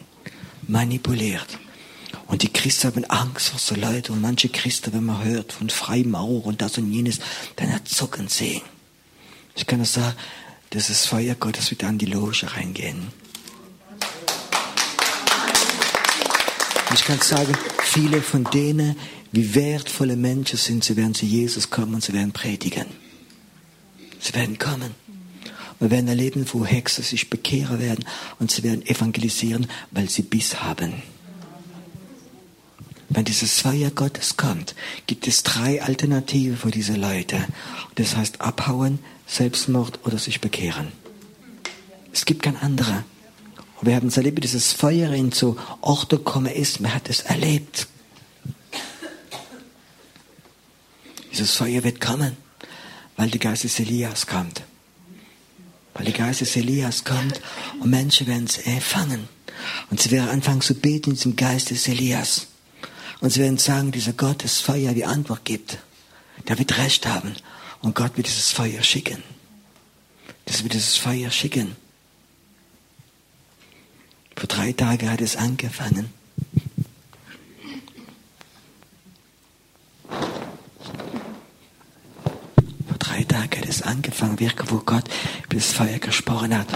manipuliert. 0.68 1.58
Und 2.26 2.42
die 2.42 2.52
Christen 2.52 2.88
haben 2.88 3.04
Angst 3.06 3.48
vor 3.48 3.58
so 3.58 3.74
Leuten. 3.74 4.12
Und 4.12 4.20
manche 4.20 4.50
Christen, 4.50 4.92
wenn 4.92 5.04
man 5.04 5.24
hört 5.24 5.52
von 5.52 5.70
Freimaurer 5.70 6.46
und 6.46 6.60
das 6.62 6.78
und 6.78 6.92
jenes, 6.92 7.18
dann 7.56 7.68
erzucken 7.68 8.28
sie. 8.28 8.62
Ich 9.54 9.66
kann 9.66 9.78
nur 9.78 9.86
sagen, 9.86 10.16
das 10.70 10.90
ist 10.90 11.06
Feuer 11.06 11.34
Gottes 11.34 11.70
wird 11.70 11.84
an 11.84 11.98
die 11.98 12.06
Loge 12.06 12.46
reingehen. 12.54 13.08
Ich 16.94 17.04
kann 17.04 17.20
sagen, 17.20 17.54
viele 17.82 18.20
von 18.20 18.44
denen, 18.44 18.96
wie 19.32 19.54
wertvolle 19.54 20.16
Menschen 20.16 20.58
sind, 20.58 20.84
sie 20.84 20.96
werden 20.96 21.14
zu 21.14 21.24
Jesus 21.24 21.70
kommen 21.70 21.94
und 21.94 22.04
sie 22.04 22.12
werden 22.12 22.32
predigen. 22.32 22.86
Sie 24.20 24.34
werden 24.34 24.58
kommen. 24.58 24.94
Wir 25.80 25.90
werden 25.90 26.06
erleben, 26.08 26.46
wo 26.52 26.64
Hexen 26.64 27.02
sich 27.02 27.28
bekehren 27.30 27.80
werden 27.80 28.04
und 28.38 28.50
sie 28.50 28.62
werden 28.62 28.86
evangelisieren, 28.86 29.66
weil 29.90 30.08
sie 30.08 30.22
Biss 30.22 30.62
haben. 30.62 31.02
Wenn 33.08 33.24
dieses 33.24 33.60
Feuer 33.60 33.90
Gottes 33.90 34.36
kommt, 34.36 34.74
gibt 35.06 35.26
es 35.26 35.42
drei 35.42 35.82
Alternativen 35.82 36.56
für 36.56 36.70
diese 36.70 36.94
Leute. 36.94 37.44
Das 37.96 38.16
heißt 38.16 38.40
abhauen, 38.40 39.00
Selbstmord 39.26 39.98
oder 40.04 40.18
sich 40.18 40.40
bekehren. 40.40 40.88
Es 42.12 42.24
gibt 42.24 42.42
kein 42.42 42.56
anderer. 42.56 43.04
Und 43.82 43.88
wir 43.88 43.96
haben 43.96 44.06
es 44.06 44.16
erlebt, 44.16 44.44
dieses 44.44 44.72
Feuer 44.72 45.12
in 45.12 45.32
so 45.32 45.58
Orte 45.80 46.18
gekommen 46.18 46.54
ist. 46.54 46.78
Man 46.78 46.94
hat 46.94 47.10
es 47.10 47.22
erlebt. 47.22 47.88
Dieses 51.32 51.56
Feuer 51.56 51.82
wird 51.82 52.00
kommen, 52.00 52.36
weil 53.16 53.28
der 53.28 53.40
Geist 53.40 53.64
des 53.64 53.80
Elias 53.80 54.28
kommt. 54.28 54.62
Weil 55.94 56.04
der 56.04 56.14
Geist 56.14 56.42
des 56.42 56.54
Elias 56.54 57.02
kommt 57.02 57.40
und 57.80 57.90
Menschen 57.90 58.28
werden 58.28 58.44
es 58.44 58.58
empfangen. 58.58 59.28
Und 59.90 60.00
sie 60.00 60.12
werden 60.12 60.30
anfangen 60.30 60.60
zu 60.60 60.74
beten 60.74 61.10
in 61.10 61.16
diesem 61.16 61.34
Geist 61.34 61.70
des 61.70 61.88
Elias. 61.88 62.46
Und 63.18 63.30
sie 63.30 63.40
werden 63.40 63.58
sagen, 63.58 63.90
dieser 63.90 64.12
Gott 64.12 64.44
das 64.44 64.60
Feuer 64.60 64.92
die 64.92 65.04
Antwort 65.04 65.44
gibt. 65.44 65.78
Der 66.46 66.56
wird 66.56 66.78
Recht 66.78 67.04
haben. 67.04 67.34
Und 67.80 67.96
Gott 67.96 68.16
wird 68.16 68.28
dieses 68.28 68.52
Feuer 68.52 68.84
schicken. 68.84 69.24
Das 70.44 70.62
wird 70.62 70.74
dieses 70.74 70.96
Feuer 70.96 71.32
schicken. 71.32 71.74
Vor 74.36 74.48
drei 74.48 74.72
Tagen 74.72 75.10
hat 75.10 75.20
es 75.20 75.36
angefangen. 75.36 76.12
Vor 82.86 82.98
drei 82.98 83.24
Tagen 83.24 83.60
hat 83.60 83.68
es 83.68 83.82
angefangen, 83.82 84.40
wirklich, 84.40 84.70
wo 84.70 84.78
Gott 84.78 85.04
über 85.44 85.54
das 85.56 85.72
Feuer 85.72 85.98
gesprochen 85.98 86.56
hat. 86.56 86.68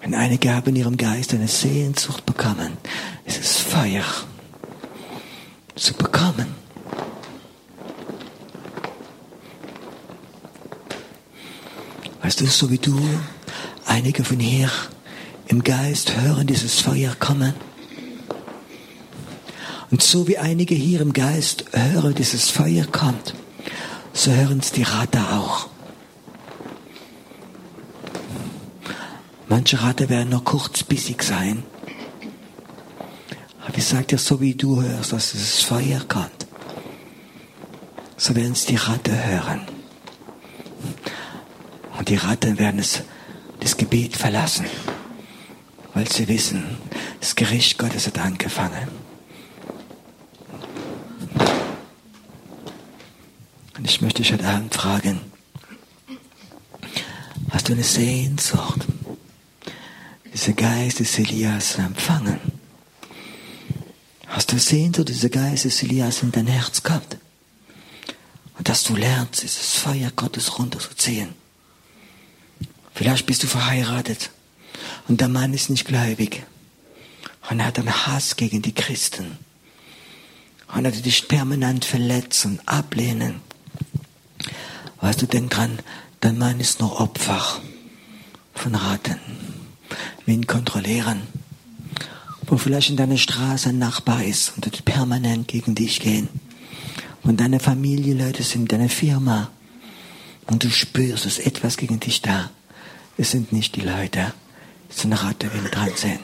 Wenn 0.00 0.14
einige 0.14 0.54
haben 0.54 0.68
in 0.70 0.76
ihrem 0.76 0.96
Geist 0.96 1.34
eine 1.34 1.48
Sehnsucht 1.48 2.24
bekommen, 2.24 2.78
ist 3.26 3.40
es 3.40 3.58
Feuer 3.58 4.04
zu 5.74 5.92
bekommen. 5.92 6.37
Weißt 12.28 12.42
du, 12.42 12.46
so 12.46 12.70
wie 12.70 12.76
du, 12.76 12.94
einige 13.86 14.22
von 14.22 14.38
hier 14.38 14.70
im 15.46 15.64
Geist 15.64 16.14
hören 16.14 16.46
dieses 16.46 16.78
Feuer 16.78 17.14
kommen. 17.18 17.54
Und 19.90 20.02
so 20.02 20.28
wie 20.28 20.36
einige 20.36 20.74
hier 20.74 21.00
im 21.00 21.14
Geist 21.14 21.64
hören, 21.72 22.14
dieses 22.14 22.50
Feuer 22.50 22.84
kommt, 22.84 23.32
so 24.12 24.30
hören 24.30 24.58
es 24.58 24.72
die 24.72 24.82
Ratter 24.82 25.38
auch. 25.38 25.70
Manche 29.48 29.82
Ratter 29.82 30.10
werden 30.10 30.28
noch 30.28 30.44
kurzbissig 30.44 31.22
sein. 31.22 31.62
Aber 33.66 33.78
ich 33.78 33.86
sage 33.86 34.04
dir, 34.04 34.18
so 34.18 34.38
wie 34.42 34.54
du 34.54 34.82
hörst, 34.82 35.14
dass 35.14 35.32
dieses 35.32 35.62
Feuer 35.62 36.02
kommt, 36.06 36.46
so 38.18 38.36
werden 38.36 38.52
es 38.52 38.66
die 38.66 38.76
Ratter 38.76 39.16
hören. 39.16 39.77
Die 42.08 42.16
Ratten 42.16 42.58
werden 42.58 42.80
es, 42.80 43.02
das 43.60 43.76
Gebet 43.76 44.16
verlassen, 44.16 44.64
weil 45.92 46.10
sie 46.10 46.26
wissen, 46.26 46.78
das 47.20 47.34
Gericht 47.34 47.76
Gottes 47.76 48.06
hat 48.06 48.18
angefangen. 48.18 48.88
Und 53.76 53.84
ich 53.84 54.00
möchte 54.00 54.22
dich 54.22 54.32
heute 54.32 54.48
Abend 54.48 54.72
fragen, 54.74 55.20
hast 57.50 57.68
du 57.68 57.74
eine 57.74 57.84
Sehnsucht, 57.84 58.86
diese 60.32 60.54
Geist 60.54 61.00
des 61.00 61.18
Elias 61.18 61.72
zu 61.72 61.82
empfangen? 61.82 62.40
Hast 64.28 64.50
du 64.50 64.58
Sehnsucht, 64.58 65.10
dieser 65.10 65.28
Geist 65.28 65.66
des 65.66 65.82
Elias 65.82 66.22
in 66.22 66.32
dein 66.32 66.46
Herz 66.46 66.82
kommt? 66.82 67.18
Und 68.56 68.66
dass 68.66 68.82
du 68.84 68.96
lernst, 68.96 69.42
dieses 69.42 69.74
Feuer 69.74 70.10
Gottes 70.16 70.58
runterzuziehen. 70.58 71.34
Vielleicht 72.98 73.26
bist 73.26 73.44
du 73.44 73.46
verheiratet 73.46 74.32
und 75.06 75.20
der 75.20 75.28
Mann 75.28 75.54
ist 75.54 75.70
nicht 75.70 75.86
gläubig 75.86 76.44
und 77.48 77.60
er 77.60 77.66
hat 77.66 77.78
einen 77.78 78.06
Hass 78.08 78.34
gegen 78.34 78.60
die 78.60 78.74
Christen 78.74 79.38
und 80.74 80.84
er 80.84 80.90
hat 80.90 81.04
dich 81.04 81.28
permanent 81.28 81.84
verletzen, 81.84 82.58
ablehnen. 82.66 83.36
Weißt 85.00 85.22
du, 85.22 85.26
denk 85.26 85.50
dran, 85.50 85.78
dein 86.18 86.38
Mann 86.38 86.58
ist 86.58 86.80
nur 86.80 87.00
Opfer 87.00 87.60
von 88.52 88.74
Ratten. 88.74 89.20
Wir 90.26 90.34
ihn 90.34 90.48
kontrollieren. 90.48 91.22
wo 92.48 92.56
vielleicht 92.56 92.90
in 92.90 92.96
deiner 92.96 93.16
Straße 93.16 93.68
ein 93.68 93.78
Nachbar 93.78 94.24
ist 94.24 94.54
und 94.56 94.64
die 94.66 94.82
permanent 94.82 95.46
gegen 95.46 95.76
dich 95.76 96.00
gehen. 96.00 96.28
Und 97.22 97.38
deine 97.38 97.60
Familie, 97.60 98.14
Leute 98.14 98.42
sind 98.42 98.72
deine 98.72 98.88
Firma. 98.88 99.52
Und 100.46 100.64
du 100.64 100.70
spürst, 100.70 101.26
es 101.26 101.38
ist 101.38 101.46
etwas 101.46 101.76
gegen 101.76 102.00
dich 102.00 102.22
da. 102.22 102.50
Es 103.20 103.32
sind 103.32 103.52
nicht 103.52 103.74
die 103.74 103.80
Leute, 103.80 104.32
es 104.88 105.00
sind 105.00 105.12
Ratte, 105.12 105.48
dran 105.48 105.90
sind. 105.96 106.20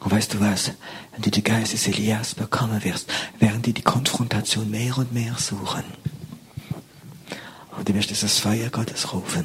Und 0.00 0.10
weißt 0.10 0.34
du 0.34 0.40
was? 0.40 0.72
Wenn 1.12 1.22
du 1.22 1.30
die 1.30 1.44
Geist 1.44 1.72
des 1.72 1.86
Elias 1.86 2.34
bekommen 2.34 2.82
wirst, 2.82 3.08
werden 3.38 3.62
die 3.62 3.72
die 3.72 3.82
Konfrontation 3.82 4.68
mehr 4.68 4.98
und 4.98 5.12
mehr 5.12 5.36
suchen. 5.38 5.84
Und 7.78 7.88
du 7.88 7.94
wirst 7.94 8.10
das 8.10 8.38
Feuer 8.38 8.70
Gottes 8.70 9.12
rufen. 9.12 9.44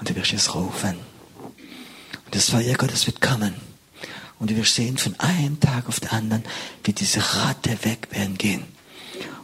Und 0.00 0.10
du 0.10 0.16
wirst 0.16 0.32
es 0.32 0.52
rufen. 0.52 0.96
Und 2.24 2.34
das 2.34 2.50
Feuer 2.50 2.74
Gottes 2.74 3.06
wird 3.06 3.20
kommen. 3.20 3.54
Und 4.40 4.50
du 4.50 4.56
wirst 4.56 4.74
sehen, 4.74 4.98
von 4.98 5.14
einem 5.20 5.60
Tag 5.60 5.88
auf 5.88 6.00
den 6.00 6.10
anderen 6.10 6.42
wie 6.82 6.92
diese 6.92 7.20
Ratte 7.20 7.78
weg 7.84 8.08
werden 8.10 8.36
gehen. 8.36 8.64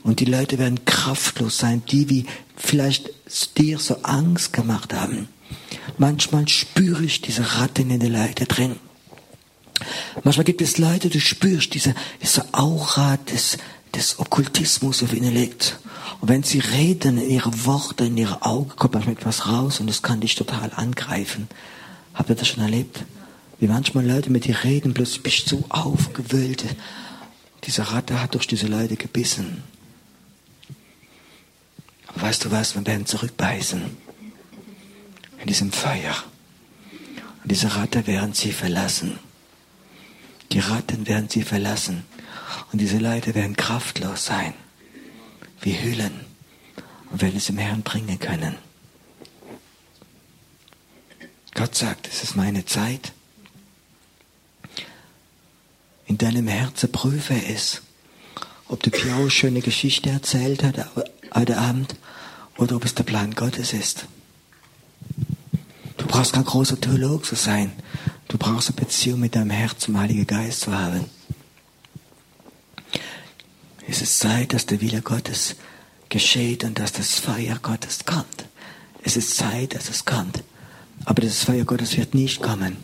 Und 0.02 0.18
die 0.18 0.24
Leute 0.24 0.58
werden 0.58 0.84
kraftlos 0.84 1.58
sein, 1.58 1.84
die 1.86 2.10
wie 2.10 2.26
vielleicht 2.56 3.10
dir 3.56 3.78
so 3.78 4.02
Angst 4.02 4.52
gemacht 4.52 4.94
haben. 4.94 5.28
Manchmal 5.96 6.48
spüre 6.48 7.04
ich 7.04 7.20
diese 7.20 7.58
Ratten 7.58 7.90
in 7.90 8.00
den 8.00 8.12
Leute 8.12 8.46
drin. 8.46 8.76
Manchmal 10.24 10.44
gibt 10.44 10.60
es 10.60 10.78
Leute, 10.78 11.08
du 11.08 11.20
spürst 11.20 11.74
diese, 11.74 11.94
diese 12.22 12.52
Aura 12.52 13.16
des, 13.16 13.58
des 13.94 14.18
Okkultismus 14.18 15.02
auf 15.02 15.12
ihnen 15.12 15.32
liegt. 15.32 15.78
Und 16.20 16.28
wenn 16.28 16.42
sie 16.42 16.58
reden, 16.58 17.18
in 17.18 17.30
ihre 17.30 17.64
Worte, 17.64 18.04
in 18.04 18.16
ihre 18.16 18.42
Augen 18.42 18.70
kommt 18.76 18.94
manchmal 18.94 19.14
etwas 19.14 19.46
raus 19.46 19.80
und 19.80 19.88
es 19.88 20.02
kann 20.02 20.20
dich 20.20 20.34
total 20.34 20.72
angreifen. 20.74 21.48
Habt 22.14 22.30
ihr 22.30 22.34
das 22.34 22.48
schon 22.48 22.62
erlebt? 22.62 23.04
Wie 23.60 23.68
manchmal 23.68 24.06
Leute 24.06 24.30
mit 24.30 24.44
dir 24.44 24.64
reden, 24.64 24.94
plötzlich 24.94 25.22
bist 25.22 25.52
du 25.52 25.64
aufgewühlt. 25.68 26.64
Diese 27.64 27.92
Ratte 27.92 28.20
hat 28.20 28.34
durch 28.34 28.46
diese 28.46 28.66
Leute 28.66 28.96
gebissen. 28.96 29.62
Aber 32.08 32.22
weißt 32.22 32.44
du 32.44 32.50
was, 32.50 32.74
wir 32.74 32.86
werden 32.86 33.06
zurückbeißen. 33.06 33.96
In 35.40 35.46
diesem 35.46 35.72
Feuer. 35.72 36.16
Und 37.42 37.52
diese 37.52 37.76
Ratte 37.76 38.06
werden 38.06 38.34
sie 38.34 38.52
verlassen. 38.52 39.18
Die 40.52 40.58
Ratten 40.58 41.06
werden 41.06 41.28
sie 41.28 41.42
verlassen. 41.42 42.04
Und 42.72 42.80
diese 42.80 42.98
Leute 42.98 43.34
werden 43.34 43.56
kraftlos 43.56 44.24
sein. 44.24 44.54
Wie 45.60 45.80
Hüllen. 45.80 46.24
Und 47.10 47.22
werden 47.22 47.36
es 47.36 47.46
dem 47.46 47.58
Herrn 47.58 47.82
bringen 47.82 48.18
können. 48.18 48.56
Gott 51.54 51.74
sagt, 51.74 52.06
es 52.08 52.22
ist 52.22 52.36
meine 52.36 52.64
Zeit. 52.66 53.12
In 56.06 56.18
deinem 56.18 56.48
Herzen 56.48 56.90
prüfe 56.92 57.34
es, 57.34 57.82
ob 58.68 58.82
der 58.82 58.90
Pio 58.90 59.28
schöne 59.28 59.60
Geschichte 59.60 60.10
erzählt 60.10 60.62
hat 60.62 60.78
heute 61.34 61.58
Abend 61.58 61.94
oder 62.56 62.76
ob 62.76 62.84
es 62.84 62.94
der 62.94 63.04
Plan 63.04 63.34
Gottes 63.34 63.72
ist. 63.72 64.06
Du 65.96 66.06
brauchst 66.06 66.32
kein 66.32 66.44
großer 66.44 66.80
Theolog 66.80 67.24
zu 67.24 67.34
sein. 67.34 67.72
Du 68.28 68.38
brauchst 68.38 68.68
eine 68.68 68.76
Beziehung 68.76 69.20
mit 69.20 69.34
deinem 69.34 69.50
Herz 69.50 69.80
zum 69.80 69.98
Heiligen 69.98 70.26
Geist 70.26 70.60
zu 70.60 70.72
haben. 70.72 71.04
Es 73.86 74.02
ist 74.02 74.18
Zeit, 74.18 74.52
dass 74.52 74.66
der 74.66 74.80
Wille 74.80 75.00
Gottes 75.00 75.56
geschieht 76.08 76.64
und 76.64 76.78
dass 76.78 76.92
das 76.92 77.18
Feuer 77.18 77.58
Gottes 77.62 78.04
kommt. 78.04 78.44
Es 79.02 79.16
ist 79.16 79.36
Zeit, 79.36 79.74
dass 79.74 79.88
es 79.88 80.04
kommt. 80.04 80.42
Aber 81.04 81.22
das 81.22 81.44
Feuer 81.44 81.64
Gottes 81.64 81.96
wird 81.96 82.14
nicht 82.14 82.42
kommen, 82.42 82.76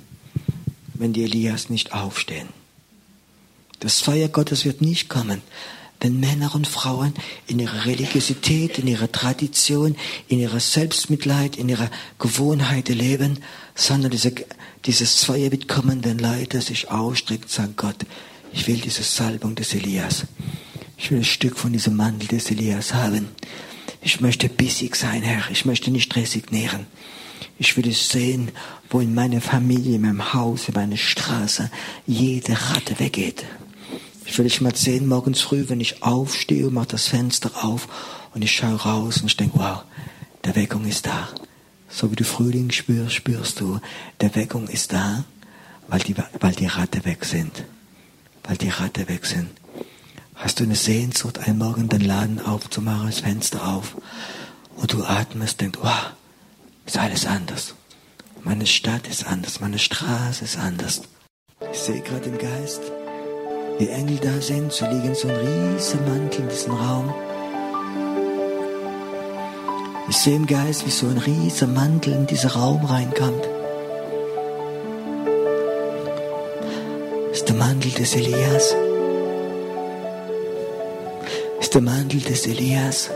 wenn 0.94 1.12
die 1.12 1.24
Elias 1.24 1.68
nicht 1.68 1.92
aufstehen. 1.92 2.48
Das 3.80 4.00
Feuer 4.00 4.28
Gottes 4.28 4.64
wird 4.64 4.80
nicht 4.80 5.08
kommen, 5.08 5.42
wenn 6.00 6.20
Männer 6.20 6.54
und 6.54 6.66
Frauen 6.66 7.14
in 7.46 7.58
ihrer 7.58 7.86
Religiosität, 7.86 8.78
in 8.78 8.86
ihrer 8.86 9.10
Tradition, 9.10 9.96
in 10.28 10.38
ihrer 10.38 10.60
Selbstmitleid, 10.60 11.56
in 11.56 11.68
ihrer 11.68 11.90
Gewohnheit 12.18 12.88
leben, 12.88 13.38
sondern 13.74 14.10
diese, 14.10 14.34
dieses 14.84 15.24
Feuer 15.24 15.50
wird 15.50 15.68
kommen, 15.68 16.04
wenn 16.04 16.18
Leute 16.18 16.60
sich 16.60 16.90
ausstrecken 16.90 17.44
und 17.44 17.50
sagen, 17.50 17.74
Gott, 17.76 18.06
ich 18.52 18.66
will 18.68 18.76
diese 18.76 19.02
Salbung 19.02 19.54
des 19.54 19.74
Elias. 19.74 20.24
Ich 20.96 21.10
will 21.10 21.18
ein 21.18 21.24
Stück 21.24 21.56
von 21.58 21.72
diesem 21.72 21.96
Mantel 21.96 22.28
des 22.28 22.50
Elias 22.50 22.94
haben. 22.94 23.28
Ich 24.00 24.20
möchte 24.20 24.48
bissig 24.48 24.96
sein, 24.96 25.22
Herr. 25.22 25.50
Ich 25.50 25.64
möchte 25.64 25.90
nicht 25.90 26.14
resignieren. 26.14 26.86
Ich 27.58 27.76
will 27.76 27.88
es 27.88 28.10
sehen, 28.10 28.50
wo 28.90 29.00
in 29.00 29.14
meiner 29.14 29.40
Familie, 29.40 29.96
in 29.96 30.02
meinem 30.02 30.34
Haus, 30.34 30.68
in 30.68 30.74
meiner 30.74 30.96
Straße 30.96 31.70
jede 32.06 32.52
Ratte 32.52 32.98
weggeht. 32.98 33.44
Ich 34.26 34.38
will 34.38 34.44
dich 34.44 34.60
mal 34.60 34.74
sehen, 34.74 35.06
morgens 35.06 35.40
früh, 35.42 35.68
wenn 35.68 35.80
ich 35.80 36.02
aufstehe 36.02 36.66
und 36.66 36.74
mache 36.74 36.88
das 36.88 37.08
Fenster 37.08 37.50
auf 37.64 37.88
und 38.34 38.42
ich 38.42 38.52
schaue 38.52 38.76
raus 38.76 39.18
und 39.18 39.26
ich 39.26 39.36
denke, 39.36 39.58
wow, 39.58 39.82
der 40.44 40.56
Weckung 40.56 40.86
ist 40.86 41.06
da. 41.06 41.28
So 41.88 42.10
wie 42.10 42.16
du 42.16 42.24
Frühling 42.24 42.70
spürst, 42.70 43.14
spürst 43.14 43.60
du, 43.60 43.80
der 44.20 44.34
Weckung 44.34 44.66
ist 44.68 44.92
da, 44.92 45.24
weil 45.88 46.00
die, 46.00 46.14
weil 46.40 46.54
die 46.54 46.66
Ratte 46.66 47.04
weg 47.04 47.24
sind. 47.24 47.64
Weil 48.42 48.56
die 48.56 48.70
Ratte 48.70 49.08
weg 49.08 49.26
sind. 49.26 49.50
Hast 50.34 50.58
du 50.58 50.64
eine 50.64 50.74
Sehnsucht, 50.74 51.38
einen 51.38 51.58
Morgen 51.58 51.88
den 51.88 52.00
Laden 52.00 52.44
aufzumachen, 52.44 53.06
das 53.06 53.20
Fenster 53.20 53.66
auf 53.68 53.96
und 54.76 54.92
du 54.92 55.04
atmest, 55.04 55.60
denkst, 55.60 55.78
wow, 55.80 56.10
ist 56.86 56.98
alles 56.98 57.26
anders. 57.26 57.74
Meine 58.42 58.66
Stadt 58.66 59.06
ist 59.06 59.26
anders, 59.26 59.60
meine 59.60 59.78
Straße 59.78 60.44
ist 60.44 60.58
anders. 60.58 61.02
Ich 61.72 61.78
sehe 61.78 62.00
gerade 62.00 62.28
im 62.28 62.38
Geist, 62.38 62.82
wie 63.78 63.88
Engel 63.88 64.18
da 64.18 64.40
sind, 64.40 64.72
so 64.72 64.86
liegen 64.86 65.14
so 65.14 65.28
ein 65.28 65.34
riesiger 65.34 66.02
Mantel 66.04 66.42
in 66.42 66.48
diesem 66.48 66.74
Raum. 66.74 67.12
Ich 70.08 70.16
sehe 70.16 70.36
im 70.36 70.46
Geist, 70.46 70.86
wie 70.86 70.90
so 70.90 71.06
ein 71.06 71.18
riesiger 71.18 71.66
Mantel 71.66 72.12
in 72.12 72.26
diesen 72.26 72.50
Raum 72.50 72.84
reinkommt. 72.84 73.48
Das 77.30 77.38
ist 77.38 77.48
der 77.48 77.56
Mantel 77.56 77.90
des 77.90 78.14
Elias. 78.14 78.76
Das 81.56 81.66
ist 81.66 81.74
der 81.74 81.82
Mantel 81.82 82.20
des 82.20 82.46
Elias. 82.46 83.10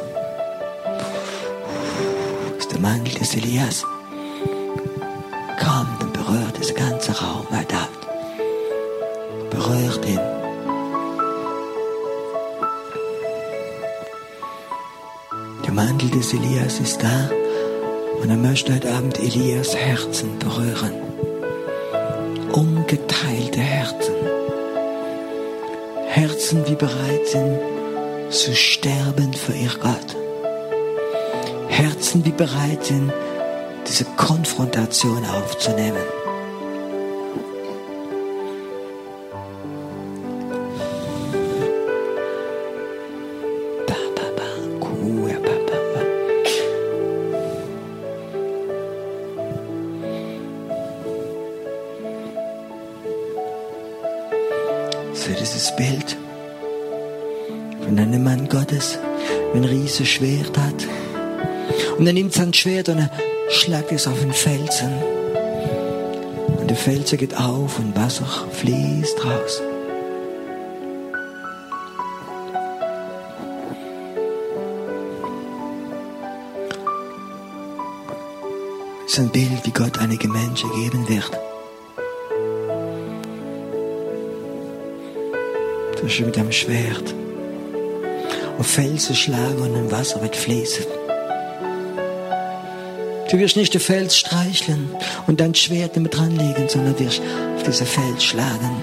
Das 2.57 2.59
ist 2.59 2.73
der 2.73 2.81
Mantel 2.81 3.15
des 3.15 3.35
Elias. 3.37 3.85
Kommt 5.61 6.03
und 6.03 6.13
berührt 6.13 6.59
das 6.59 6.75
ganze 6.75 7.13
Raum 7.13 7.47
heute 7.51 7.77
Abend. 7.77 9.51
Berührt 9.51 10.05
ihn. 10.05 10.38
Des 16.19 16.35
Elias 16.35 16.81
ist 16.81 17.01
da 17.01 17.31
und 18.21 18.29
er 18.29 18.37
möchte 18.37 18.75
heute 18.75 18.91
Abend 18.91 19.21
Elias 19.21 19.77
Herzen 19.77 20.37
berühren. 20.41 20.93
Ungeteilte 22.51 23.61
Herzen. 23.61 24.15
Herzen, 26.09 26.65
die 26.65 26.75
bereit 26.75 27.27
sind 27.27 27.61
zu 28.31 28.53
sterben 28.57 29.33
für 29.33 29.53
ihr 29.53 29.71
Gott. 29.81 30.17
Herzen, 31.69 32.25
die 32.25 32.33
bereit 32.33 32.85
sind, 32.85 33.13
diese 33.87 34.05
Konfrontation 34.17 35.25
aufzunehmen. 35.25 36.18
Und 61.99 62.07
er 62.07 62.13
nimmt 62.13 62.33
sein 62.33 62.55
Schwert 62.55 62.89
und 62.91 62.99
er 62.99 63.11
schlägt 63.51 63.91
es 63.91 64.07
auf 64.07 64.21
den 64.21 64.33
Felsen. 64.33 64.93
Und 66.59 66.71
der 66.71 66.77
Felsen 66.77 67.19
geht 67.19 67.37
auf 67.37 67.77
und 67.81 67.97
Wasser 67.97 68.25
fließt 68.53 69.25
raus. 69.25 69.61
Das 79.03 79.13
ist 79.13 79.19
ein 79.19 79.31
Bild, 79.31 79.65
wie 79.65 79.73
Gott 79.73 79.99
einige 79.99 80.29
Menschen 80.29 80.71
geben 80.75 81.09
wird. 81.09 81.33
Du 85.97 86.07
hast 86.07 86.21
mit 86.21 86.39
einem 86.39 86.53
Schwert 86.53 87.13
auf 88.57 88.67
Felsen 88.69 89.17
schlagen 89.17 89.63
und 89.63 89.75
ein 89.75 89.91
Wasser 89.91 90.23
wird 90.23 90.37
fließen. 90.37 90.98
Du 93.31 93.39
wirst 93.39 93.57
nicht 93.57 93.75
den 93.75 93.81
Fels 93.81 94.17
streicheln 94.17 94.89
und 95.27 95.41
dein 95.41 95.55
Schwert 95.55 95.97
damit 95.97 96.17
dranlegen, 96.17 96.69
sondern 96.69 96.99
wirst 96.99 97.21
auf 97.57 97.63
diese 97.63 97.85
Fels 97.85 98.25
schlagen. 98.25 98.83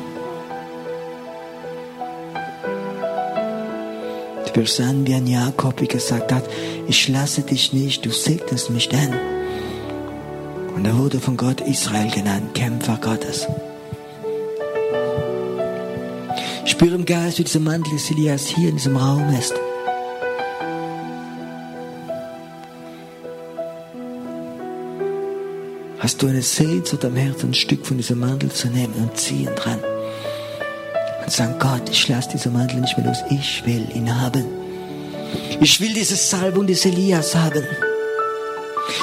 Du 4.46 4.62
wirst 4.62 4.76
sein 4.76 5.06
wie 5.08 5.16
ein 5.16 5.26
Jakob, 5.26 5.82
wie 5.82 5.88
gesagt 5.88 6.32
hat, 6.32 6.44
ich 6.88 7.08
lasse 7.08 7.42
dich 7.42 7.74
nicht, 7.74 8.06
du 8.06 8.12
segnest 8.12 8.70
mich 8.70 8.88
denn. 8.88 9.14
Und 10.76 10.86
er 10.86 10.96
wurde 10.96 11.20
von 11.20 11.38
Gott 11.38 11.62
Israel 11.62 12.12
genannt, 12.12 12.54
Kämpfer 12.54 13.00
Gottes. 13.02 13.48
Ich 16.64 16.72
spüre 16.72 16.96
im 16.96 17.06
Geist, 17.06 17.40
wie 17.40 17.44
dieser 17.44 17.60
Mantel 17.60 17.94
des 17.94 18.12
Elias 18.12 18.46
hier 18.46 18.70
in 18.70 18.76
diesem 18.76 18.96
Raum 18.96 19.28
ist. 19.34 19.56
Hast 26.06 26.22
du 26.22 26.28
eine 26.28 26.44
Sehnsucht 26.44 27.04
am 27.04 27.16
Herzen, 27.16 27.50
ein 27.50 27.54
Stück 27.56 27.84
von 27.84 27.98
diesem 27.98 28.20
Mantel 28.20 28.52
zu 28.52 28.68
nehmen 28.68 28.94
und 28.94 29.18
ziehen 29.18 29.50
dran? 29.56 29.80
Und 31.24 31.32
sagen, 31.32 31.56
Gott, 31.58 31.90
ich 31.90 32.08
lasse 32.08 32.30
diesen 32.30 32.54
Mantel 32.54 32.80
nicht 32.80 32.96
mehr 32.96 33.08
los. 33.08 33.18
Ich 33.32 33.66
will 33.66 33.88
ihn 33.92 34.22
haben. 34.22 34.46
Ich 35.60 35.82
will 35.82 35.92
diese 35.96 36.16
Salbung 36.16 36.68
des 36.68 36.86
Elias 36.86 37.34
haben. 37.34 37.64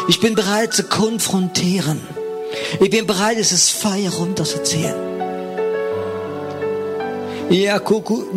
Ich 0.06 0.20
bin 0.20 0.36
bereit 0.36 0.74
zu 0.74 0.84
konfrontieren. 0.84 2.00
Ich 2.80 2.90
bin 2.90 3.04
bereit, 3.04 3.36
dieses 3.36 3.70
Feuer 3.70 4.12
runterzuziehen. 4.12 4.94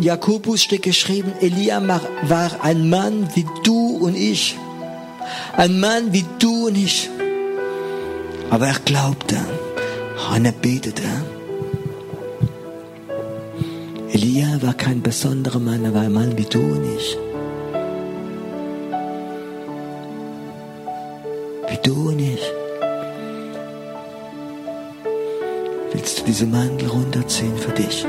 Jakobus 0.00 0.60
steht 0.64 0.82
geschrieben, 0.82 1.34
Elia 1.40 1.80
war 2.22 2.64
ein 2.64 2.90
Mann 2.90 3.28
wie 3.36 3.46
du 3.62 3.98
und 3.98 4.16
ich. 4.16 4.56
Ein 5.56 5.78
Mann 5.78 6.12
wie 6.12 6.24
du 6.40 6.66
und 6.66 6.74
ich. 6.74 7.10
Aber 8.56 8.68
er 8.68 8.80
glaubte 8.86 9.36
und 10.34 10.46
er 10.46 10.52
betete. 10.52 11.02
Elia 14.10 14.62
war 14.62 14.72
kein 14.72 15.02
besonderer 15.02 15.58
Mann, 15.58 15.84
er 15.84 15.92
war 15.92 16.00
ein 16.00 16.12
Mann 16.14 16.38
wie 16.38 16.46
du 16.46 16.60
und 16.60 16.84
ich. 16.96 17.18
Wie 21.68 21.80
du 21.86 22.08
und 22.08 22.18
ich. 22.18 22.40
Willst 25.92 26.20
du 26.20 26.24
diesen 26.24 26.50
Mantel 26.50 26.88
runterziehen 26.88 27.58
für 27.58 27.72
dich? 27.72 28.06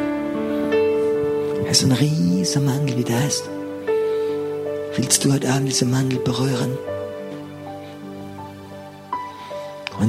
Er 1.66 1.72
ist 1.72 1.84
ein 1.84 1.92
riesiger 1.92 2.62
Mantel, 2.62 2.98
wie 2.98 3.04
der 3.04 3.28
ist. 3.28 3.44
Willst 4.96 5.26
du 5.26 5.34
heute 5.34 5.50
Abend 5.50 5.68
diesen 5.68 5.92
Mantel 5.92 6.20
berühren? 6.20 6.78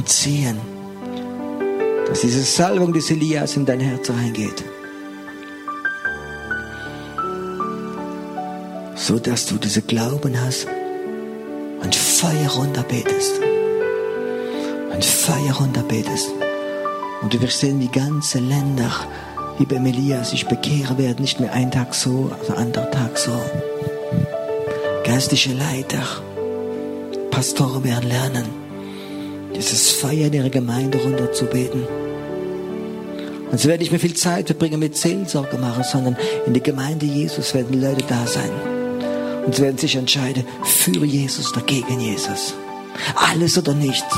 Ziehen, 0.07 0.59
dass 2.07 2.21
diese 2.21 2.43
Salbung 2.43 2.93
des 2.93 3.11
Elias 3.11 3.57
in 3.57 3.67
dein 3.67 3.81
Herz 3.81 4.11
reingeht. 4.11 4.65
So 8.95 9.19
dass 9.19 9.47
du 9.47 9.57
diese 9.57 9.83
Glauben 9.83 10.39
hast 10.41 10.67
und 11.83 11.95
Feuer 11.95 12.51
runterbetest. 12.51 13.41
Und 14.93 15.05
Feuer 15.05 15.55
runterbetest. 15.55 16.31
Und 17.23 17.35
du 17.35 17.41
wirst 17.41 17.61
sehen, 17.61 17.81
wie 17.81 17.89
ganze 17.89 18.39
Länder, 18.39 18.91
wie 19.59 19.65
beim 19.65 19.87
Elias, 19.87 20.31
sich 20.31 20.47
bekehren 20.47 20.99
werden, 20.99 21.23
nicht 21.23 21.41
mehr 21.41 21.53
ein 21.53 21.71
Tag 21.71 21.95
so, 21.95 22.31
also 22.39 22.55
anderer 22.55 22.91
Tag 22.91 23.19
so. 23.19 23.33
Geistliche 25.05 25.53
Leiter, 25.53 26.03
Pastoren 27.31 27.85
werden 27.85 28.09
lernen, 28.09 28.58
dieses 29.59 29.91
Feuer 29.91 30.27
in 30.27 30.33
ihre 30.33 30.51
Gemeinde 30.51 30.99
runterzubeten. 30.99 31.87
Und 33.51 33.59
sie 33.59 33.69
werden 33.69 33.81
nicht 33.81 33.91
mehr 33.91 34.01
viel 34.01 34.15
Zeit 34.15 34.47
verbringen 34.47 34.79
mit 34.79 34.97
Seelsorge 34.97 35.59
machen, 35.59 35.83
sondern 35.83 36.17
in 36.47 36.53
der 36.53 36.63
Gemeinde 36.63 37.07
Jesus 37.07 37.55
werden 37.55 37.81
Leute 37.81 38.05
da 38.09 38.27
sein. 38.27 38.51
Und 39.45 39.55
sie 39.55 39.63
werden 39.63 39.79
sich 39.79 39.97
entscheiden 39.97 40.45
für 40.63 41.05
Jesus 41.05 41.53
oder 41.53 41.63
gegen 41.63 42.01
Jesus. 42.01 42.55
Alles 43.15 43.57
oder 43.57 43.75
nichts. 43.75 44.15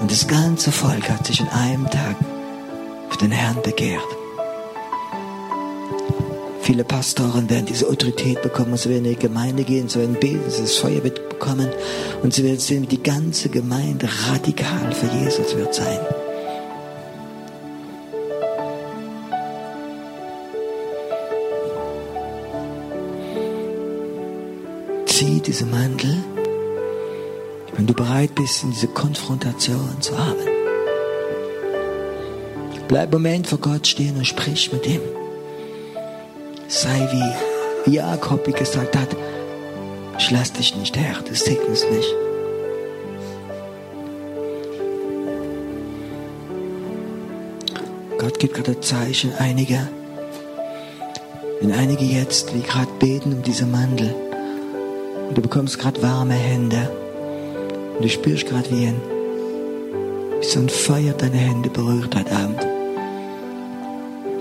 Und 0.00 0.10
das 0.10 0.26
ganze 0.26 0.72
Volk 0.72 1.08
hat 1.08 1.26
sich 1.26 1.40
in 1.40 1.48
einem 1.48 1.88
Tag 1.88 2.16
für 3.10 3.18
den 3.18 3.30
Herrn 3.30 3.62
begehrt. 3.62 4.02
Viele 6.62 6.82
Pastoren 6.82 7.48
werden 7.48 7.66
diese 7.66 7.86
Autorität 7.86 8.42
bekommen, 8.42 8.76
sie 8.76 8.88
werden 8.88 9.04
in 9.04 9.12
die 9.12 9.18
Gemeinde 9.18 9.64
gehen, 9.64 9.88
sie 9.88 10.00
werden 10.00 10.16
beten, 10.18 10.42
das 10.46 10.76
Feuer 10.76 11.04
wird 11.04 11.23
bekommen 11.34 11.68
und 12.22 12.32
sie 12.32 12.44
werden 12.44 12.58
sehen, 12.58 12.82
wie 12.82 12.96
die 12.96 13.02
ganze 13.02 13.48
Gemeinde 13.48 14.08
radikal 14.30 14.92
für 14.92 15.06
Jesus 15.18 15.56
wird 15.56 15.74
sein. 15.74 15.98
Zieh 25.06 25.40
diese 25.40 25.66
Mantel, 25.66 26.16
wenn 27.76 27.86
du 27.86 27.94
bereit 27.94 28.34
bist, 28.34 28.64
in 28.64 28.70
diese 28.70 28.88
Konfrontation 28.88 29.96
zu 30.00 30.18
haben. 30.18 30.48
Bleib 32.88 33.12
einen 33.12 33.22
Moment 33.22 33.46
vor 33.46 33.58
Gott 33.58 33.86
stehen 33.86 34.16
und 34.16 34.26
sprich 34.26 34.72
mit 34.72 34.86
ihm 34.86 35.00
sei 36.74 37.08
wie 37.12 37.92
Jakob, 37.94 38.46
wie 38.46 38.52
gesagt 38.52 38.96
hat, 38.96 39.08
ich 40.24 40.30
lass 40.30 40.54
dich 40.54 40.74
nicht 40.74 40.96
her, 40.96 41.16
du 41.28 41.34
segnest 41.34 41.90
mich. 41.90 42.06
Gott 48.18 48.38
gibt 48.38 48.54
gerade 48.54 48.80
Zeichen, 48.80 49.34
einige, 49.38 49.86
wenn 51.60 51.72
einige 51.72 52.06
jetzt, 52.06 52.54
wie 52.54 52.62
gerade 52.62 52.90
beten 52.98 53.34
um 53.34 53.42
diese 53.42 53.66
Mandel, 53.66 54.14
und 55.28 55.36
du 55.36 55.42
bekommst 55.42 55.78
gerade 55.78 56.00
warme 56.00 56.32
Hände, 56.32 56.90
und 57.96 58.02
du 58.02 58.08
spürst 58.08 58.46
gerade 58.46 58.70
wie 58.70 58.86
ein, 58.86 59.02
wie 60.40 60.46
so 60.46 60.60
ein 60.60 60.70
Feuer 60.70 61.12
deine 61.12 61.36
Hände 61.36 61.68
berührt 61.68 62.16
heute 62.16 62.32
Abend 62.34 62.66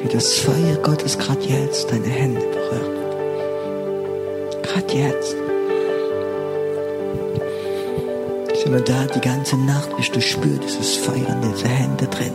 wie 0.01 0.09
das 0.09 0.34
Feuer 0.34 0.75
Gottes 0.84 1.17
gerade 1.17 1.41
jetzt 1.45 1.89
deine 1.89 2.07
Hände 2.07 2.41
berührt. 2.41 2.91
Gerade 4.63 4.93
jetzt. 4.93 5.42
Ist 8.64 8.70
immer 8.70 8.80
da 8.80 9.05
die 9.14 9.20
ganze 9.20 9.57
Nacht, 9.57 9.93
bis 9.97 10.09
du 10.09 10.22
spürst 10.22 10.64
dieses 10.64 10.95
Feuer 10.95 11.28
in 11.28 11.51
diese 11.51 11.68
Hände 11.68 12.07
drin. 12.07 12.32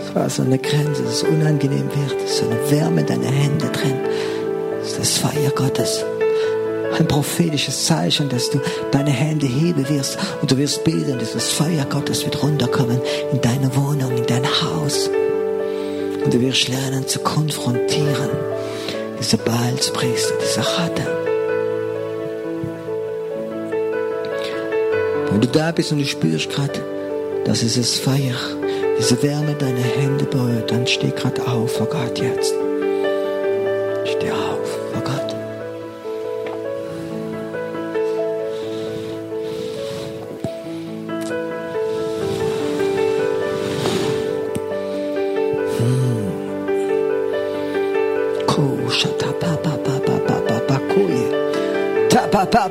Es 0.00 0.12
war 0.16 0.28
so 0.28 0.42
eine 0.42 0.58
Grenze, 0.58 1.04
dass 1.04 1.12
es 1.12 1.22
unangenehm 1.22 1.88
wird. 1.94 2.20
Es 2.24 2.32
ist 2.32 2.38
so 2.38 2.50
eine 2.50 2.70
Wärme 2.72 3.02
in 3.02 3.06
deine 3.06 3.26
Hände 3.26 3.66
drin. 3.66 3.94
Das 4.80 4.88
ist 4.88 4.98
das 4.98 5.18
Feuer 5.18 5.50
Gottes 5.54 6.04
ein 6.98 7.06
prophetisches 7.06 7.84
Zeichen, 7.84 8.28
dass 8.28 8.50
du 8.50 8.58
deine 8.90 9.10
Hände 9.10 9.46
heben 9.46 9.88
wirst 9.88 10.18
und 10.40 10.50
du 10.50 10.56
wirst 10.56 10.82
beten, 10.82 11.16
das 11.16 11.50
Feuer 11.50 11.84
Gottes 11.88 12.24
wird 12.24 12.42
runterkommen 12.42 13.00
in 13.30 13.40
deine 13.40 13.76
Wohnung, 13.76 14.16
in 14.16 14.26
dein 14.26 14.44
Haus. 14.44 15.08
Und 16.24 16.34
du 16.34 16.40
wirst 16.40 16.66
lernen 16.68 17.06
zu 17.06 17.20
konfrontieren, 17.20 18.30
diese 19.20 19.36
Baalspriester, 19.36 20.34
diese 20.42 20.60
Ratte. 20.60 21.15
Wenn 25.36 25.42
du 25.42 25.48
da 25.48 25.70
bist 25.70 25.92
und 25.92 25.98
du 25.98 26.06
spürst 26.06 26.48
gerade, 26.48 26.80
dass 27.44 27.62
es 27.62 27.76
das 27.76 27.96
Feuer, 27.96 28.36
diese 28.98 29.22
Wärme 29.22 29.54
deine 29.54 29.82
Hände 29.82 30.24
berührt, 30.24 30.70
dann 30.70 30.86
steh 30.86 31.10
gerade 31.10 31.46
auf 31.46 31.76
vor 31.76 31.88
Gott 31.88 32.18
jetzt. 32.18 32.54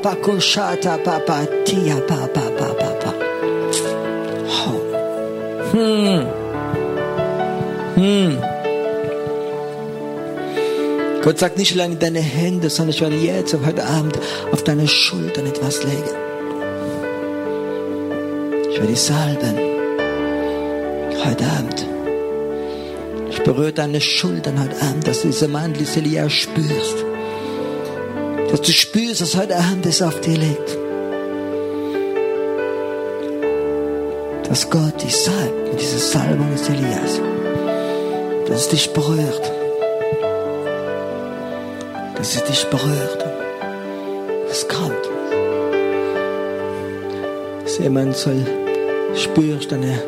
Pa 0.05 0.13
pa 0.13 0.21
kushata 0.21 0.93
pa 1.05 1.15
pa 1.27 1.37
tia 1.65 1.97
pa 2.09 2.19
pa 2.35 2.45
pa 2.57 2.67
pa 2.79 2.89
pa. 3.01 3.11
Oh. 4.61 4.79
Hm. 5.71 6.21
Hm. 7.97 8.33
Gott 11.23 11.39
sagt 11.39 11.57
nicht 11.57 11.73
alleine 11.73 11.95
deine 11.95 12.19
Hände, 12.19 12.69
sondern 12.69 12.93
ich 12.93 13.01
werde 13.01 13.15
jetzt 13.15 13.57
heute 13.65 13.83
Abend 13.83 14.19
auf 14.51 14.63
deine 14.63 14.87
Schultern 14.87 15.47
etwas 15.47 15.83
legen. 15.83 16.15
Ich 18.69 18.77
werde 18.77 18.93
dich 18.93 19.01
salben. 19.01 19.55
Heute 21.25 21.45
Abend. 21.57 21.79
Ich 23.31 23.41
berühre 23.41 23.73
deine 23.73 24.01
Schultern 24.01 24.61
heute 24.63 24.79
Abend, 24.87 25.07
dass 25.07 25.21
du 25.21 25.29
diese 25.29 25.47
Mantel, 25.47 25.79
diese 25.79 25.97
Elia 25.99 26.29
spürst 26.29 27.04
dass 28.55 28.67
du 28.67 28.71
spürst, 28.71 29.19
dass 29.19 29.35
heute 29.35 29.57
Abend 29.57 29.85
es 29.85 30.01
auf 30.01 30.21
dir 30.21 30.37
liegt. 30.37 30.77
Dass 34.47 34.69
Gott 34.69 35.03
dich 35.03 35.13
salbt 35.13 35.73
mit 35.73 35.81
dieser 35.81 35.97
Salbung 35.97 36.49
des 36.53 36.69
Elias. 36.69 37.19
Dass 38.47 38.61
es 38.61 38.69
dich 38.69 38.93
berührt. 38.93 39.51
Dass 42.15 42.35
es 42.35 42.43
dich 42.45 42.65
berührt. 42.69 43.25
Es 44.49 44.65
kommt. 44.69 45.05
Dass 47.61 47.77
jemand 47.77 48.15
soll 48.15 48.41
spürst 49.15 49.73
deine 49.73 50.01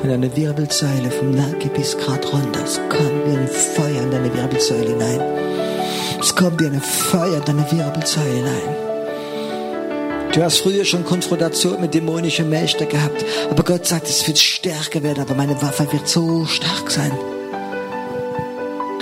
von 0.00 0.08
deiner 0.08 0.34
Wirbelsäule 0.34 1.10
vom 1.10 1.32
Nacken 1.32 1.70
bis 1.76 1.98
gerade 1.98 2.26
runter. 2.28 2.60
Es 2.64 2.76
kommt 2.76 3.26
wie 3.26 3.36
ein 3.36 3.46
Feuer 3.46 4.04
in 4.04 4.10
deine 4.10 4.34
Wirbelsäule 4.34 4.88
hinein. 4.88 5.49
Es 6.20 6.36
kommt 6.36 6.60
wie 6.60 6.66
ein 6.66 6.80
Feuer 6.80 7.38
in 7.38 7.44
deine 7.44 7.70
Wirbelsäule 7.70 8.30
hinein. 8.30 8.90
Du 10.32 10.44
hast 10.44 10.58
früher 10.58 10.84
schon 10.84 11.04
Konfrontation 11.04 11.80
mit 11.80 11.94
dämonischen 11.94 12.48
Mächten 12.50 12.88
gehabt, 12.88 13.24
aber 13.50 13.64
Gott 13.64 13.86
sagt, 13.86 14.08
es 14.08 14.26
wird 14.28 14.38
stärker 14.38 15.02
werden, 15.02 15.22
aber 15.22 15.34
meine 15.34 15.60
Waffe 15.60 15.90
wird 15.90 16.06
so 16.06 16.44
stark 16.44 16.90
sein, 16.90 17.10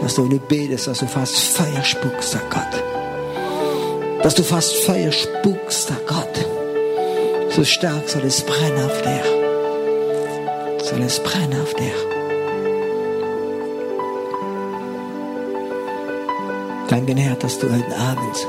dass 0.00 0.14
du, 0.14 0.28
du 0.28 0.38
betest, 0.38 0.86
dass 0.86 1.00
du 1.00 1.06
fast 1.06 1.36
Feuer 1.36 1.84
spuckst, 1.84 2.30
sagt 2.30 2.50
Gott. 2.50 2.82
Dass 4.22 4.34
du 4.34 4.42
fast 4.42 4.76
Feuer 4.76 5.12
spuckst, 5.12 5.88
sagt 5.88 6.06
Gott. 6.06 6.46
So 7.50 7.64
stark 7.64 8.08
soll 8.08 8.22
es 8.24 8.40
brennen 8.42 8.84
auf 8.84 9.02
dir. 9.02 9.22
Soll 10.82 11.02
es 11.02 11.18
brennen 11.18 11.60
auf 11.60 11.74
dir. 11.74 12.17
Danke, 16.88 17.14
Herr, 17.16 17.36
dass 17.36 17.58
du 17.58 17.66
heute 17.70 17.96
Abend 17.98 18.46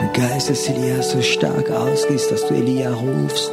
den 0.00 0.12
Geist 0.14 0.48
des 0.48 0.66
Elia 0.66 1.02
so 1.02 1.20
stark 1.20 1.70
ausgießt, 1.70 2.32
dass 2.32 2.46
du 2.46 2.54
Elia 2.54 2.90
rufst. 2.90 3.52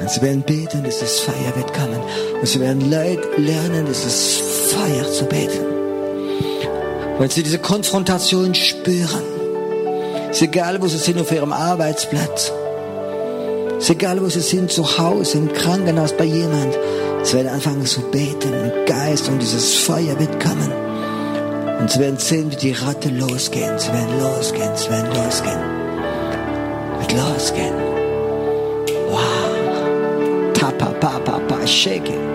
Und 0.00 0.10
sie 0.10 0.22
werden 0.22 0.42
beten, 0.42 0.82
dieses 0.82 1.20
Feuer 1.20 1.54
wird 1.54 1.72
kommen. 1.72 2.00
Und 2.40 2.48
sie 2.48 2.58
werden 2.58 2.90
Leute 2.90 3.28
lernen, 3.36 3.86
dieses 3.86 4.38
Feuer 4.72 5.08
zu 5.12 5.24
beten. 5.26 5.64
Weil 7.18 7.30
sie 7.30 7.44
diese 7.44 7.60
Konfrontation 7.60 8.52
spüren. 8.52 9.22
Ist 10.32 10.42
egal, 10.42 10.82
wo 10.82 10.88
sie 10.88 10.98
sind 10.98 11.20
auf 11.20 11.30
ihrem 11.30 11.52
Arbeitsplatz. 11.52 12.52
Ist 13.78 13.90
egal, 13.90 14.20
wo 14.20 14.28
sie 14.28 14.40
sind, 14.40 14.72
zu 14.72 14.98
Hause, 14.98 15.38
im 15.38 15.52
Krankenhaus, 15.52 16.12
bei 16.16 16.24
jemand. 16.24 16.76
Sie 17.22 17.34
werden 17.36 17.48
anfangen 17.48 17.86
zu 17.86 18.00
beten 18.10 18.52
im 18.52 18.86
Geist 18.86 19.28
und 19.28 19.40
dieses 19.40 19.74
Feuer 19.74 20.18
wird 20.18 20.42
kommen. 20.42 20.72
Und 21.84 21.90
sie 21.90 22.00
werden 22.00 22.18
sehen, 22.18 22.50
wie 22.50 22.56
die 22.56 22.72
Ratte 22.72 23.10
losgehen. 23.10 23.78
Werden 23.92 24.18
losgehen, 24.18 24.74
sie 24.74 24.88
werden 24.88 25.12
losgehen. 25.12 25.60
Wird 26.98 27.12
losgehen. 27.12 27.74
Wow. 29.10 30.52
Tapa, 30.54 30.86
pa, 30.98 31.18
pa, 31.18 31.38
pa, 31.40 31.66
shake 31.66 32.08
it. 32.08 32.33